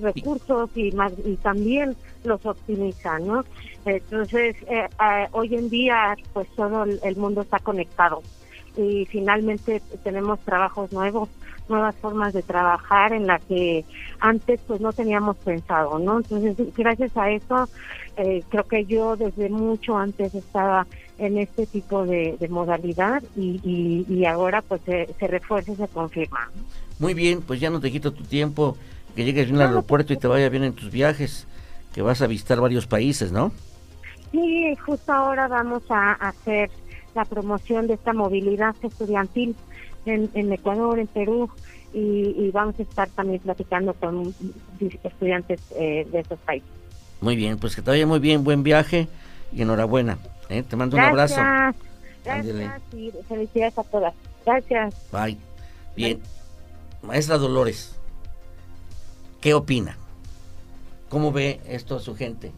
recursos 0.00 0.70
y 0.74 0.92
más 0.92 1.12
y 1.24 1.36
también 1.36 1.96
los 2.24 2.44
optimizan, 2.44 3.26
¿no? 3.26 3.44
Entonces, 3.84 4.56
eh, 4.68 4.88
eh, 5.00 5.26
hoy 5.32 5.54
en 5.54 5.70
día, 5.70 6.16
pues 6.32 6.48
todo 6.56 6.84
el 6.84 7.16
mundo 7.16 7.42
está 7.42 7.58
conectado 7.58 8.22
y 8.78 9.06
finalmente 9.06 9.82
tenemos 10.04 10.38
trabajos 10.40 10.92
nuevos, 10.92 11.28
nuevas 11.68 11.96
formas 11.96 12.32
de 12.32 12.42
trabajar 12.42 13.12
en 13.12 13.26
la 13.26 13.40
que 13.40 13.84
antes 14.20 14.60
pues 14.66 14.80
no 14.80 14.92
teníamos 14.92 15.36
pensado, 15.38 15.98
¿no? 15.98 16.18
Entonces, 16.18 16.56
gracias 16.76 17.16
a 17.16 17.30
eso, 17.30 17.68
eh, 18.16 18.42
creo 18.48 18.64
que 18.64 18.84
yo 18.84 19.16
desde 19.16 19.48
mucho 19.48 19.98
antes 19.98 20.32
estaba 20.34 20.86
en 21.18 21.38
este 21.38 21.66
tipo 21.66 22.06
de, 22.06 22.36
modalidad 22.48 23.22
y, 23.36 24.04
y, 24.08 24.24
ahora 24.24 24.62
pues 24.62 24.80
se, 24.86 25.12
se 25.18 25.26
refuerza 25.26 25.72
y 25.72 25.76
se 25.76 25.88
confirma. 25.88 26.48
Muy 27.00 27.14
bien, 27.14 27.42
pues 27.42 27.58
ya 27.58 27.70
no 27.70 27.80
te 27.80 27.90
quito 27.90 28.12
tu 28.12 28.22
tiempo 28.22 28.76
que 29.18 29.24
llegues 29.24 29.46
bien 29.46 29.60
al 29.60 29.70
aeropuerto 29.70 30.12
y 30.12 30.16
te 30.16 30.28
vaya 30.28 30.48
bien 30.48 30.62
en 30.62 30.74
tus 30.74 30.92
viajes, 30.92 31.48
que 31.92 32.02
vas 32.02 32.22
a 32.22 32.28
visitar 32.28 32.60
varios 32.60 32.86
países, 32.86 33.32
¿no? 33.32 33.50
Sí, 34.30 34.76
justo 34.76 35.12
ahora 35.12 35.48
vamos 35.48 35.82
a 35.88 36.12
hacer 36.12 36.70
la 37.16 37.24
promoción 37.24 37.88
de 37.88 37.94
esta 37.94 38.12
movilidad 38.12 38.76
estudiantil 38.80 39.56
en, 40.06 40.52
Ecuador, 40.52 41.00
en 41.00 41.08
Perú, 41.08 41.50
y, 41.92 42.48
vamos 42.52 42.78
a 42.78 42.82
estar 42.82 43.08
también 43.08 43.40
platicando 43.40 43.92
con 43.94 44.32
estudiantes 45.02 45.62
eh, 45.74 46.06
de 46.12 46.20
esos 46.20 46.38
países. 46.38 46.70
Muy 47.20 47.34
bien, 47.34 47.58
pues 47.58 47.74
que 47.74 47.82
te 47.82 47.90
vaya 47.90 48.06
muy 48.06 48.20
bien, 48.20 48.44
buen 48.44 48.62
viaje 48.62 49.08
y 49.52 49.62
enhorabuena. 49.62 50.18
¿eh? 50.48 50.62
Te 50.62 50.76
mando 50.76 50.96
un 50.96 51.02
abrazo. 51.02 51.40
Gracias 52.24 52.82
y 52.92 53.10
felicidades 53.28 53.78
a 53.78 53.82
todas. 53.82 54.14
Gracias. 54.46 54.94
Bye. 55.10 55.36
Bien. 55.96 56.20
Maestra 57.02 57.36
Dolores. 57.36 57.97
¿Qué 59.40 59.54
opina? 59.54 59.96
¿Cómo 61.08 61.32
ve 61.32 61.60
esto 61.66 62.00
su 62.00 62.16
gente? 62.16 62.52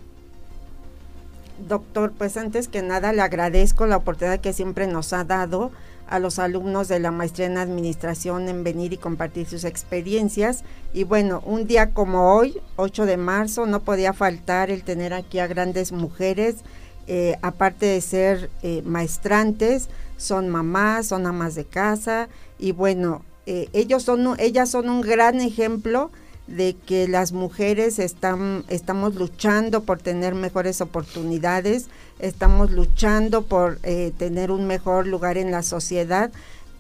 Doctor, 1.69 2.13
pues 2.17 2.37
antes 2.37 2.69
que 2.69 2.83
nada 2.83 3.13
le 3.13 3.21
agradezco 3.21 3.87
la 3.87 3.99
oportunidad 3.99 4.41
que 4.41 4.55
siempre 4.55 4.87
nos 4.87 5.13
ha 5.13 5.25
dado 5.25 5.71
a 6.09 6.19
los 6.19 6.39
alumnos 6.39 6.89
de 6.89 6.99
la 6.99 7.11
maestría 7.11 7.47
en 7.47 7.59
administración 7.59 8.49
en 8.49 8.65
venir 8.65 8.93
y 8.95 8.97
compartir 8.97 9.47
sus 9.47 9.65
experiencias. 9.65 10.65
Y 10.93 11.05
bueno, 11.05 11.43
un 11.45 11.67
día 11.67 11.91
como 11.91 12.35
hoy, 12.35 12.61
8 12.77 13.07
de 13.07 13.17
marzo, 13.19 13.67
no 13.67 13.81
podía 13.81 14.13
faltar 14.13 14.71
el 14.71 14.83
tener 14.83 15.13
aquí 15.13 15.39
a 15.39 15.47
grandes 15.47 15.93
mujeres, 15.93 16.57
eh, 17.07 17.37
aparte 17.43 17.87
de 17.87 18.01
ser 18.01 18.51
eh, 18.63 18.83
maestrantes, 18.85 19.89
son 20.17 20.49
mamás, 20.49 21.07
son 21.07 21.27
amas 21.27 21.55
de 21.55 21.65
casa 21.65 22.29
y 22.59 22.73
bueno, 22.73 23.23
eh, 23.47 23.69
ellos 23.73 24.03
son, 24.03 24.35
ellas 24.39 24.71
son 24.71 24.89
un 24.89 25.01
gran 25.01 25.41
ejemplo 25.41 26.11
de 26.51 26.75
que 26.75 27.09
las 27.09 27.33
mujeres 27.33 27.99
están, 27.99 28.65
estamos 28.69 29.15
luchando 29.15 29.83
por 29.85 29.99
tener 29.99 30.35
mejores 30.35 30.81
oportunidades, 30.81 31.89
estamos 32.19 32.71
luchando 32.71 33.43
por 33.43 33.79
eh, 33.83 34.13
tener 34.19 34.51
un 34.51 34.67
mejor 34.67 35.07
lugar 35.07 35.39
en 35.39 35.51
la 35.51 35.63
sociedad, 35.63 36.31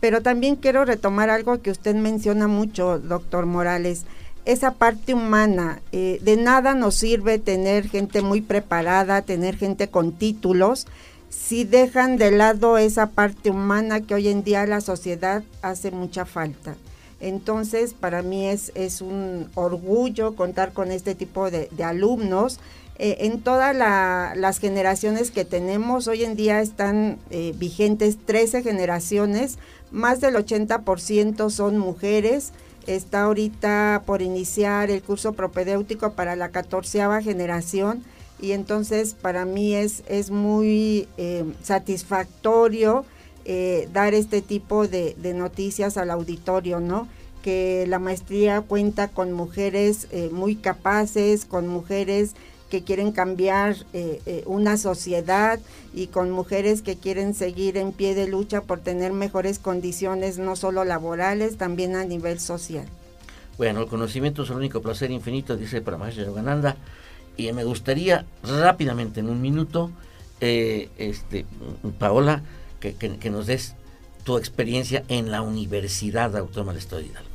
pero 0.01 0.23
también 0.23 0.57
quiero 0.57 0.85
retomar 0.85 1.31
algo 1.31 1.63
que 1.63 1.71
usted 1.71 1.95
menciona 1.95 2.49
mucho, 2.49 2.99
doctor 2.99 3.47
Morales, 3.47 4.05
esa 4.45 4.73
parte 4.73 5.15
humana. 5.15 5.81
Eh, 5.93 6.19
de 6.23 6.37
nada 6.37 6.75
nos 6.75 6.97
sirve 6.97 7.39
tener 7.39 7.89
gente 7.89 8.23
muy 8.23 8.41
preparada, 8.41 9.23
tener 9.23 9.57
gente 9.57 9.89
con 9.89 10.13
títulos, 10.13 10.87
si 11.29 11.65
dejan 11.65 12.17
de 12.17 12.33
lado 12.33 12.77
esa 12.77 13.11
parte 13.11 13.51
humana 13.51 14.01
que 14.01 14.15
hoy 14.15 14.29
en 14.29 14.43
día 14.43 14.67
la 14.67 14.81
sociedad 14.81 15.45
hace 15.63 15.93
mucha 15.93 16.25
falta. 16.25 16.75
Entonces, 17.21 17.95
para 17.95 18.23
mí 18.23 18.47
es, 18.49 18.73
es 18.75 19.03
un 19.03 19.51
orgullo 19.55 20.35
contar 20.35 20.73
con 20.73 20.91
este 20.91 21.15
tipo 21.15 21.51
de, 21.51 21.69
alumnos. 21.85 22.59
Eh, 22.99 23.27
en 23.27 23.41
todas 23.41 23.75
las 23.77 24.59
generaciones 24.59 25.31
que 25.31 25.45
tenemos, 25.45 26.09
hoy 26.09 26.25
en 26.25 26.37
día 26.37 26.61
están 26.61 27.19
eh, 27.31 27.55
vigentes 27.57 28.19
13 28.25 28.63
generaciones, 28.63 29.59
más 29.91 30.21
del 30.21 30.35
80% 30.35 31.51
son 31.51 31.79
mujeres. 31.79 32.53
Está 32.87 33.23
ahorita 33.23 34.03
por 34.07 34.23
iniciar 34.23 34.91
el 34.91 35.03
curso 35.03 35.35
propedéutico 35.35 36.13
para 36.13 36.37
la 36.37 36.49
catorceava 36.49 37.23
generación 37.23 38.03
y 38.41 38.53
entonces 38.53 39.15
para 39.15 39.45
mí 39.45 39.75
es, 39.75 40.03
es 40.09 40.31
muy 40.31 41.07
eh, 41.19 41.45
satisfactorio 41.63 43.05
eh, 43.45 43.89
dar 43.93 44.15
este 44.15 44.43
tipo 44.43 44.87
de, 44.87 45.17
noticias 45.35 45.97
al 45.97 46.11
auditorio, 46.11 46.81
¿no? 46.81 47.09
Que 47.43 47.87
la 47.89 47.99
maestría 47.99 48.61
cuenta 48.61 49.09
con 49.09 49.33
mujeres 49.33 50.09
eh, 50.11 50.29
muy 50.31 50.57
capaces, 50.57 51.47
con 51.47 51.67
mujeres 51.67 52.35
que 52.69 52.85
quieren 52.85 53.13
cambiar 53.13 53.77
eh, 53.93 54.45
una 54.47 54.77
sociedad 54.77 55.59
y 55.93 56.07
con 56.09 56.31
mujeres 56.31 56.83
que 56.83 56.97
quieren 56.97 57.35
seguir 57.35 57.77
en 57.77 57.93
pie 57.93 58.15
de 58.15 58.29
lucha 58.29 58.61
por 58.61 58.79
tener 58.79 59.13
mejores 59.13 59.59
condiciones, 59.59 60.39
no 60.39 60.55
solo 60.55 60.85
laborales, 60.85 61.57
también 61.57 61.97
a 61.97 62.05
nivel 62.05 62.39
social. 62.39 62.87
Bueno, 63.59 63.81
el 63.81 63.89
conocimiento 63.89 64.45
es 64.45 64.51
el 64.51 64.57
único 64.57 64.83
placer 64.83 65.11
infinito, 65.11 65.57
dice 65.57 65.81
Maestra 65.81 66.25
Yogananda, 66.25 66.77
y 67.37 67.51
me 67.53 67.65
gustaría 67.65 68.25
rápidamente, 68.45 69.19
en 69.21 69.29
un 69.29 69.41
minuto, 69.41 69.91
este, 70.41 71.45
Paola, 71.99 72.43
que, 72.81 73.31
nos 73.31 73.47
des 73.47 73.75
tu 74.25 74.37
experiencia 74.37 75.05
en 75.09 75.31
la 75.31 75.43
Universidad 75.43 76.37
Autónoma 76.37 76.73
de 76.73 76.79
Estado 76.79 77.03
de 77.03 77.09
Hidalgo. 77.09 77.31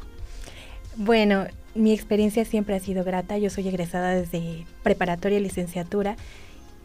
Bueno, 0.97 1.45
mi 1.73 1.93
experiencia 1.93 2.45
siempre 2.45 2.75
ha 2.75 2.79
sido 2.79 3.03
grata. 3.03 3.37
Yo 3.37 3.49
soy 3.49 3.67
egresada 3.67 4.11
desde 4.15 4.65
preparatoria 4.83 5.39
y 5.39 5.41
licenciatura 5.41 6.15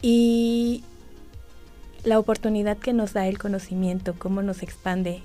y 0.03 0.83
la 2.05 2.19
oportunidad 2.19 2.79
que 2.79 2.93
nos 2.93 3.13
da 3.13 3.27
el 3.29 3.39
conocimiento, 3.39 4.15
cómo 4.19 4.43
nos 4.43 4.63
expande 4.63 5.23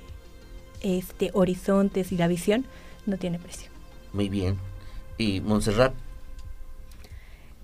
este 0.82 1.32
horizontes 1.34 2.12
y 2.12 2.18
la 2.18 2.28
visión, 2.28 2.66
no 3.06 3.18
tiene 3.18 3.40
precio. 3.40 3.70
Muy 4.14 4.30
bien. 4.30 4.58
¿Y 5.18 5.42
Montserrat? 5.42 5.94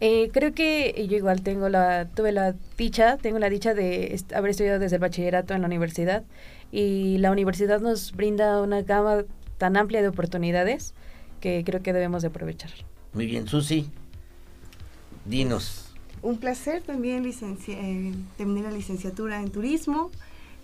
Eh, 0.04 0.32
creo 0.34 0.56
que 0.56 1.06
yo 1.08 1.16
igual 1.16 1.44
tengo 1.44 1.70
la, 1.70 2.08
tuve 2.08 2.32
la 2.32 2.56
dicha, 2.76 3.18
tengo 3.18 3.38
la 3.38 3.52
dicha 3.52 3.76
de 3.76 4.20
haber 4.34 4.50
estudiado 4.50 4.80
desde 4.80 4.96
el 4.96 5.00
bachillerato 5.00 5.54
en 5.54 5.62
la 5.62 5.68
universidad 5.68 6.24
y 6.72 7.20
la 7.20 7.30
universidad 7.32 7.80
nos 7.82 8.12
brinda 8.14 8.64
una 8.64 8.82
gama 8.82 9.26
tan 9.60 9.78
amplia 9.78 10.02
de 10.02 10.08
oportunidades 10.08 10.96
que 11.40 11.64
creo 11.64 11.84
que 11.84 11.94
debemos 11.94 12.24
de 12.24 12.30
aprovechar. 12.30 12.72
Muy 13.14 13.28
bien, 13.28 13.48
Susi, 13.48 13.92
dinos. 15.26 15.94
Un 16.24 16.38
placer 16.38 16.82
también 16.82 17.24
eh, 17.28 18.14
terminar 18.38 18.72
la 18.72 18.78
licenciatura 18.78 19.40
en 19.40 19.52
turismo. 19.52 20.10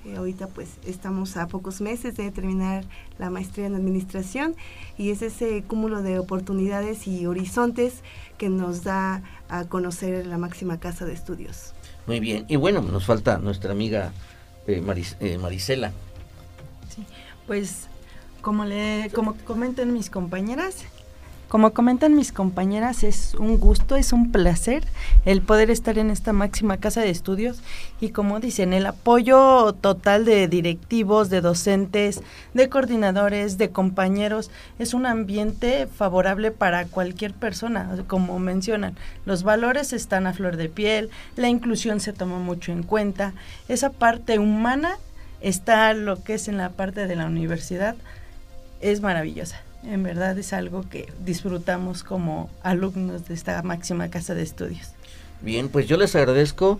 Eh, 0.05 0.15
ahorita 0.15 0.47
pues 0.47 0.69
estamos 0.85 1.37
a 1.37 1.47
pocos 1.47 1.81
meses 1.81 2.15
de 2.15 2.31
terminar 2.31 2.85
la 3.17 3.29
maestría 3.29 3.65
en 3.65 3.75
administración 3.75 4.55
y 4.97 5.09
es 5.09 5.21
ese 5.21 5.63
cúmulo 5.63 6.01
de 6.01 6.19
oportunidades 6.19 7.07
y 7.07 7.25
horizontes 7.25 8.01
que 8.37 8.49
nos 8.49 8.83
da 8.83 9.23
a 9.49 9.65
conocer 9.65 10.25
la 10.27 10.37
máxima 10.37 10.79
casa 10.79 11.05
de 11.05 11.13
estudios. 11.13 11.73
Muy 12.05 12.19
bien, 12.19 12.45
y 12.47 12.55
bueno, 12.55 12.81
nos 12.81 13.05
falta 13.05 13.37
nuestra 13.37 13.71
amiga 13.71 14.13
eh, 14.67 14.81
Marisela. 14.81 15.91
Sí, 16.95 17.03
pues 17.45 17.87
como, 18.41 18.63
le, 18.65 19.11
como 19.13 19.35
comentan 19.45 19.91
mis 19.93 20.09
compañeras, 20.09 20.85
como 21.47 21.71
comentan 21.71 22.15
mis 22.15 22.31
compañeras, 22.31 23.03
es 23.03 23.33
un 23.35 23.57
gusto, 23.57 23.95
es 23.95 24.11
un 24.11 24.31
placer 24.31 24.83
el 25.25 25.41
poder 25.41 25.71
estar 25.71 25.97
en 25.97 26.09
esta 26.09 26.33
máxima 26.33 26.77
casa 26.77 27.01
de 27.01 27.09
estudios 27.09 27.59
y 28.01 28.09
como 28.09 28.39
dicen, 28.39 28.73
el 28.73 28.85
apoyo 28.85 29.73
total 29.73 30.25
de 30.25 30.47
directivos, 30.47 31.29
de 31.29 31.41
docentes, 31.41 32.21
de 32.53 32.69
coordinadores, 32.69 33.57
de 33.57 33.69
compañeros, 33.69 34.51
es 34.77 34.93
un 34.93 35.05
ambiente 35.05 35.87
favorable 35.87 36.51
para 36.51 36.85
cualquier 36.85 37.33
persona, 37.33 37.95
como 38.07 38.39
mencionan. 38.39 38.95
Los 39.25 39.43
valores 39.43 39.93
están 39.93 40.27
a 40.27 40.33
flor 40.33 40.57
de 40.57 40.69
piel, 40.69 41.09
la 41.37 41.47
inclusión 41.47 42.01
se 42.01 42.13
toma 42.13 42.39
mucho 42.39 42.71
en 42.71 42.83
cuenta, 42.83 43.33
esa 43.69 43.91
parte 43.91 44.37
humana 44.39 44.97
está 45.39 45.93
lo 45.93 46.21
que 46.23 46.33
es 46.33 46.47
en 46.47 46.57
la 46.57 46.69
parte 46.69 47.07
de 47.07 47.15
la 47.15 47.25
universidad, 47.25 47.95
es 48.81 49.01
maravillosa. 49.01 49.66
En 49.87 50.03
verdad 50.03 50.37
es 50.37 50.51
algo 50.51 50.83
que 50.89 51.11
disfrutamos 51.23 52.03
como 52.03 52.49
alumnos 52.61 53.27
de 53.27 53.33
esta 53.33 53.61
máxima 53.63 54.09
casa 54.09 54.35
de 54.35 54.43
estudios. 54.43 54.91
Bien, 55.41 55.69
pues 55.69 55.87
yo 55.87 55.95
les 55.95 56.13
agradezco 56.15 56.79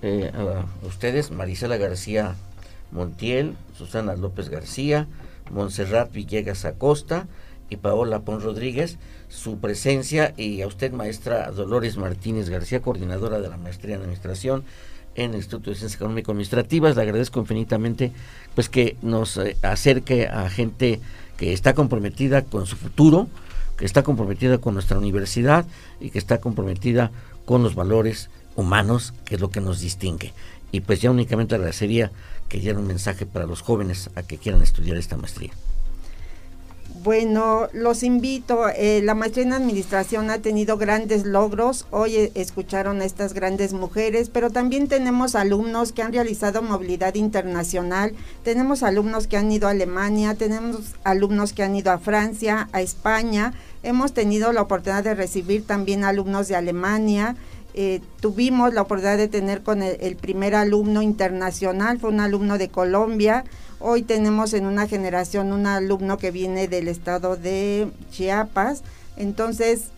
eh, 0.00 0.32
a 0.34 0.86
ustedes, 0.86 1.30
Marisela 1.30 1.76
García 1.76 2.34
Montiel, 2.92 3.56
Susana 3.76 4.16
López 4.16 4.48
García, 4.48 5.06
Montserrat 5.50 6.10
Villegas 6.12 6.64
Acosta 6.64 7.26
y 7.68 7.76
Paola 7.76 8.20
Pon 8.20 8.40
Rodríguez, 8.40 8.96
su 9.28 9.58
presencia 9.58 10.32
y 10.38 10.62
a 10.62 10.66
usted, 10.66 10.92
maestra 10.92 11.50
Dolores 11.50 11.98
Martínez 11.98 12.48
García, 12.48 12.80
coordinadora 12.80 13.40
de 13.40 13.50
la 13.50 13.58
maestría 13.58 13.96
en 13.96 14.02
administración 14.02 14.64
en 15.16 15.30
el 15.30 15.36
Instituto 15.38 15.70
de 15.70 15.76
Ciencias 15.76 16.00
Económico 16.00 16.32
Administrativas. 16.32 16.94
Le 16.96 17.02
agradezco 17.02 17.40
infinitamente 17.40 18.12
pues 18.54 18.68
que 18.68 18.96
nos 19.02 19.36
eh, 19.38 19.56
acerque 19.62 20.28
a 20.28 20.48
gente 20.48 21.00
que 21.36 21.52
está 21.52 21.74
comprometida 21.74 22.42
con 22.42 22.66
su 22.66 22.76
futuro, 22.76 23.28
que 23.76 23.84
está 23.84 24.02
comprometida 24.02 24.58
con 24.58 24.74
nuestra 24.74 24.98
universidad 24.98 25.66
y 26.00 26.10
que 26.10 26.18
está 26.18 26.40
comprometida 26.40 27.10
con 27.44 27.62
los 27.62 27.74
valores 27.74 28.30
humanos, 28.54 29.12
que 29.24 29.34
es 29.34 29.40
lo 29.40 29.50
que 29.50 29.60
nos 29.60 29.80
distingue. 29.80 30.32
Y 30.72 30.80
pues 30.80 31.00
ya 31.00 31.10
únicamente 31.10 31.54
agradecería 31.54 32.10
que 32.48 32.58
diera 32.58 32.78
un 32.78 32.86
mensaje 32.86 33.26
para 33.26 33.46
los 33.46 33.62
jóvenes 33.62 34.10
a 34.14 34.22
que 34.22 34.38
quieran 34.38 34.62
estudiar 34.62 34.96
esta 34.96 35.16
maestría. 35.16 35.52
Bueno, 36.94 37.68
los 37.72 38.02
invito. 38.02 38.68
Eh, 38.68 39.00
la 39.02 39.14
maestría 39.14 39.44
en 39.44 39.52
administración 39.52 40.30
ha 40.30 40.38
tenido 40.38 40.76
grandes 40.76 41.24
logros. 41.24 41.86
Hoy 41.90 42.16
eh, 42.16 42.32
escucharon 42.34 43.00
a 43.00 43.04
estas 43.04 43.32
grandes 43.32 43.72
mujeres, 43.72 44.28
pero 44.28 44.50
también 44.50 44.88
tenemos 44.88 45.34
alumnos 45.34 45.92
que 45.92 46.02
han 46.02 46.12
realizado 46.12 46.62
movilidad 46.62 47.14
internacional. 47.14 48.14
Tenemos 48.42 48.82
alumnos 48.82 49.26
que 49.26 49.36
han 49.36 49.52
ido 49.52 49.68
a 49.68 49.72
Alemania, 49.72 50.34
tenemos 50.34 50.94
alumnos 51.04 51.52
que 51.52 51.62
han 51.62 51.76
ido 51.76 51.92
a 51.92 51.98
Francia, 51.98 52.68
a 52.72 52.80
España. 52.80 53.52
Hemos 53.82 54.12
tenido 54.12 54.52
la 54.52 54.62
oportunidad 54.62 55.04
de 55.04 55.14
recibir 55.14 55.64
también 55.66 56.02
alumnos 56.02 56.48
de 56.48 56.56
Alemania. 56.56 57.36
Eh, 57.74 58.00
tuvimos 58.20 58.72
la 58.74 58.82
oportunidad 58.82 59.18
de 59.18 59.28
tener 59.28 59.62
con 59.62 59.82
el 59.82 60.16
primer 60.16 60.54
alumno 60.54 61.02
internacional, 61.02 62.00
fue 62.00 62.10
un 62.10 62.20
alumno 62.20 62.58
de 62.58 62.68
Colombia. 62.68 63.44
Hoy 63.78 64.02
tenemos 64.02 64.54
en 64.54 64.66
una 64.66 64.86
generación 64.86 65.52
un 65.52 65.66
alumno 65.66 66.16
que 66.16 66.30
viene 66.30 66.66
del 66.66 66.88
estado 66.88 67.36
de 67.36 67.90
Chiapas, 68.10 68.82
entonces 69.16 69.90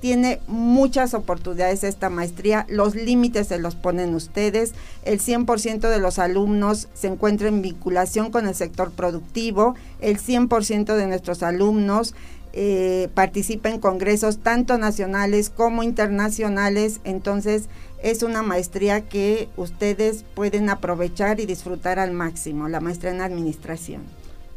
tiene 0.00 0.40
muchas 0.46 1.14
oportunidades 1.14 1.84
esta 1.84 2.10
maestría, 2.10 2.66
los 2.68 2.94
límites 2.94 3.48
se 3.48 3.58
los 3.58 3.74
ponen 3.74 4.14
ustedes, 4.14 4.74
el 5.04 5.20
100% 5.20 5.88
de 5.88 5.98
los 5.98 6.18
alumnos 6.18 6.88
se 6.94 7.08
encuentra 7.08 7.48
en 7.48 7.62
vinculación 7.62 8.30
con 8.30 8.46
el 8.46 8.54
sector 8.54 8.90
productivo, 8.90 9.74
el 10.00 10.18
100% 10.18 10.96
de 10.96 11.06
nuestros 11.06 11.42
alumnos 11.42 12.14
eh, 12.52 13.08
participa 13.14 13.68
en 13.68 13.78
congresos 13.78 14.38
tanto 14.38 14.78
nacionales 14.78 15.50
como 15.50 15.82
internacionales, 15.82 17.00
entonces 17.04 17.68
es 18.02 18.22
una 18.22 18.42
maestría 18.42 19.02
que 19.08 19.48
ustedes 19.56 20.24
pueden 20.34 20.70
aprovechar 20.70 21.40
y 21.40 21.46
disfrutar 21.46 21.98
al 21.98 22.12
máximo, 22.12 22.68
la 22.68 22.80
maestría 22.80 23.12
en 23.12 23.20
administración. 23.20 24.02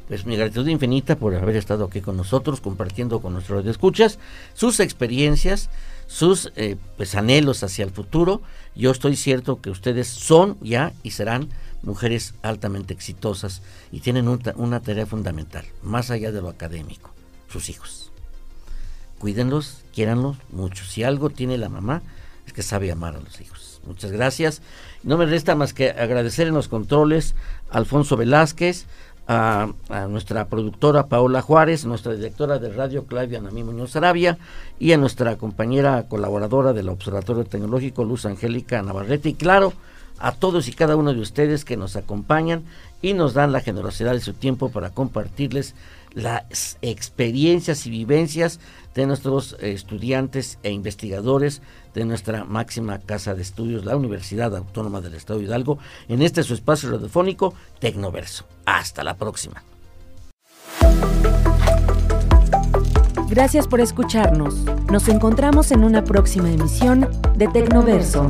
Pues 0.08 0.26
mi 0.26 0.36
gratitud 0.36 0.68
infinita 0.68 1.16
por 1.16 1.34
haber 1.36 1.56
estado 1.56 1.86
aquí 1.86 2.02
con 2.02 2.18
nosotros, 2.18 2.60
compartiendo 2.60 3.22
con 3.22 3.34
nuestros 3.34 3.66
escuchas 3.66 4.20
sus 4.54 4.82
experiencias, 4.82 5.70
sus 6.08 6.52
eh, 6.58 6.76
pues, 6.98 7.16
anhelos 7.16 7.64
hacia 7.64 7.86
el 7.86 7.92
futuro. 7.92 8.42
Yo 8.76 8.92
estoy 8.92 9.16
cierto 9.16 9.62
que 9.62 9.70
ustedes 9.70 10.08
son 10.08 10.58
ya 10.62 10.92
y 11.02 11.12
serán 11.12 11.48
mujeres 11.82 12.34
altamente 12.42 12.94
exitosas 12.94 13.62
y 13.92 14.02
tienen 14.02 14.28
una 14.28 14.82
tarea 14.82 15.06
fundamental, 15.06 15.66
más 15.82 16.12
allá 16.12 16.32
de 16.32 16.42
lo 16.42 16.50
académico, 16.50 17.12
sus 17.48 17.70
hijos. 17.70 18.12
Cuídenlos, 19.18 19.84
quiéranlos 19.94 20.38
mucho. 20.52 20.84
Si 20.84 21.04
algo 21.04 21.30
tiene 21.30 21.58
la 21.58 21.70
mamá, 21.70 22.02
que 22.54 22.64
sabe 22.64 22.92
amar 22.92 23.16
a 23.16 23.20
los 23.20 23.39
hijos. 23.42 23.82
Muchas 23.86 24.12
gracias. 24.12 24.62
No 25.04 25.18
me 25.18 25.26
resta 25.26 25.56
más 25.56 25.74
que 25.74 25.89
agradecer 25.89 26.48
en 26.48 26.54
los 26.54 26.68
controles 26.68 27.34
a 27.70 27.78
Alfonso 27.78 28.18
Velázquez, 28.18 28.86
a, 29.28 29.70
nuestra 30.10 30.48
productora 30.48 31.08
Paola 31.08 31.42
Juárez, 31.42 31.86
nuestra 31.86 32.14
directora 32.14 32.60
de 32.60 32.70
radio 32.70 33.06
Claudia 33.06 33.39
Namí 33.39 33.64
Muñoz 33.64 33.96
Arabia 33.96 34.38
y 34.80 34.92
a 34.92 34.98
nuestra 34.98 35.38
compañera 35.38 36.08
colaboradora 36.10 36.74
del 36.74 36.89
Observatorio 36.89 37.46
Tecnológico 37.46 38.04
Luz 38.04 38.26
Angélica 38.26 38.82
Navarrete 38.82 39.30
y 39.30 39.34
claro, 39.34 39.74
a 40.20 40.34
todos 40.34 40.68
y 40.68 40.74
cada 40.74 40.96
uno 40.96 41.14
de 41.14 41.22
ustedes 41.22 41.66
que 41.66 41.78
nos 41.78 41.96
acompañan 41.96 42.64
y 43.02 43.14
nos 43.14 43.34
dan 43.34 43.52
la 43.52 43.62
generosidad 43.62 44.14
de 44.14 44.20
su 44.20 44.34
tiempo 44.34 44.70
para 44.70 44.92
compartirles 44.92 45.76
las 46.14 46.78
experiencias 46.82 47.86
y 47.86 47.89
vivencias 47.89 48.59
de 48.93 49.05
nuestros 49.05 49.55
estudiantes 49.62 50.59
e 50.64 50.72
investigadores 50.72 51.62
de 51.93 52.05
nuestra 52.05 52.43
máxima 52.45 52.99
casa 52.99 53.34
de 53.34 53.41
estudios, 53.41 53.86
la 53.86 53.95
Universidad 53.95 54.55
Autónoma 54.55 55.01
del 55.01 55.16
Estado 55.16 55.39
de 55.39 55.45
Hidalgo, 55.45 55.80
en 56.07 56.22
este 56.22 56.43
su 56.43 56.53
espacio 56.53 56.91
radiofónico 56.91 57.53
Tecnoverso. 57.80 58.45
Hasta 58.66 59.03
la 59.03 59.16
próxima. 59.16 59.64
Gracias 63.30 63.66
por 63.66 63.80
escucharnos. 63.80 64.55
Nos 64.91 65.07
encontramos 65.07 65.72
en 65.72 65.86
una 65.86 66.03
próxima 66.03 66.51
emisión 66.51 67.09
de 67.38 67.47
Tecnoverso. 67.47 68.30